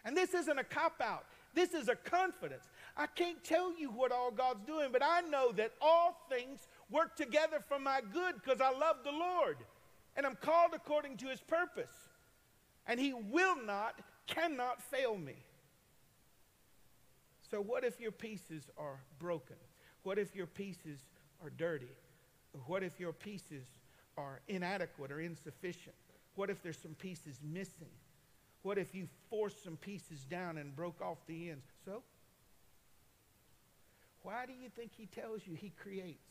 And 0.04 0.16
this 0.16 0.34
isn't 0.34 0.58
a 0.58 0.64
cop 0.64 1.00
out, 1.00 1.26
this 1.54 1.74
is 1.74 1.88
a 1.88 1.94
confidence. 1.94 2.64
I 2.96 3.06
can't 3.06 3.42
tell 3.44 3.76
you 3.78 3.90
what 3.90 4.12
all 4.12 4.30
God's 4.30 4.64
doing, 4.66 4.88
but 4.92 5.02
I 5.02 5.20
know 5.22 5.52
that 5.52 5.72
all 5.80 6.26
things 6.28 6.68
work 6.90 7.16
together 7.16 7.58
for 7.68 7.78
my 7.78 8.00
good 8.12 8.34
because 8.42 8.60
I 8.60 8.70
love 8.70 8.96
the 9.04 9.12
Lord. 9.12 9.56
And 10.16 10.26
I'm 10.26 10.36
called 10.36 10.72
according 10.74 11.16
to 11.18 11.26
his 11.26 11.40
purpose. 11.40 11.92
And 12.86 12.98
he 12.98 13.12
will 13.12 13.56
not, 13.64 14.00
cannot 14.26 14.82
fail 14.82 15.16
me. 15.16 15.36
So, 17.50 17.60
what 17.60 17.84
if 17.84 18.00
your 18.00 18.12
pieces 18.12 18.70
are 18.76 19.00
broken? 19.18 19.56
What 20.02 20.18
if 20.18 20.34
your 20.34 20.46
pieces 20.46 21.00
are 21.42 21.50
dirty? 21.50 21.90
What 22.66 22.82
if 22.82 22.98
your 22.98 23.12
pieces 23.12 23.64
are 24.16 24.40
inadequate 24.48 25.10
or 25.10 25.20
insufficient? 25.20 25.94
What 26.34 26.50
if 26.50 26.62
there's 26.62 26.78
some 26.78 26.94
pieces 26.94 27.40
missing? 27.42 27.90
What 28.62 28.78
if 28.78 28.94
you 28.94 29.08
forced 29.28 29.64
some 29.64 29.76
pieces 29.76 30.24
down 30.24 30.58
and 30.58 30.74
broke 30.74 31.00
off 31.00 31.18
the 31.26 31.50
ends? 31.50 31.66
So, 31.84 32.02
why 34.22 34.46
do 34.46 34.52
you 34.52 34.68
think 34.68 34.92
he 34.96 35.06
tells 35.06 35.46
you 35.46 35.54
he 35.54 35.72
creates? 35.80 36.30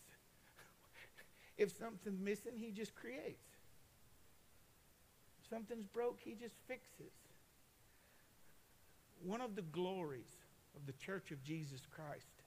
if 1.58 1.76
something's 1.78 2.20
missing, 2.20 2.54
he 2.56 2.72
just 2.72 2.96
creates. 2.96 3.48
If 5.42 5.50
something's 5.50 5.86
broke, 5.86 6.20
he 6.24 6.32
just 6.32 6.56
fixes. 6.68 7.14
One 9.24 9.42
of 9.42 9.56
the 9.56 9.64
glories 9.64 10.32
of 10.76 10.86
the 10.86 10.94
Church 10.94 11.32
of 11.32 11.44
Jesus 11.44 11.82
Christ 11.94 12.44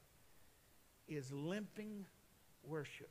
is 1.09 1.33
limping 1.33 2.05
worship. 2.65 3.11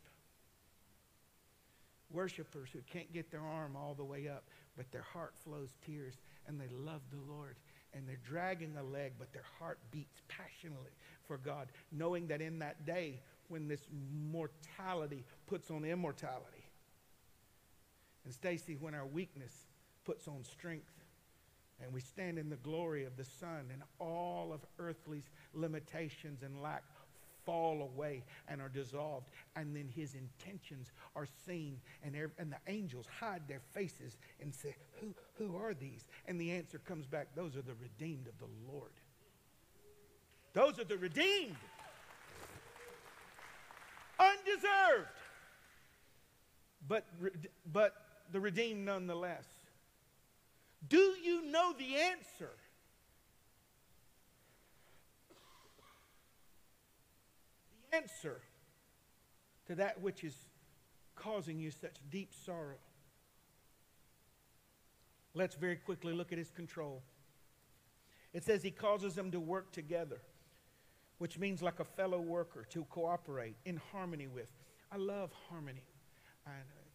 Worshippers 2.11 2.69
who 2.73 2.79
can't 2.91 3.11
get 3.13 3.32
their 3.32 3.41
arm 3.41 3.75
all 3.75 3.93
the 3.93 4.03
way 4.03 4.27
up, 4.27 4.43
but 4.75 4.91
their 4.91 5.05
heart 5.13 5.34
flows 5.43 5.69
tears 5.86 6.15
and 6.47 6.59
they 6.59 6.67
love 6.69 7.01
the 7.11 7.32
Lord 7.32 7.55
and 7.93 8.07
they're 8.07 8.19
dragging 8.25 8.75
a 8.77 8.84
leg, 8.84 9.13
but 9.19 9.32
their 9.34 9.45
heart 9.59 9.77
beats 9.91 10.21
passionately 10.27 10.91
for 11.28 11.38
God, 11.38 11.67
knowing 11.91 12.28
that 12.28 12.41
in 12.41 12.59
that 12.59 12.86
day 12.86 13.19
when 13.47 13.67
this 13.67 13.88
mortality 14.30 15.24
puts 15.47 15.69
on 15.72 15.84
immortality, 15.84 16.65
and 18.24 18.34
Stacy, 18.34 18.78
when 18.80 18.93
our 18.93 19.05
weakness 19.05 19.65
puts 20.05 20.28
on 20.28 20.43
strength, 20.43 20.91
and 21.82 21.91
we 21.91 21.99
stand 21.99 22.38
in 22.38 22.49
the 22.49 22.57
glory 22.57 23.05
of 23.05 23.17
the 23.17 23.26
Son, 23.26 23.65
and 23.72 23.82
all 23.99 24.51
of 24.53 24.61
earthly 24.78 25.24
limitations 25.53 26.43
and 26.43 26.61
lack 26.61 26.84
fall 27.45 27.82
away 27.82 28.24
and 28.47 28.61
are 28.61 28.69
dissolved. 28.69 29.28
And 29.55 29.76
then 29.76 29.89
his 29.93 30.15
intentions 30.15 30.91
are 31.15 31.28
seen, 31.45 31.80
and, 32.03 32.15
and 32.38 32.51
the 32.51 32.72
angels 32.72 33.07
hide 33.19 33.41
their 33.47 33.61
faces 33.74 34.17
and 34.41 34.53
say, 34.53 34.76
who, 34.99 35.15
who 35.34 35.57
are 35.57 35.74
these? 35.74 36.05
And 36.28 36.39
the 36.39 36.51
answer 36.51 36.80
comes 36.80 37.07
back 37.07 37.30
those 37.36 37.55
are 37.55 37.61
the 37.61 37.76
redeemed 37.82 38.28
of 38.28 38.38
the 38.38 38.72
Lord. 38.72 38.91
Those 40.54 40.80
are 40.80 40.84
the 40.84 40.97
redeemed. 40.97 41.56
Undeserved. 44.20 45.08
But, 46.88 47.06
but 47.72 47.93
the 48.32 48.39
redeemed 48.39 48.86
nonetheless. 48.86 49.45
Do 50.88 51.16
you 51.24 51.45
know 51.45 51.74
the 51.78 51.95
answer? 51.95 52.52
The 57.91 57.97
answer 57.97 58.41
to 59.68 59.76
that 59.76 60.02
which 60.02 60.24
is 60.24 60.36
causing 61.16 61.60
you 61.60 61.72
such 61.72 61.95
deep 62.10 62.34
sorrow. 62.45 62.78
Let's 65.34 65.56
very 65.56 65.78
quickly 65.78 66.14
look 66.14 66.32
at 66.32 66.38
his 66.38 66.49
control. 66.49 67.04
It 68.34 68.43
says 68.43 68.64
he 68.64 68.72
causes 68.72 69.14
them 69.14 69.32
to 69.32 69.39
work 69.39 69.72
together, 69.72 70.22
which 71.22 71.38
means 71.38 71.61
like 71.61 71.80
a 71.80 71.86
fellow 71.86 72.19
worker, 72.19 72.65
to 72.72 72.84
cooperate 72.86 73.55
in 73.65 73.80
harmony 73.91 74.26
with. 74.26 74.51
I 74.91 74.97
love 74.97 75.30
harmony. 75.51 75.84
I 76.47 76.49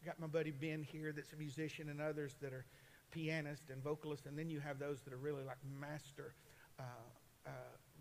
got 0.05 0.19
my 0.19 0.27
buddy 0.27 0.51
Ben 0.51 0.83
here 0.83 1.13
that's 1.13 1.33
a 1.33 1.37
musician 1.37 1.91
and 1.91 2.01
others 2.01 2.35
that 2.43 2.53
are 2.53 2.67
pianists 3.13 3.71
and 3.71 3.81
vocalists, 3.81 4.27
and 4.27 4.37
then 4.37 4.51
you 4.51 4.59
have 4.59 4.81
those 4.81 5.01
that 5.03 5.13
are 5.13 5.17
really 5.17 5.45
like 5.45 5.59
master 5.79 6.35
uh, 6.81 6.83
uh, 7.47 7.51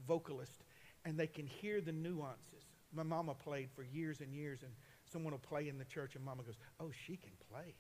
vocalists, 0.08 0.64
and 1.06 1.16
they 1.16 1.28
can 1.28 1.46
hear 1.46 1.80
the 1.80 1.92
nuances. 1.92 2.72
My 2.92 3.04
mama 3.04 3.36
played 3.36 3.70
for 3.76 3.84
years 3.84 4.20
and 4.20 4.34
years, 4.34 4.64
and 4.64 4.72
someone 5.06 5.32
will 5.32 5.38
play 5.38 5.70
in 5.70 5.78
the 5.78 5.86
church, 5.86 6.16
and 6.16 6.26
mama 6.26 6.42
goes, 6.42 6.58
Oh, 6.80 6.90
she 7.06 7.18
can 7.18 7.34
play. 7.52 7.76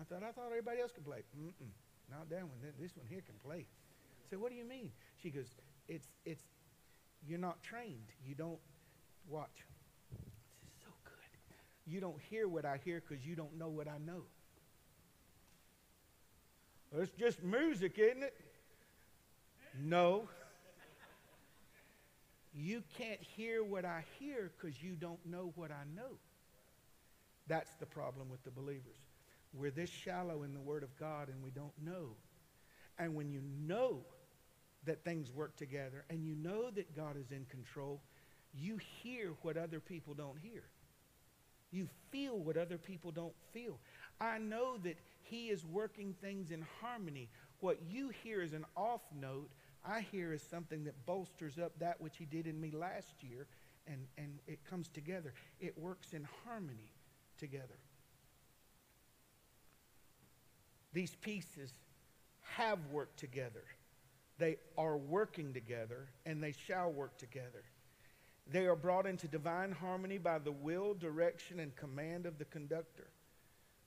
I 0.00 0.04
thought, 0.04 0.22
I 0.22 0.30
thought 0.30 0.46
everybody 0.50 0.80
else 0.80 0.92
could 0.92 1.04
play. 1.04 1.24
Mm-mm, 1.36 1.72
not 2.08 2.30
that 2.30 2.42
one. 2.42 2.58
This 2.80 2.96
one 2.96 3.06
here 3.08 3.22
can 3.26 3.34
play. 3.44 3.66
I 3.66 4.30
said, 4.30 4.40
What 4.40 4.52
do 4.52 4.56
you 4.56 4.64
mean? 4.64 4.92
She 5.20 5.30
goes, 5.30 5.56
It's, 5.88 6.06
it's, 6.24 6.44
you're 7.26 7.38
not 7.38 7.62
trained. 7.62 8.08
You 8.26 8.34
don't 8.34 8.58
watch. 9.28 9.64
This 10.10 10.20
is 10.20 10.32
so 10.82 10.90
good. 11.04 11.92
You 11.92 12.00
don't 12.00 12.20
hear 12.30 12.48
what 12.48 12.64
I 12.64 12.78
hear 12.84 13.02
because 13.06 13.24
you 13.24 13.34
don't 13.34 13.56
know 13.58 13.68
what 13.68 13.88
I 13.88 13.98
know. 14.04 14.22
Well, 16.90 17.02
it's 17.02 17.12
just 17.12 17.42
music, 17.42 17.98
isn't 17.98 18.22
it? 18.22 18.34
No. 19.82 20.28
You 22.54 22.82
can't 22.96 23.20
hear 23.20 23.62
what 23.62 23.84
I 23.84 24.04
hear 24.18 24.50
because 24.56 24.82
you 24.82 24.94
don't 24.94 25.24
know 25.26 25.52
what 25.54 25.70
I 25.70 25.84
know. 25.94 26.16
That's 27.46 27.70
the 27.78 27.86
problem 27.86 28.28
with 28.30 28.42
the 28.44 28.50
believers. 28.50 28.96
We're 29.54 29.70
this 29.70 29.90
shallow 29.90 30.42
in 30.42 30.54
the 30.54 30.60
Word 30.60 30.82
of 30.82 30.96
God 30.98 31.28
and 31.28 31.42
we 31.42 31.50
don't 31.50 31.72
know. 31.82 32.16
And 32.98 33.14
when 33.14 33.30
you 33.30 33.42
know 33.66 34.00
that 34.88 35.04
things 35.04 35.30
work 35.32 35.56
together 35.56 36.04
and 36.10 36.24
you 36.24 36.34
know 36.34 36.70
that 36.70 36.94
God 36.94 37.16
is 37.16 37.30
in 37.30 37.44
control, 37.46 38.00
you 38.54 38.78
hear 39.02 39.32
what 39.42 39.56
other 39.56 39.80
people 39.80 40.14
don't 40.14 40.38
hear. 40.38 40.64
You 41.70 41.88
feel 42.10 42.38
what 42.38 42.56
other 42.56 42.78
people 42.78 43.10
don't 43.10 43.34
feel. 43.52 43.78
I 44.20 44.38
know 44.38 44.78
that 44.78 44.96
He 45.22 45.48
is 45.48 45.64
working 45.64 46.14
things 46.20 46.50
in 46.50 46.64
harmony. 46.80 47.28
What 47.60 47.78
you 47.88 48.10
hear 48.24 48.42
is 48.42 48.52
an 48.52 48.64
off 48.76 49.02
note 49.18 49.50
I 49.84 50.00
hear 50.12 50.32
is 50.32 50.42
something 50.42 50.84
that 50.84 51.06
bolsters 51.06 51.58
up 51.58 51.72
that 51.78 52.00
which 52.00 52.16
he 52.16 52.24
did 52.24 52.46
in 52.46 52.60
me 52.60 52.70
last 52.70 53.22
year, 53.22 53.46
and, 53.86 54.06
and 54.16 54.38
it 54.46 54.58
comes 54.68 54.88
together. 54.88 55.32
It 55.60 55.78
works 55.78 56.12
in 56.12 56.26
harmony 56.44 56.92
together. 57.38 57.78
These 60.92 61.14
pieces 61.16 61.72
have 62.56 62.78
worked 62.90 63.18
together. 63.18 63.64
They 64.38 64.56
are 64.76 64.96
working 64.96 65.52
together, 65.52 66.08
and 66.26 66.42
they 66.42 66.52
shall 66.52 66.92
work 66.92 67.18
together. 67.18 67.64
They 68.50 68.66
are 68.66 68.76
brought 68.76 69.06
into 69.06 69.28
divine 69.28 69.72
harmony 69.72 70.18
by 70.18 70.38
the 70.38 70.52
will, 70.52 70.94
direction, 70.94 71.60
and 71.60 71.74
command 71.76 72.24
of 72.24 72.38
the 72.38 72.44
conductor. 72.46 73.08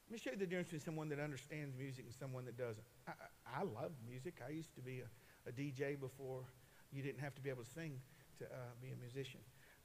Let 0.08 0.14
me 0.14 0.18
show 0.20 0.32
you 0.32 0.38
the 0.38 0.46
difference 0.46 0.68
between 0.68 0.82
someone 0.82 1.10
that 1.10 1.20
understands 1.20 1.74
music 1.78 2.06
and 2.06 2.14
someone 2.14 2.46
that 2.46 2.58
doesn't. 2.58 2.84
I, 3.08 3.14
I 3.60 3.64
love 3.64 3.92
music. 4.08 4.42
I 4.46 4.52
used 4.52 4.76
to 4.76 4.82
be 4.82 5.00
a 5.00 5.08
a 5.48 5.52
DJ 5.52 6.00
before 6.00 6.44
you 6.92 7.02
didn't 7.02 7.20
have 7.20 7.34
to 7.36 7.42
be 7.42 7.50
able 7.50 7.64
to 7.64 7.70
sing 7.70 8.00
to 8.40 8.46
uh, 8.46 8.74
be 8.82 8.90
a 8.92 8.96
musician 8.96 9.40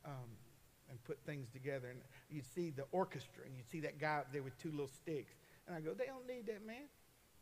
um, 0.05 0.29
and 0.91 1.03
put 1.05 1.19
things 1.25 1.49
together. 1.51 1.89
And 1.91 2.01
you'd 2.31 2.47
see 2.55 2.71
the 2.71 2.85
orchestra, 2.93 3.45
and 3.45 3.57
you'd 3.57 3.69
see 3.69 3.81
that 3.81 3.99
guy 3.99 4.19
up 4.19 4.33
there 4.33 4.43
with 4.43 4.57
two 4.59 4.71
little 4.71 4.89
sticks. 4.89 5.35
And 5.67 5.77
I 5.77 5.81
go, 5.81 5.95
they 5.95 6.07
don't 6.07 6.27
need 6.27 6.47
that, 6.47 6.67
man. 6.67 6.89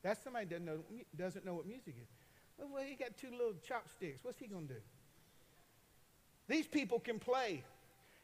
That's 0.02 0.22
somebody 0.22 0.46
that 0.46 0.64
doesn't 0.64 0.66
know, 0.66 1.04
doesn't 1.16 1.44
know 1.44 1.54
what 1.54 1.66
music 1.66 1.94
is. 2.00 2.08
Well, 2.58 2.82
he 2.82 2.94
got 2.94 3.16
two 3.16 3.30
little 3.30 3.54
chopsticks. 3.66 4.20
What's 4.22 4.38
he 4.38 4.46
going 4.46 4.68
to 4.68 4.74
do? 4.74 4.80
These 6.48 6.66
people 6.66 6.98
can 7.00 7.18
play. 7.18 7.64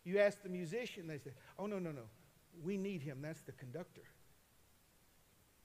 You 0.04 0.18
ask 0.18 0.42
the 0.42 0.48
musician, 0.48 1.06
they 1.06 1.18
say, 1.18 1.32
oh, 1.58 1.66
no, 1.66 1.78
no, 1.78 1.90
no. 1.90 2.02
We 2.62 2.76
need 2.76 3.02
him. 3.02 3.18
That's 3.22 3.42
the 3.42 3.52
conductor. 3.52 4.02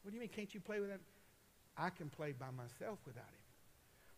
What 0.01 0.11
do 0.11 0.15
you 0.15 0.21
mean, 0.21 0.29
can't 0.29 0.53
you 0.53 0.59
play 0.59 0.79
without? 0.79 0.95
him? 0.95 1.05
I 1.77 1.89
can 1.89 2.09
play 2.09 2.31
by 2.31 2.51
myself 2.55 2.99
without 3.05 3.23
him. 3.23 3.45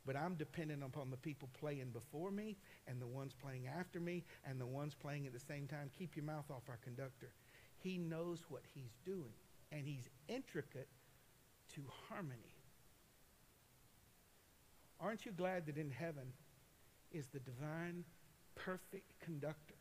But 0.05 0.15
I'm 0.15 0.35
dependent 0.35 0.83
upon 0.83 1.09
the 1.09 1.17
people 1.17 1.49
playing 1.59 1.89
before 1.91 2.31
me 2.31 2.57
and 2.87 3.01
the 3.01 3.07
ones 3.07 3.33
playing 3.33 3.67
after 3.67 3.99
me 3.99 4.23
and 4.45 4.59
the 4.59 4.65
ones 4.65 4.95
playing 4.95 5.27
at 5.27 5.33
the 5.33 5.39
same 5.39 5.67
time. 5.67 5.89
Keep 5.97 6.15
your 6.15 6.25
mouth 6.25 6.45
off 6.49 6.63
our 6.69 6.79
conductor. 6.83 7.31
He 7.77 7.97
knows 7.97 8.39
what 8.49 8.63
he's 8.73 8.95
doing, 9.05 9.33
and 9.71 9.85
he's 9.85 10.09
intricate 10.27 10.87
to 11.75 11.81
harmony. 12.09 12.56
Aren't 14.99 15.25
you 15.25 15.31
glad 15.31 15.65
that 15.67 15.77
in 15.77 15.91
heaven 15.91 16.33
is 17.11 17.27
the 17.27 17.39
divine, 17.39 18.03
perfect 18.55 19.19
conductor 19.19 19.75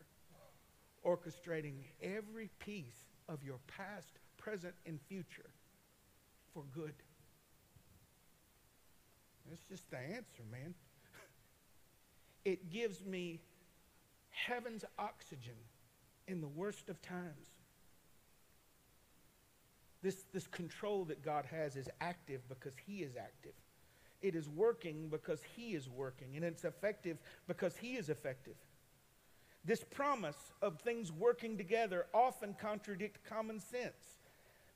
orchestrating 1.04 1.74
every 2.02 2.50
piece 2.58 3.06
of 3.28 3.42
your 3.42 3.58
past, 3.66 4.18
present, 4.36 4.74
and 4.84 5.00
future 5.08 5.50
for 6.52 6.64
good? 6.74 6.94
That's 9.48 9.62
just 9.70 9.90
the 9.90 9.98
answer, 9.98 10.42
man. 10.50 10.74
It 12.44 12.70
gives 12.70 13.04
me 13.04 13.40
heaven's 14.30 14.84
oxygen 15.00 15.56
in 16.28 16.40
the 16.40 16.46
worst 16.46 16.88
of 16.88 17.02
times. 17.02 17.48
This, 20.00 20.26
this 20.32 20.46
control 20.46 21.04
that 21.06 21.24
God 21.24 21.46
has 21.50 21.74
is 21.74 21.88
active 22.00 22.42
because 22.48 22.74
He 22.86 22.98
is 22.98 23.16
active. 23.16 23.54
It 24.22 24.34
is 24.34 24.48
working 24.48 25.08
because 25.08 25.40
He 25.56 25.74
is 25.74 25.88
working, 25.88 26.36
and 26.36 26.44
it's 26.44 26.64
effective 26.64 27.18
because 27.46 27.76
He 27.76 27.96
is 27.96 28.08
effective. 28.08 28.56
This 29.64 29.82
promise 29.82 30.52
of 30.62 30.80
things 30.80 31.10
working 31.10 31.56
together 31.56 32.06
often 32.14 32.54
contradict 32.60 33.18
common 33.28 33.60
sense. 33.60 34.20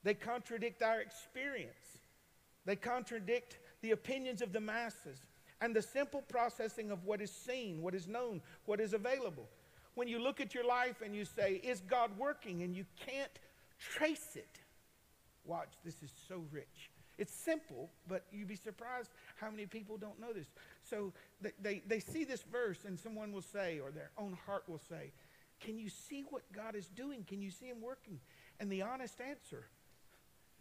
They 0.02 0.14
contradict 0.14 0.82
our 0.82 1.00
experience. 1.00 1.98
They 2.64 2.76
contradict 2.76 3.58
the 3.82 3.92
opinions 3.92 4.42
of 4.42 4.52
the 4.52 4.60
masses 4.60 5.18
and 5.60 5.74
the 5.76 5.82
simple 5.82 6.22
processing 6.22 6.90
of 6.90 7.04
what 7.04 7.20
is 7.20 7.30
seen, 7.30 7.82
what 7.82 7.94
is 7.94 8.08
known, 8.08 8.40
what 8.64 8.80
is 8.80 8.92
available. 8.94 9.48
When 9.94 10.08
you 10.08 10.18
look 10.18 10.40
at 10.40 10.54
your 10.54 10.64
life 10.64 11.02
and 11.04 11.14
you 11.14 11.24
say, 11.24 11.60
Is 11.62 11.80
God 11.80 12.10
working? 12.18 12.62
and 12.62 12.74
you 12.74 12.84
can't 12.96 13.38
trace 13.78 14.36
it, 14.36 14.58
watch, 15.44 15.72
this 15.84 16.02
is 16.02 16.12
so 16.28 16.44
rich. 16.50 16.89
It's 17.20 17.34
simple, 17.34 17.90
but 18.08 18.24
you'd 18.32 18.48
be 18.48 18.56
surprised 18.56 19.10
how 19.36 19.50
many 19.50 19.66
people 19.66 19.98
don't 19.98 20.18
know 20.18 20.32
this. 20.32 20.46
So 20.82 21.12
they, 21.42 21.52
they, 21.60 21.82
they 21.86 22.00
see 22.00 22.24
this 22.24 22.42
verse, 22.50 22.78
and 22.86 22.98
someone 22.98 23.30
will 23.30 23.42
say, 23.42 23.78
or 23.78 23.90
their 23.90 24.10
own 24.16 24.38
heart 24.46 24.64
will 24.66 24.80
say, 24.88 25.12
Can 25.60 25.78
you 25.78 25.90
see 25.90 26.24
what 26.30 26.50
God 26.50 26.74
is 26.74 26.86
doing? 26.86 27.26
Can 27.28 27.42
you 27.42 27.50
see 27.50 27.66
Him 27.66 27.82
working? 27.82 28.20
And 28.58 28.72
the 28.72 28.80
honest 28.80 29.20
answer, 29.20 29.66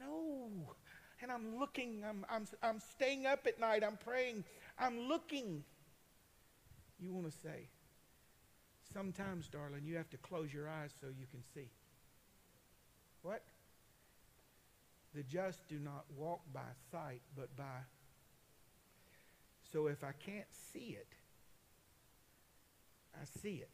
No. 0.02 0.50
And 1.22 1.32
I'm 1.32 1.58
looking, 1.58 2.04
I'm, 2.08 2.26
I'm, 2.30 2.46
I'm 2.62 2.80
staying 2.80 3.26
up 3.26 3.48
at 3.48 3.58
night, 3.58 3.82
I'm 3.82 3.98
praying, 3.98 4.44
I'm 4.78 5.08
looking. 5.08 5.64
You 7.00 7.14
want 7.14 7.32
to 7.32 7.38
say, 7.38 7.70
Sometimes, 8.94 9.48
darling, 9.48 9.84
you 9.86 9.96
have 9.96 10.10
to 10.10 10.18
close 10.18 10.54
your 10.54 10.68
eyes 10.68 10.92
so 11.00 11.08
you 11.08 11.26
can 11.32 11.42
see. 11.54 11.70
What? 13.22 13.44
The 15.16 15.24
just 15.24 15.68
do 15.68 15.80
not 15.80 16.06
walk 16.16 16.42
by 16.54 16.70
sight, 16.92 17.22
but 17.36 17.56
by. 17.56 17.84
So 19.72 19.88
if 19.88 20.04
I 20.04 20.12
can't 20.12 20.48
see 20.74 20.98
it, 21.00 21.08
I 23.16 23.26
see 23.42 23.56
it. 23.56 23.70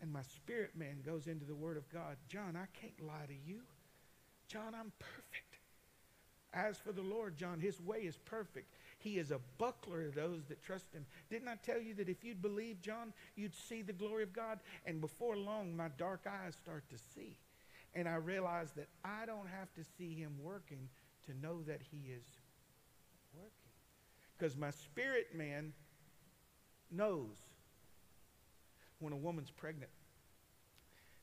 And 0.00 0.12
my 0.12 0.22
spirit 0.22 0.72
man 0.76 0.98
goes 1.04 1.26
into 1.26 1.44
the 1.44 1.54
Word 1.54 1.76
of 1.76 1.88
God. 1.90 2.16
John, 2.28 2.56
I 2.56 2.66
can't 2.78 3.06
lie 3.06 3.26
to 3.26 3.50
you. 3.50 3.60
John, 4.48 4.74
I'm 4.74 4.92
perfect. 4.98 5.46
As 6.52 6.78
for 6.78 6.92
the 6.92 7.02
Lord, 7.02 7.36
John, 7.36 7.60
his 7.60 7.80
way 7.80 7.98
is 7.98 8.16
perfect. 8.16 8.74
He 8.98 9.18
is 9.18 9.30
a 9.30 9.40
buckler 9.58 10.04
to 10.04 10.14
those 10.14 10.44
that 10.48 10.62
trust 10.62 10.86
him. 10.92 11.04
Didn't 11.30 11.48
I 11.48 11.56
tell 11.56 11.80
you 11.80 11.94
that 11.94 12.08
if 12.08 12.24
you'd 12.24 12.40
believe, 12.40 12.80
John, 12.80 13.12
you'd 13.34 13.54
see 13.54 13.82
the 13.82 13.92
glory 13.92 14.22
of 14.22 14.32
God? 14.32 14.60
And 14.84 15.00
before 15.00 15.36
long, 15.36 15.76
my 15.76 15.88
dark 15.98 16.26
eyes 16.26 16.54
start 16.54 16.84
to 16.90 16.96
see. 17.14 17.36
And 17.96 18.06
I 18.06 18.16
realize 18.16 18.72
that 18.76 18.88
I 19.04 19.24
don't 19.24 19.48
have 19.48 19.72
to 19.74 19.82
see 19.96 20.14
him 20.14 20.34
working 20.40 20.88
to 21.24 21.36
know 21.40 21.62
that 21.62 21.80
he 21.90 22.12
is 22.12 22.24
working. 23.34 23.50
Because 24.38 24.54
my 24.54 24.70
spirit 24.70 25.28
man 25.34 25.72
knows 26.90 27.38
when 28.98 29.14
a 29.14 29.16
woman's 29.16 29.50
pregnant 29.50 29.90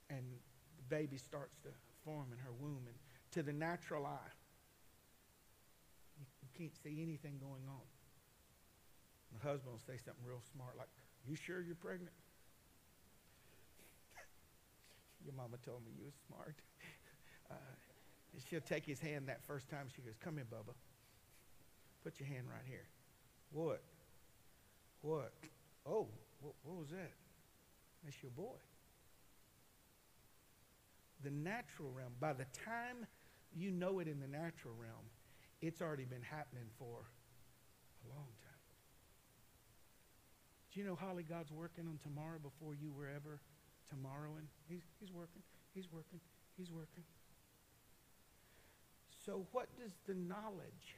and 0.09 0.26
the 0.78 0.95
baby 0.95 1.17
starts 1.17 1.57
to 1.63 1.69
form 2.03 2.26
in 2.32 2.38
her 2.39 2.51
womb 2.59 2.82
and 2.88 2.95
to 3.32 3.41
the 3.41 3.53
natural 3.53 4.05
eye 4.05 4.34
you, 6.19 6.26
you 6.41 6.49
can't 6.57 6.76
see 6.84 7.01
anything 7.01 7.39
going 7.39 7.63
on 7.67 7.88
the 9.39 9.47
husband 9.47 9.71
will 9.71 9.80
say 9.88 9.97
something 10.03 10.24
real 10.26 10.41
smart 10.53 10.78
like 10.78 10.89
you 11.26 11.36
sure 11.36 11.61
you're 11.61 11.76
pregnant 11.76 12.11
your 15.24 15.34
mama 15.34 15.57
told 15.65 15.84
me 15.86 15.91
you 15.97 16.05
was 16.05 16.15
smart. 16.28 16.55
Uh, 17.51 17.55
she'll 18.49 18.61
take 18.61 18.86
his 18.86 18.99
hand 18.99 19.28
that 19.28 19.43
first 19.43 19.69
time. 19.69 19.86
She 19.93 20.01
goes, 20.01 20.15
Come 20.24 20.38
here, 20.38 20.45
Bubba. 20.49 20.74
Put 22.03 22.19
your 22.19 22.28
hand 22.28 22.47
right 22.49 22.63
here. 22.65 22.88
What? 23.51 23.84
What? 25.01 25.34
Oh, 25.86 26.07
what, 26.41 26.53
what 26.63 26.80
was 26.80 26.89
that? 26.89 27.11
That's 28.03 28.15
your 28.24 28.32
boy. 28.32 28.57
The 31.24 31.32
natural 31.32 31.91
realm, 31.91 32.13
by 32.19 32.34
the 32.34 32.45
time 32.65 33.05
you 33.55 33.71
know 33.71 33.99
it 33.99 34.07
in 34.07 34.19
the 34.19 34.28
natural 34.28 34.74
realm, 34.80 35.05
it's 35.61 35.82
already 35.82 36.05
been 36.05 36.24
happening 36.24 36.65
for 36.80 37.05
a 38.03 38.09
long 38.09 38.28
time. 38.41 38.53
Do 40.74 40.80
you 40.80 40.86
know, 40.86 40.95
Holly, 40.95 41.24
God's 41.24 41.51
working 41.51 41.86
on 41.88 41.99
tomorrow 42.01 42.39
before 42.41 42.74
you 42.74 42.91
were 42.91 43.07
ever 43.07 43.39
tomorrowing. 43.90 44.48
He's, 44.68 44.82
he's 45.00 45.12
working, 45.12 45.42
he's 45.74 45.92
working, 45.92 46.20
he's 46.58 46.72
working. 46.72 47.04
So, 49.26 49.46
what 49.52 49.68
does 49.80 49.92
the 50.06 50.16
knowledge, 50.16 50.96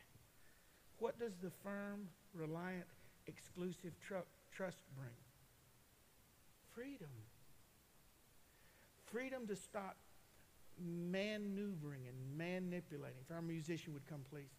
what 0.98 1.20
does 1.20 1.34
the 1.44 1.52
firm, 1.64 2.08
reliant, 2.34 2.86
exclusive 3.28 3.92
tr- 4.06 4.28
trust 4.52 4.78
bring? 4.96 5.14
Freedom. 6.74 7.10
Freedom 9.06 9.46
to 9.48 9.56
stop 9.56 9.96
maneuvering 10.78 12.02
and 12.08 12.38
manipulating. 12.38 13.20
If 13.22 13.34
our 13.34 13.42
musician 13.42 13.94
would 13.94 14.08
come, 14.08 14.22
please. 14.30 14.50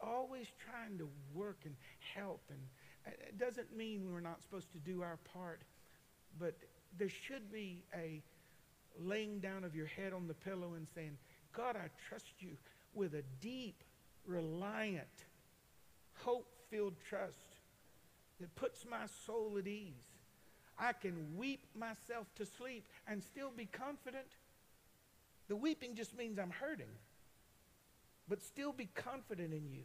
Always 0.00 0.46
trying 0.68 0.98
to 0.98 1.08
work 1.34 1.58
and 1.64 1.74
help. 2.14 2.42
And 2.50 2.58
uh, 3.06 3.28
it 3.28 3.38
doesn't 3.38 3.76
mean 3.76 4.10
we're 4.10 4.20
not 4.20 4.42
supposed 4.42 4.72
to 4.72 4.78
do 4.78 5.02
our 5.02 5.18
part, 5.32 5.62
but 6.40 6.56
there 6.98 7.08
should 7.08 7.50
be 7.52 7.84
a 7.94 8.22
laying 9.00 9.40
down 9.40 9.64
of 9.64 9.74
your 9.74 9.86
head 9.86 10.12
on 10.12 10.26
the 10.28 10.34
pillow 10.34 10.74
and 10.76 10.86
saying, 10.94 11.16
God, 11.52 11.76
I 11.76 11.88
trust 12.08 12.34
you 12.40 12.56
with 12.94 13.14
a 13.14 13.22
deep, 13.40 13.82
reliant, 14.26 15.06
hope 16.20 16.46
filled 16.70 16.94
trust 17.08 17.56
that 18.40 18.54
puts 18.54 18.84
my 18.88 19.06
soul 19.26 19.56
at 19.58 19.66
ease. 19.66 20.06
I 20.78 20.92
can 20.92 21.36
weep 21.36 21.66
myself 21.74 22.26
to 22.36 22.46
sleep 22.46 22.86
and 23.06 23.22
still 23.22 23.50
be 23.56 23.66
confident. 23.66 24.26
The 25.48 25.56
weeping 25.56 25.94
just 25.94 26.16
means 26.16 26.38
I'm 26.38 26.50
hurting, 26.50 26.86
but 28.28 28.42
still 28.42 28.72
be 28.72 28.86
confident 28.94 29.52
in 29.52 29.70
you. 29.70 29.84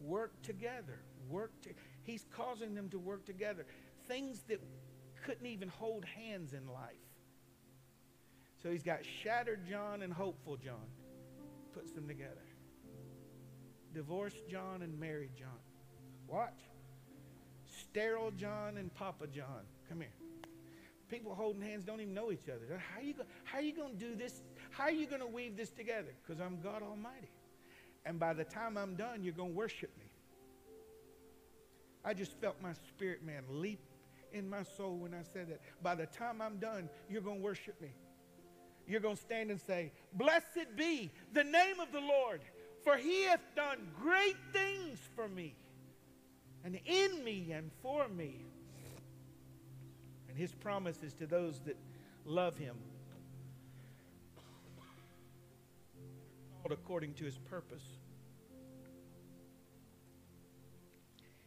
Work 0.00 0.42
together. 0.42 1.00
Work 1.28 1.60
to, 1.62 1.70
he's 2.04 2.26
causing 2.30 2.74
them 2.74 2.88
to 2.90 2.98
work 2.98 3.24
together. 3.24 3.66
Things 4.06 4.42
that 4.48 4.60
couldn't 5.28 5.46
even 5.46 5.68
hold 5.68 6.06
hands 6.06 6.54
in 6.54 6.66
life. 6.72 6.96
So 8.62 8.70
he's 8.70 8.82
got 8.82 9.00
shattered 9.04 9.60
John 9.68 10.00
and 10.00 10.10
hopeful 10.10 10.56
John, 10.56 10.86
puts 11.74 11.92
them 11.92 12.08
together. 12.08 12.46
Divorced 13.92 14.48
John 14.50 14.80
and 14.80 14.98
married 14.98 15.32
John. 15.38 15.60
Watch. 16.26 16.58
Sterile 17.66 18.30
John 18.30 18.78
and 18.78 18.92
Papa 18.94 19.26
John. 19.26 19.66
Come 19.90 20.00
here. 20.00 20.14
People 21.10 21.34
holding 21.34 21.60
hands 21.60 21.84
don't 21.84 22.00
even 22.00 22.14
know 22.14 22.32
each 22.32 22.48
other. 22.48 22.80
How 22.94 23.00
are 23.00 23.04
you, 23.04 23.14
how 23.44 23.58
are 23.58 23.62
you 23.62 23.76
going 23.76 23.98
to 23.98 23.98
do 23.98 24.14
this? 24.14 24.40
How 24.70 24.84
are 24.84 24.90
you 24.90 25.06
going 25.06 25.20
to 25.20 25.26
weave 25.26 25.58
this 25.58 25.70
together? 25.70 26.14
Because 26.26 26.40
I'm 26.40 26.58
God 26.62 26.82
Almighty. 26.82 27.30
And 28.06 28.18
by 28.18 28.32
the 28.32 28.44
time 28.44 28.78
I'm 28.78 28.94
done, 28.94 29.22
you're 29.22 29.34
going 29.34 29.50
to 29.50 29.56
worship 29.56 29.90
me. 29.98 30.06
I 32.02 32.14
just 32.14 32.32
felt 32.40 32.56
my 32.62 32.72
spirit 32.72 33.22
man 33.22 33.42
leap 33.50 33.80
in 34.32 34.48
my 34.48 34.62
soul 34.62 34.96
when 34.96 35.14
I 35.14 35.22
said 35.32 35.48
that. 35.48 35.60
By 35.82 35.94
the 35.94 36.06
time 36.06 36.40
I'm 36.40 36.58
done, 36.58 36.88
you're 37.08 37.22
going 37.22 37.38
to 37.38 37.42
worship 37.42 37.80
me. 37.80 37.92
You're 38.86 39.00
going 39.00 39.16
to 39.16 39.20
stand 39.20 39.50
and 39.50 39.60
say, 39.60 39.92
Blessed 40.14 40.76
be 40.76 41.10
the 41.32 41.44
name 41.44 41.80
of 41.80 41.92
the 41.92 42.00
Lord, 42.00 42.40
for 42.82 42.96
he 42.96 43.24
hath 43.24 43.42
done 43.54 43.88
great 44.00 44.36
things 44.52 44.98
for 45.14 45.28
me, 45.28 45.54
and 46.64 46.78
in 46.86 47.22
me 47.24 47.52
and 47.52 47.70
for 47.82 48.08
me. 48.08 48.46
And 50.28 50.38
his 50.38 50.54
promise 50.54 51.02
is 51.02 51.12
to 51.14 51.26
those 51.26 51.60
that 51.66 51.76
love 52.24 52.56
him, 52.56 52.76
according 56.70 57.14
to 57.14 57.24
his 57.24 57.38
purpose. 57.38 57.84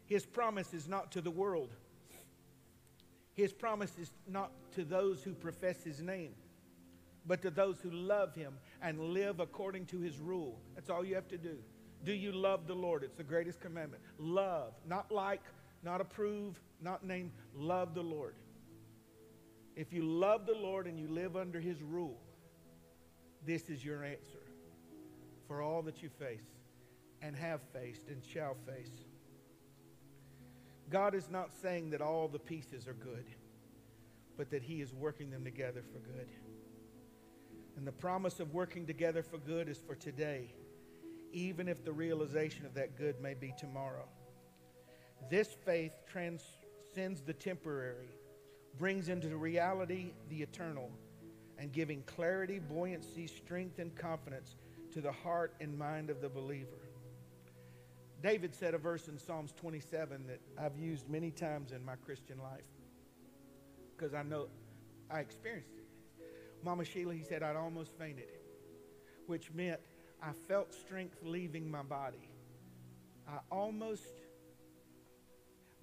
His 0.06 0.26
promise 0.26 0.74
is 0.74 0.88
not 0.88 1.12
to 1.14 1.22
the 1.22 1.32
world. 1.32 1.70
His 3.34 3.54
promise 3.54 3.98
is 3.98 4.12
not 4.28 4.52
to 4.74 4.84
those 4.84 5.24
who 5.24 5.34
profess 5.34 5.84
his 5.84 6.02
name, 6.02 6.34
but 7.26 7.42
to 7.44 7.50
those 7.50 7.80
who 7.82 7.92
love 7.92 8.36
him 8.36 8.54
and 8.82 9.00
live 9.00 9.40
according 9.40 9.86
to 9.88 10.00
his 10.00 10.20
rule. 10.20 10.60
That's 10.76 10.90
all 10.90 11.06
you 11.06 11.16
have 11.16 11.28
to 11.30 11.38
do. 11.38 11.58
Do 12.04 12.14
you 12.14 12.32
love 12.32 12.68
the 12.68 12.74
Lord? 12.74 13.04
It's 13.04 13.16
the 13.16 13.24
greatest 13.24 13.60
commandment. 13.62 14.02
Love, 14.18 14.74
not 14.88 15.12
like, 15.12 15.44
not 15.84 16.02
approve, 16.02 16.60
not 16.82 17.06
name. 17.06 17.32
Love 17.56 17.94
the 17.94 18.02
Lord. 18.02 18.36
If 19.76 19.94
you 19.94 20.04
love 20.04 20.46
the 20.46 20.56
Lord 20.56 20.88
and 20.88 21.00
you 21.00 21.08
live 21.08 21.38
under 21.38 21.60
his 21.60 21.82
rule, 21.82 22.20
this 23.46 23.70
is 23.70 23.84
your 23.84 24.04
answer 24.04 24.42
for 25.48 25.62
all 25.62 25.82
that 25.84 26.04
you 26.04 26.10
face 26.10 26.44
and 27.22 27.36
have 27.36 27.62
faced 27.74 28.08
and 28.10 28.24
shall 28.24 28.56
face. 28.66 29.06
God 30.92 31.16
is 31.16 31.30
not 31.30 31.52
saying 31.62 31.92
that 31.92 32.02
all 32.02 32.28
the 32.28 32.38
pieces 32.38 32.86
are 32.86 32.94
good, 32.94 33.26
but 34.38 34.52
that 34.52 34.62
He 34.62 34.82
is 34.82 34.94
working 34.94 35.32
them 35.32 35.46
together 35.46 35.82
for 35.82 36.00
good. 36.00 36.28
And 37.78 37.88
the 37.88 37.94
promise 37.94 38.42
of 38.42 38.54
working 38.54 38.86
together 38.86 39.24
for 39.24 39.38
good 39.38 39.70
is 39.70 39.78
for 39.80 39.96
today, 39.96 40.54
even 41.32 41.70
if 41.70 41.86
the 41.86 41.94
realization 41.94 42.66
of 42.66 42.74
that 42.74 42.98
good 42.98 43.22
may 43.22 43.34
be 43.34 43.54
tomorrow. 43.58 44.06
This 45.30 45.48
faith 45.66 45.94
transcends 46.12 47.22
the 47.22 47.34
temporary, 47.34 48.10
brings 48.78 49.08
into 49.08 49.36
reality 49.38 50.12
the 50.30 50.42
eternal, 50.42 50.92
and 51.58 51.72
giving 51.72 52.04
clarity, 52.04 52.60
buoyancy, 52.60 53.28
strength, 53.28 53.80
and 53.80 53.96
confidence 53.96 54.56
to 54.92 55.00
the 55.00 55.12
heart 55.12 55.54
and 55.62 55.78
mind 55.78 56.10
of 56.10 56.20
the 56.20 56.28
believer. 56.28 56.81
David 58.22 58.54
said 58.54 58.74
a 58.74 58.78
verse 58.78 59.08
in 59.08 59.18
Psalms 59.18 59.52
27 59.54 60.28
that 60.28 60.40
I've 60.58 60.78
used 60.78 61.10
many 61.10 61.32
times 61.32 61.72
in 61.72 61.84
my 61.84 61.96
Christian 61.96 62.38
life 62.40 62.62
because 63.96 64.14
I 64.14 64.24
know 64.24 64.48
I 65.10 65.20
experienced 65.20 65.74
it. 65.78 65.86
Mama 66.64 66.86
Sheila, 66.86 67.14
he 67.16 67.24
said, 67.24 67.42
I'd 67.42 67.56
almost 67.56 67.98
fainted, 67.98 68.30
which 69.26 69.52
meant 69.52 69.80
I 70.22 70.34
felt 70.48 70.74
strength 70.74 71.18
leaving 71.24 71.70
my 71.70 71.82
body. 71.82 72.30
I 73.28 73.40
almost, 73.52 74.04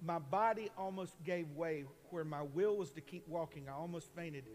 my 0.01 0.19
body 0.19 0.69
almost 0.77 1.21
gave 1.25 1.51
way 1.51 1.83
where 2.09 2.23
my 2.23 2.43
will 2.43 2.77
was 2.77 2.91
to 2.91 3.01
keep 3.01 3.27
walking. 3.27 3.67
I 3.67 3.73
almost 3.73 4.15
fainted, 4.15 4.45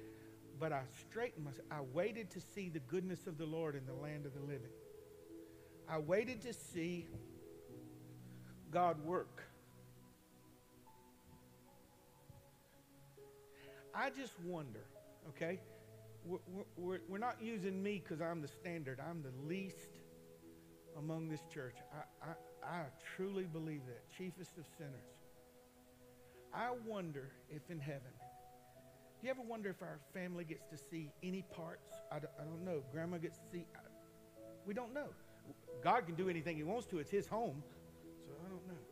but 0.58 0.72
I 0.72 0.82
straightened 1.08 1.44
myself. 1.44 1.66
I 1.70 1.82
waited 1.92 2.30
to 2.30 2.40
see 2.54 2.70
the 2.70 2.80
goodness 2.80 3.26
of 3.26 3.36
the 3.36 3.46
Lord 3.46 3.74
in 3.74 3.84
the 3.84 3.92
land 3.92 4.24
of 4.24 4.32
the 4.32 4.40
living. 4.40 4.72
I 5.86 5.98
waited 5.98 6.40
to 6.42 6.54
see 6.54 7.08
God 8.74 8.96
work. 9.04 9.44
I 13.94 14.10
just 14.10 14.32
wonder, 14.40 14.80
okay? 15.28 15.60
We're, 16.24 16.38
we're, 16.76 16.98
we're 17.08 17.18
not 17.18 17.36
using 17.40 17.80
me 17.80 18.02
because 18.02 18.20
I'm 18.20 18.42
the 18.42 18.48
standard. 18.48 18.98
I'm 18.98 19.22
the 19.22 19.30
least 19.48 20.00
among 20.98 21.28
this 21.28 21.42
church. 21.52 21.76
I, 22.20 22.30
I, 22.30 22.78
I 22.78 22.82
truly 23.14 23.44
believe 23.44 23.82
that. 23.86 24.10
Chiefest 24.18 24.58
of 24.58 24.64
sinners. 24.76 25.06
I 26.52 26.70
wonder 26.84 27.30
if 27.50 27.70
in 27.70 27.78
heaven, 27.78 28.10
do 29.20 29.28
you 29.28 29.30
ever 29.30 29.42
wonder 29.42 29.70
if 29.70 29.82
our 29.82 30.00
family 30.12 30.42
gets 30.42 30.66
to 30.66 30.76
see 30.76 31.12
any 31.22 31.42
parts? 31.42 31.94
I 32.10 32.18
don't, 32.18 32.32
I 32.40 32.42
don't 32.42 32.64
know. 32.64 32.82
Grandma 32.90 33.18
gets 33.18 33.38
to 33.38 33.44
see. 33.52 33.66
I, 33.76 33.78
we 34.66 34.74
don't 34.74 34.92
know. 34.92 35.10
God 35.84 36.06
can 36.06 36.16
do 36.16 36.28
anything 36.28 36.56
He 36.56 36.64
wants 36.64 36.86
to. 36.88 36.98
It's 36.98 37.10
His 37.12 37.28
home. 37.28 37.62
So 38.54 38.60
I 38.60 38.66
don't 38.66 38.68
know. 38.68 38.84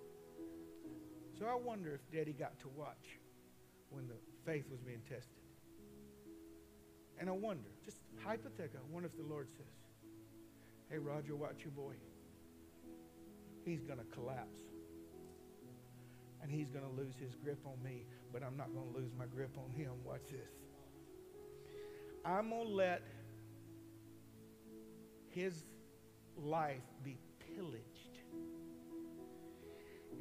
So 1.38 1.46
I 1.46 1.54
wonder 1.54 1.94
if 1.94 2.00
Daddy 2.12 2.32
got 2.32 2.58
to 2.60 2.68
watch 2.76 3.18
when 3.90 4.08
the 4.08 4.14
faith 4.44 4.64
was 4.70 4.80
being 4.80 5.02
tested. 5.08 5.42
And 7.18 7.28
I 7.28 7.32
wonder, 7.32 7.68
just 7.84 7.98
hypothetical, 8.24 8.80
I 8.80 8.92
wonder 8.92 9.08
if 9.08 9.16
the 9.16 9.28
Lord 9.28 9.48
says, 9.56 9.66
Hey, 10.90 10.98
Roger, 10.98 11.36
watch 11.36 11.60
your 11.60 11.70
boy. 11.70 11.94
He's 13.64 13.82
going 13.82 13.98
to 13.98 14.04
collapse. 14.06 14.58
And 16.42 16.50
he's 16.50 16.70
going 16.70 16.84
to 16.84 16.90
lose 16.90 17.14
his 17.16 17.36
grip 17.36 17.60
on 17.64 17.80
me, 17.84 18.04
but 18.32 18.42
I'm 18.42 18.56
not 18.56 18.74
going 18.74 18.92
to 18.92 18.98
lose 18.98 19.12
my 19.16 19.26
grip 19.26 19.56
on 19.56 19.70
him. 19.70 19.92
Watch 20.04 20.26
this. 20.30 20.40
I'm 22.24 22.50
going 22.50 22.66
to 22.66 22.74
let 22.74 23.02
his 25.30 25.64
life 26.36 26.82
be 27.04 27.16
pillaged. 27.54 27.91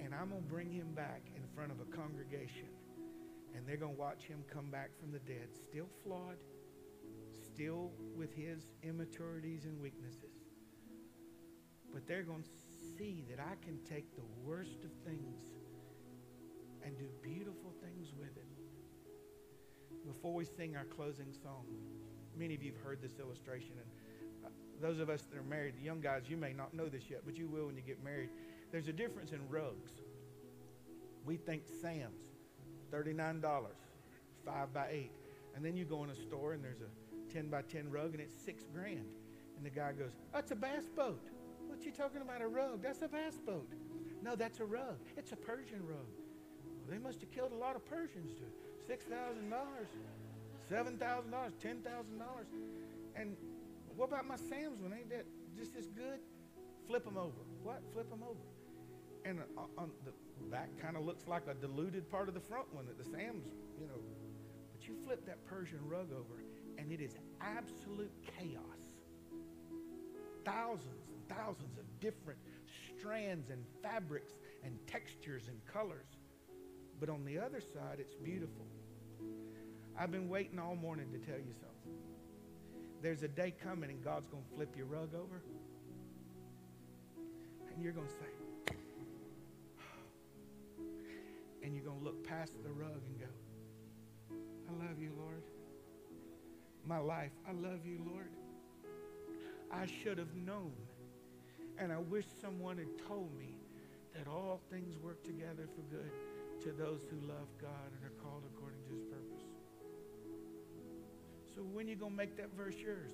And 0.03 0.15
I'm 0.15 0.29
going 0.29 0.41
to 0.41 0.49
bring 0.49 0.71
him 0.71 0.93
back 0.95 1.21
in 1.35 1.43
front 1.55 1.71
of 1.71 1.79
a 1.79 1.85
congregation. 1.95 2.67
And 3.55 3.67
they're 3.67 3.77
going 3.77 3.95
to 3.95 3.99
watch 3.99 4.23
him 4.23 4.43
come 4.51 4.71
back 4.71 4.89
from 4.99 5.11
the 5.11 5.19
dead, 5.19 5.49
still 5.53 5.87
flawed, 6.03 6.37
still 7.45 7.91
with 8.15 8.33
his 8.33 8.67
immaturities 8.81 9.65
and 9.65 9.79
weaknesses. 9.79 10.41
But 11.93 12.07
they're 12.07 12.23
going 12.23 12.43
to 12.43 12.49
see 12.97 13.25
that 13.29 13.39
I 13.39 13.55
can 13.63 13.77
take 13.83 14.15
the 14.15 14.23
worst 14.43 14.83
of 14.83 14.91
things 15.05 15.39
and 16.83 16.97
do 16.97 17.05
beautiful 17.21 17.73
things 17.83 18.13
with 18.17 18.35
it. 18.37 18.47
Before 20.07 20.33
we 20.33 20.45
sing 20.45 20.75
our 20.75 20.85
closing 20.85 21.31
song, 21.31 21.65
many 22.37 22.55
of 22.55 22.63
you 22.63 22.71
have 22.71 22.81
heard 22.81 23.01
this 23.01 23.19
illustration, 23.19 23.73
and 23.77 24.45
uh, 24.45 24.49
those 24.81 24.99
of 24.99 25.09
us 25.09 25.23
that 25.23 25.37
are 25.37 25.43
married, 25.43 25.75
the 25.77 25.83
young 25.83 26.01
guys, 26.01 26.23
you 26.27 26.37
may 26.37 26.53
not 26.53 26.73
know 26.73 26.87
this 26.87 27.03
yet, 27.09 27.21
but 27.25 27.37
you 27.37 27.47
will 27.47 27.67
when 27.67 27.75
you 27.75 27.83
get 27.83 28.03
married. 28.03 28.29
There's 28.71 28.87
a 28.87 28.93
difference 28.93 29.31
in 29.31 29.39
rugs. 29.49 29.91
We 31.25 31.37
think 31.37 31.63
Sam's, 31.81 32.23
$39, 32.91 33.41
5 34.45 34.73
by 34.73 34.87
8. 34.89 35.11
And 35.55 35.65
then 35.65 35.75
you 35.75 35.85
go 35.85 36.03
in 36.03 36.09
a 36.09 36.15
store 36.15 36.53
and 36.53 36.63
there's 36.63 36.81
a 36.81 37.33
10 37.33 37.49
by 37.49 37.61
10 37.63 37.91
rug 37.91 38.13
and 38.13 38.21
it's 38.21 38.33
six 38.33 38.63
grand. 38.73 39.05
And 39.57 39.65
the 39.65 39.69
guy 39.69 39.91
goes, 39.91 40.11
That's 40.33 40.51
a 40.51 40.55
bass 40.55 40.85
boat. 40.95 41.21
What 41.67 41.85
you 41.85 41.91
talking 41.91 42.21
about 42.21 42.41
a 42.41 42.47
rug? 42.47 42.81
That's 42.81 43.01
a 43.01 43.07
bass 43.07 43.39
boat. 43.45 43.67
No, 44.23 44.35
that's 44.35 44.59
a 44.59 44.65
rug. 44.65 44.97
It's 45.17 45.31
a 45.31 45.35
Persian 45.35 45.85
rug. 45.85 46.07
Well, 46.81 46.89
they 46.89 46.97
must 46.97 47.21
have 47.21 47.31
killed 47.31 47.51
a 47.51 47.55
lot 47.55 47.75
of 47.75 47.85
Persians 47.85 48.33
to 48.35 48.45
six 48.87 49.05
thousand 49.05 49.49
dollars, 49.49 49.87
seven 50.69 50.97
thousand 50.97 51.31
dollars, 51.31 51.53
ten 51.61 51.81
thousand 51.81 52.19
dollars. 52.19 52.47
And 53.15 53.35
what 53.95 54.09
about 54.09 54.27
my 54.27 54.35
Sam's 54.35 54.81
one? 54.81 54.93
Ain't 54.93 55.09
that 55.09 55.25
just 55.57 55.75
as 55.75 55.87
good? 55.87 56.19
Flip 56.87 57.03
them 57.03 57.17
over. 57.17 57.41
What? 57.63 57.81
Flip 57.93 58.09
them 58.09 58.23
over. 58.23 58.50
And 59.23 59.39
uh, 59.57 59.61
on 59.77 59.91
the 60.05 60.11
back 60.49 60.69
kind 60.81 60.97
of 60.97 61.05
looks 61.05 61.27
like 61.27 61.43
a 61.47 61.53
diluted 61.53 62.09
part 62.09 62.27
of 62.27 62.33
the 62.33 62.39
front 62.39 62.73
one 62.73 62.85
that 62.87 62.97
the 62.97 63.03
Sam's, 63.03 63.45
you 63.79 63.87
know. 63.87 64.01
But 64.71 64.87
you 64.87 64.95
flip 65.05 65.25
that 65.25 65.45
Persian 65.45 65.79
rug 65.87 66.11
over, 66.11 66.43
and 66.77 66.91
it 66.91 67.01
is 67.01 67.15
absolute 67.39 68.11
chaos. 68.37 68.61
Thousands 70.43 71.09
and 71.09 71.37
thousands 71.37 71.77
of 71.77 71.85
different 71.99 72.39
strands 72.97 73.49
and 73.51 73.63
fabrics 73.83 74.33
and 74.63 74.75
textures 74.87 75.47
and 75.47 75.59
colors. 75.71 76.07
But 76.99 77.09
on 77.09 77.25
the 77.25 77.37
other 77.37 77.61
side, 77.61 77.99
it's 77.99 78.15
beautiful. 78.15 78.65
I've 79.97 80.11
been 80.11 80.29
waiting 80.29 80.57
all 80.59 80.75
morning 80.75 81.11
to 81.11 81.19
tell 81.19 81.39
you 81.39 81.53
something. 81.53 81.71
There's 83.01 83.23
a 83.23 83.27
day 83.27 83.53
coming, 83.63 83.89
and 83.89 84.03
God's 84.03 84.27
going 84.27 84.43
to 84.43 84.55
flip 84.55 84.75
your 84.77 84.85
rug 84.85 85.09
over. 85.15 85.41
And 87.73 87.83
you're 87.83 87.93
going 87.93 88.07
to 88.07 88.13
say, 88.13 88.40
and 91.63 91.75
you're 91.75 91.85
going 91.85 91.99
to 91.99 92.05
look 92.05 92.27
past 92.27 92.53
the 92.63 92.71
rug 92.71 93.01
and 93.07 93.19
go, 93.19 93.25
I 94.69 94.85
love 94.87 94.99
you, 94.99 95.11
Lord. 95.17 95.43
My 96.85 96.97
life, 96.97 97.31
I 97.47 97.51
love 97.51 97.85
you, 97.85 97.99
Lord. 98.05 98.31
I 99.71 99.85
should 99.85 100.17
have 100.17 100.35
known. 100.35 100.73
And 101.77 101.91
I 101.91 101.97
wish 101.97 102.25
someone 102.41 102.77
had 102.77 103.07
told 103.07 103.37
me 103.37 103.57
that 104.15 104.27
all 104.27 104.59
things 104.69 104.97
work 104.97 105.23
together 105.23 105.67
for 105.75 105.81
good 105.93 106.11
to 106.63 106.71
those 106.71 107.01
who 107.09 107.27
love 107.27 107.47
God 107.59 107.91
and 107.95 108.05
are 108.05 108.23
called 108.23 108.43
according 108.55 108.83
to 108.83 108.93
his 108.93 109.03
purpose. 109.03 109.45
So 111.55 111.61
when 111.61 111.87
you 111.87 111.95
going 111.95 112.11
to 112.11 112.17
make 112.17 112.37
that 112.37 112.55
verse 112.55 112.75
yours? 112.75 113.11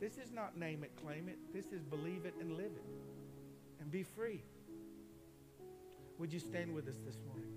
This 0.00 0.18
is 0.18 0.30
not 0.32 0.56
name 0.56 0.84
it, 0.84 0.92
claim 1.02 1.28
it. 1.28 1.38
This 1.52 1.66
is 1.72 1.82
believe 1.82 2.24
it 2.24 2.34
and 2.40 2.52
live 2.52 2.72
it. 2.72 2.84
And 3.80 3.90
be 3.90 4.02
free. 4.02 4.42
Would 6.18 6.32
you 6.32 6.40
stand 6.40 6.74
with 6.74 6.88
us 6.88 6.96
this 7.06 7.16
morning? 7.26 7.48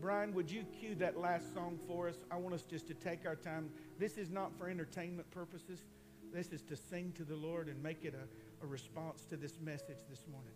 Brian, 0.00 0.34
would 0.34 0.50
you 0.50 0.64
cue 0.78 0.94
that 0.96 1.16
last 1.16 1.54
song 1.54 1.78
for 1.86 2.08
us? 2.08 2.16
I 2.30 2.36
want 2.36 2.54
us 2.54 2.62
just 2.62 2.86
to 2.88 2.94
take 2.94 3.24
our 3.24 3.36
time. 3.36 3.70
This 3.98 4.18
is 4.18 4.30
not 4.30 4.52
for 4.58 4.68
entertainment 4.68 5.30
purposes. 5.30 5.84
This 6.34 6.48
is 6.48 6.60
to 6.62 6.76
sing 6.76 7.12
to 7.16 7.24
the 7.24 7.36
Lord 7.36 7.68
and 7.68 7.82
make 7.82 8.04
it 8.04 8.14
a, 8.14 8.64
a 8.64 8.66
response 8.66 9.24
to 9.26 9.36
this 9.36 9.58
message 9.60 9.98
this 10.10 10.24
morning. 10.30 10.54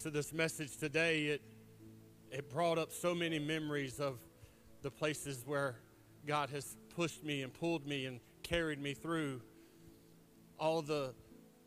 To 0.00 0.08
this 0.08 0.32
message 0.32 0.78
today, 0.78 1.26
it, 1.26 1.42
it 2.30 2.48
brought 2.48 2.78
up 2.78 2.90
so 2.90 3.14
many 3.14 3.38
memories 3.38 4.00
of 4.00 4.18
the 4.80 4.90
places 4.90 5.42
where 5.44 5.76
God 6.26 6.48
has 6.48 6.78
pushed 6.96 7.22
me 7.22 7.42
and 7.42 7.52
pulled 7.52 7.86
me 7.86 8.06
and 8.06 8.18
carried 8.42 8.80
me 8.80 8.94
through. 8.94 9.42
All 10.58 10.80
the 10.80 11.12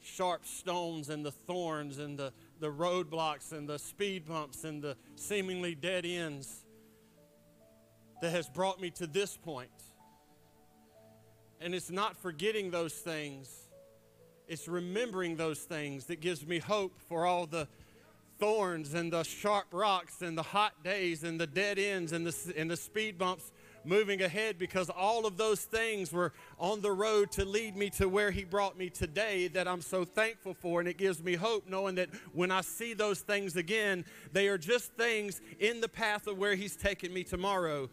sharp 0.01 0.47
stones 0.47 1.09
and 1.09 1.23
the 1.23 1.31
thorns 1.31 1.99
and 1.99 2.17
the, 2.17 2.33
the 2.59 2.71
roadblocks 2.71 3.51
and 3.51 3.69
the 3.69 3.77
speed 3.77 4.25
bumps 4.25 4.63
and 4.63 4.81
the 4.81 4.97
seemingly 5.15 5.75
dead 5.75 6.03
ends 6.03 6.65
that 8.23 8.31
has 8.31 8.49
brought 8.49 8.81
me 8.81 8.89
to 8.89 9.05
this 9.05 9.37
point. 9.37 9.69
And 11.61 11.75
it's 11.75 11.91
not 11.91 12.17
forgetting 12.17 12.71
those 12.71 12.93
things, 12.93 13.69
it's 14.47 14.67
remembering 14.67 15.35
those 15.35 15.59
things 15.59 16.05
that 16.05 16.19
gives 16.19 16.47
me 16.47 16.57
hope 16.57 16.99
for 17.07 17.27
all 17.27 17.45
the 17.45 17.67
thorns 18.43 18.93
and 18.93 19.13
the 19.13 19.23
sharp 19.23 19.67
rocks 19.71 20.21
and 20.21 20.37
the 20.37 20.43
hot 20.43 20.83
days 20.83 21.23
and 21.23 21.39
the 21.39 21.47
dead 21.47 21.79
ends 21.79 22.11
and 22.11 22.27
the, 22.27 22.53
and 22.57 22.69
the 22.69 22.75
speed 22.75 23.17
bumps 23.17 23.53
moving 23.85 24.21
ahead 24.21 24.57
because 24.57 24.89
all 24.89 25.25
of 25.25 25.37
those 25.37 25.61
things 25.61 26.11
were 26.11 26.33
on 26.59 26.81
the 26.81 26.91
road 26.91 27.31
to 27.31 27.45
lead 27.45 27.77
me 27.77 27.89
to 27.89 28.09
where 28.09 28.31
He 28.31 28.43
brought 28.43 28.77
me 28.77 28.89
today 28.89 29.47
that 29.47 29.65
I'm 29.65 29.79
so 29.79 30.03
thankful 30.03 30.53
for. 30.53 30.81
And 30.81 30.89
it 30.89 30.97
gives 30.97 31.23
me 31.23 31.35
hope 31.35 31.69
knowing 31.69 31.95
that 31.95 32.09
when 32.33 32.51
I 32.51 32.59
see 32.59 32.93
those 32.93 33.21
things 33.21 33.55
again, 33.55 34.03
they 34.33 34.49
are 34.49 34.57
just 34.57 34.91
things 34.95 35.39
in 35.61 35.79
the 35.79 35.87
path 35.87 36.27
of 36.27 36.37
where 36.37 36.55
He's 36.55 36.75
taking 36.75 37.13
me 37.13 37.23
tomorrow. 37.23 37.89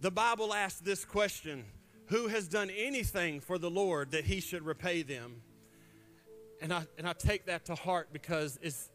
The 0.00 0.10
Bible 0.10 0.52
asks 0.52 0.80
this 0.80 1.04
question 1.04 1.64
Who 2.06 2.26
has 2.26 2.48
done 2.48 2.70
anything 2.70 3.38
for 3.38 3.56
the 3.56 3.70
Lord 3.70 4.10
that 4.10 4.24
He 4.24 4.40
should 4.40 4.66
repay 4.66 5.02
them? 5.02 5.42
And 6.60 6.72
I, 6.74 6.86
and 6.98 7.08
I 7.08 7.12
take 7.12 7.46
that 7.46 7.66
to 7.66 7.76
heart 7.76 8.08
because 8.12 8.58
it's 8.62 8.89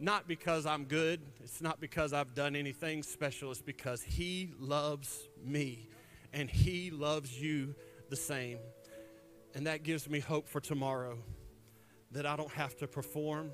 not 0.00 0.26
because 0.26 0.64
I'm 0.64 0.84
good. 0.84 1.20
It's 1.42 1.60
not 1.60 1.80
because 1.80 2.12
I've 2.12 2.34
done 2.34 2.56
anything 2.56 3.02
special. 3.02 3.50
It's 3.50 3.60
because 3.60 4.02
He 4.02 4.52
loves 4.58 5.28
me 5.44 5.88
and 6.32 6.50
He 6.50 6.90
loves 6.90 7.40
you 7.40 7.74
the 8.08 8.16
same. 8.16 8.58
And 9.54 9.66
that 9.66 9.82
gives 9.82 10.08
me 10.08 10.20
hope 10.20 10.48
for 10.48 10.60
tomorrow 10.60 11.18
that 12.12 12.24
I 12.24 12.34
don't 12.36 12.50
have 12.52 12.76
to 12.78 12.86
perform, 12.86 13.50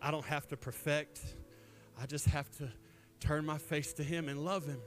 I 0.00 0.10
don't 0.10 0.24
have 0.24 0.46
to 0.48 0.56
perfect. 0.56 1.20
I 2.00 2.06
just 2.06 2.26
have 2.26 2.50
to 2.58 2.68
turn 3.20 3.46
my 3.46 3.58
face 3.58 3.92
to 3.94 4.02
Him 4.02 4.28
and 4.28 4.44
love 4.44 4.66
Him. 4.66 4.80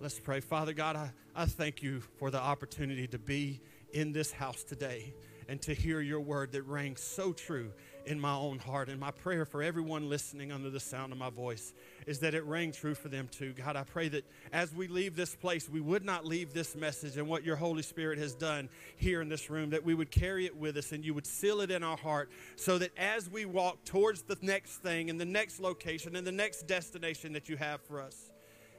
Let's 0.00 0.20
pray. 0.20 0.40
Father 0.40 0.72
God, 0.72 0.96
I, 0.96 1.10
I 1.34 1.46
thank 1.46 1.82
you 1.82 2.00
for 2.18 2.30
the 2.30 2.40
opportunity 2.40 3.06
to 3.08 3.18
be 3.18 3.60
in 3.92 4.12
this 4.12 4.30
house 4.30 4.62
today 4.62 5.14
and 5.48 5.60
to 5.62 5.74
hear 5.74 6.00
your 6.00 6.20
word 6.20 6.52
that 6.52 6.62
rang 6.62 6.94
so 6.96 7.32
true 7.32 7.72
in 8.08 8.18
my 8.18 8.34
own 8.34 8.58
heart. 8.58 8.88
And 8.88 8.98
my 8.98 9.10
prayer 9.10 9.44
for 9.44 9.62
everyone 9.62 10.08
listening 10.08 10.50
under 10.50 10.70
the 10.70 10.80
sound 10.80 11.12
of 11.12 11.18
my 11.18 11.28
voice 11.28 11.74
is 12.06 12.18
that 12.20 12.34
it 12.34 12.44
rang 12.44 12.72
true 12.72 12.94
for 12.94 13.08
them 13.08 13.28
too. 13.30 13.52
God, 13.52 13.76
I 13.76 13.84
pray 13.84 14.08
that 14.08 14.24
as 14.52 14.74
we 14.74 14.88
leave 14.88 15.14
this 15.14 15.36
place, 15.36 15.68
we 15.68 15.80
would 15.80 16.04
not 16.04 16.24
leave 16.24 16.54
this 16.54 16.74
message 16.74 17.18
and 17.18 17.28
what 17.28 17.44
your 17.44 17.56
Holy 17.56 17.82
Spirit 17.82 18.18
has 18.18 18.34
done 18.34 18.70
here 18.96 19.20
in 19.20 19.28
this 19.28 19.50
room, 19.50 19.70
that 19.70 19.84
we 19.84 19.94
would 19.94 20.10
carry 20.10 20.46
it 20.46 20.56
with 20.56 20.76
us 20.78 20.92
and 20.92 21.04
you 21.04 21.12
would 21.12 21.26
seal 21.26 21.60
it 21.60 21.70
in 21.70 21.82
our 21.82 21.98
heart 21.98 22.30
so 22.56 22.78
that 22.78 22.90
as 22.96 23.28
we 23.28 23.44
walk 23.44 23.84
towards 23.84 24.22
the 24.22 24.38
next 24.40 24.78
thing 24.78 25.10
and 25.10 25.20
the 25.20 25.26
next 25.26 25.60
location 25.60 26.16
and 26.16 26.26
the 26.26 26.32
next 26.32 26.66
destination 26.66 27.34
that 27.34 27.48
you 27.48 27.56
have 27.56 27.82
for 27.82 28.00
us, 28.00 28.30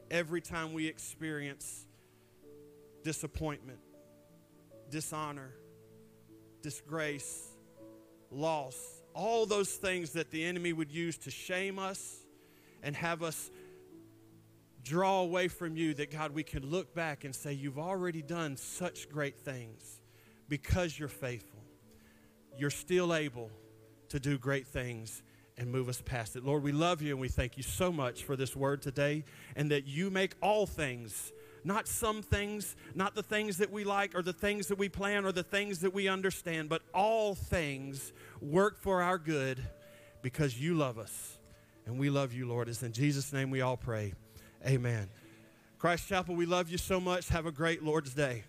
every 0.09 0.41
time 0.41 0.73
we 0.73 0.87
experience 0.87 1.85
disappointment, 3.03 3.79
dishonor, 4.89 5.53
disgrace, 6.61 7.49
loss, 8.31 8.98
all 9.13 9.45
those 9.45 9.69
things 9.71 10.11
that 10.13 10.31
the 10.31 10.43
enemy 10.43 10.73
would 10.73 10.91
use 10.91 11.17
to 11.19 11.31
shame 11.31 11.79
us 11.79 12.25
and 12.83 12.95
have 12.95 13.23
us 13.23 13.51
draw 14.83 15.21
away 15.21 15.47
from 15.47 15.75
you, 15.75 15.93
that 15.95 16.11
God, 16.11 16.31
we 16.31 16.43
can 16.43 16.65
look 16.65 16.93
back 16.95 17.23
and 17.23 17.35
say, 17.35 17.53
You've 17.53 17.79
already 17.79 18.21
done 18.21 18.57
such 18.57 19.09
great 19.09 19.37
things 19.37 20.01
because 20.47 20.97
you're 20.97 21.07
faithful. 21.07 21.63
You're 22.57 22.69
still 22.69 23.13
able 23.13 23.51
to 24.09 24.19
do 24.19 24.37
great 24.37 24.67
things 24.67 25.21
and 25.57 25.71
move 25.71 25.89
us 25.89 26.01
past 26.03 26.35
it. 26.35 26.43
Lord, 26.43 26.63
we 26.63 26.71
love 26.71 27.01
you 27.01 27.11
and 27.11 27.19
we 27.19 27.27
thank 27.27 27.57
you 27.57 27.63
so 27.63 27.91
much 27.91 28.23
for 28.23 28.35
this 28.35 28.55
word 28.55 28.81
today 28.81 29.25
and 29.55 29.69
that 29.71 29.85
you 29.85 30.09
make 30.09 30.35
all 30.41 30.65
things 30.65 31.31
not 31.63 31.87
some 31.87 32.21
things, 32.21 32.75
not 32.95 33.15
the 33.15 33.23
things 33.23 33.57
that 33.57 33.71
we 33.71 33.83
like 33.83 34.15
or 34.15 34.21
the 34.21 34.33
things 34.33 34.67
that 34.67 34.77
we 34.77 34.89
plan 34.89 35.25
or 35.25 35.31
the 35.31 35.43
things 35.43 35.79
that 35.79 35.93
we 35.93 36.07
understand, 36.07 36.69
but 36.69 36.81
all 36.93 37.35
things 37.35 38.13
work 38.41 38.77
for 38.77 39.01
our 39.01 39.17
good 39.17 39.61
because 40.21 40.59
you 40.59 40.75
love 40.75 40.97
us. 40.97 41.37
And 41.85 41.97
we 41.97 42.09
love 42.09 42.33
you, 42.33 42.47
Lord. 42.47 42.69
It's 42.69 42.83
in 42.83 42.93
Jesus' 42.93 43.33
name 43.33 43.49
we 43.49 43.61
all 43.61 43.77
pray. 43.77 44.13
Amen. 44.65 45.09
Christ 45.79 46.07
Chapel, 46.07 46.35
we 46.35 46.45
love 46.45 46.69
you 46.69 46.77
so 46.77 46.99
much. 46.99 47.29
Have 47.29 47.45
a 47.45 47.51
great 47.51 47.83
Lord's 47.83 48.13
Day. 48.13 48.43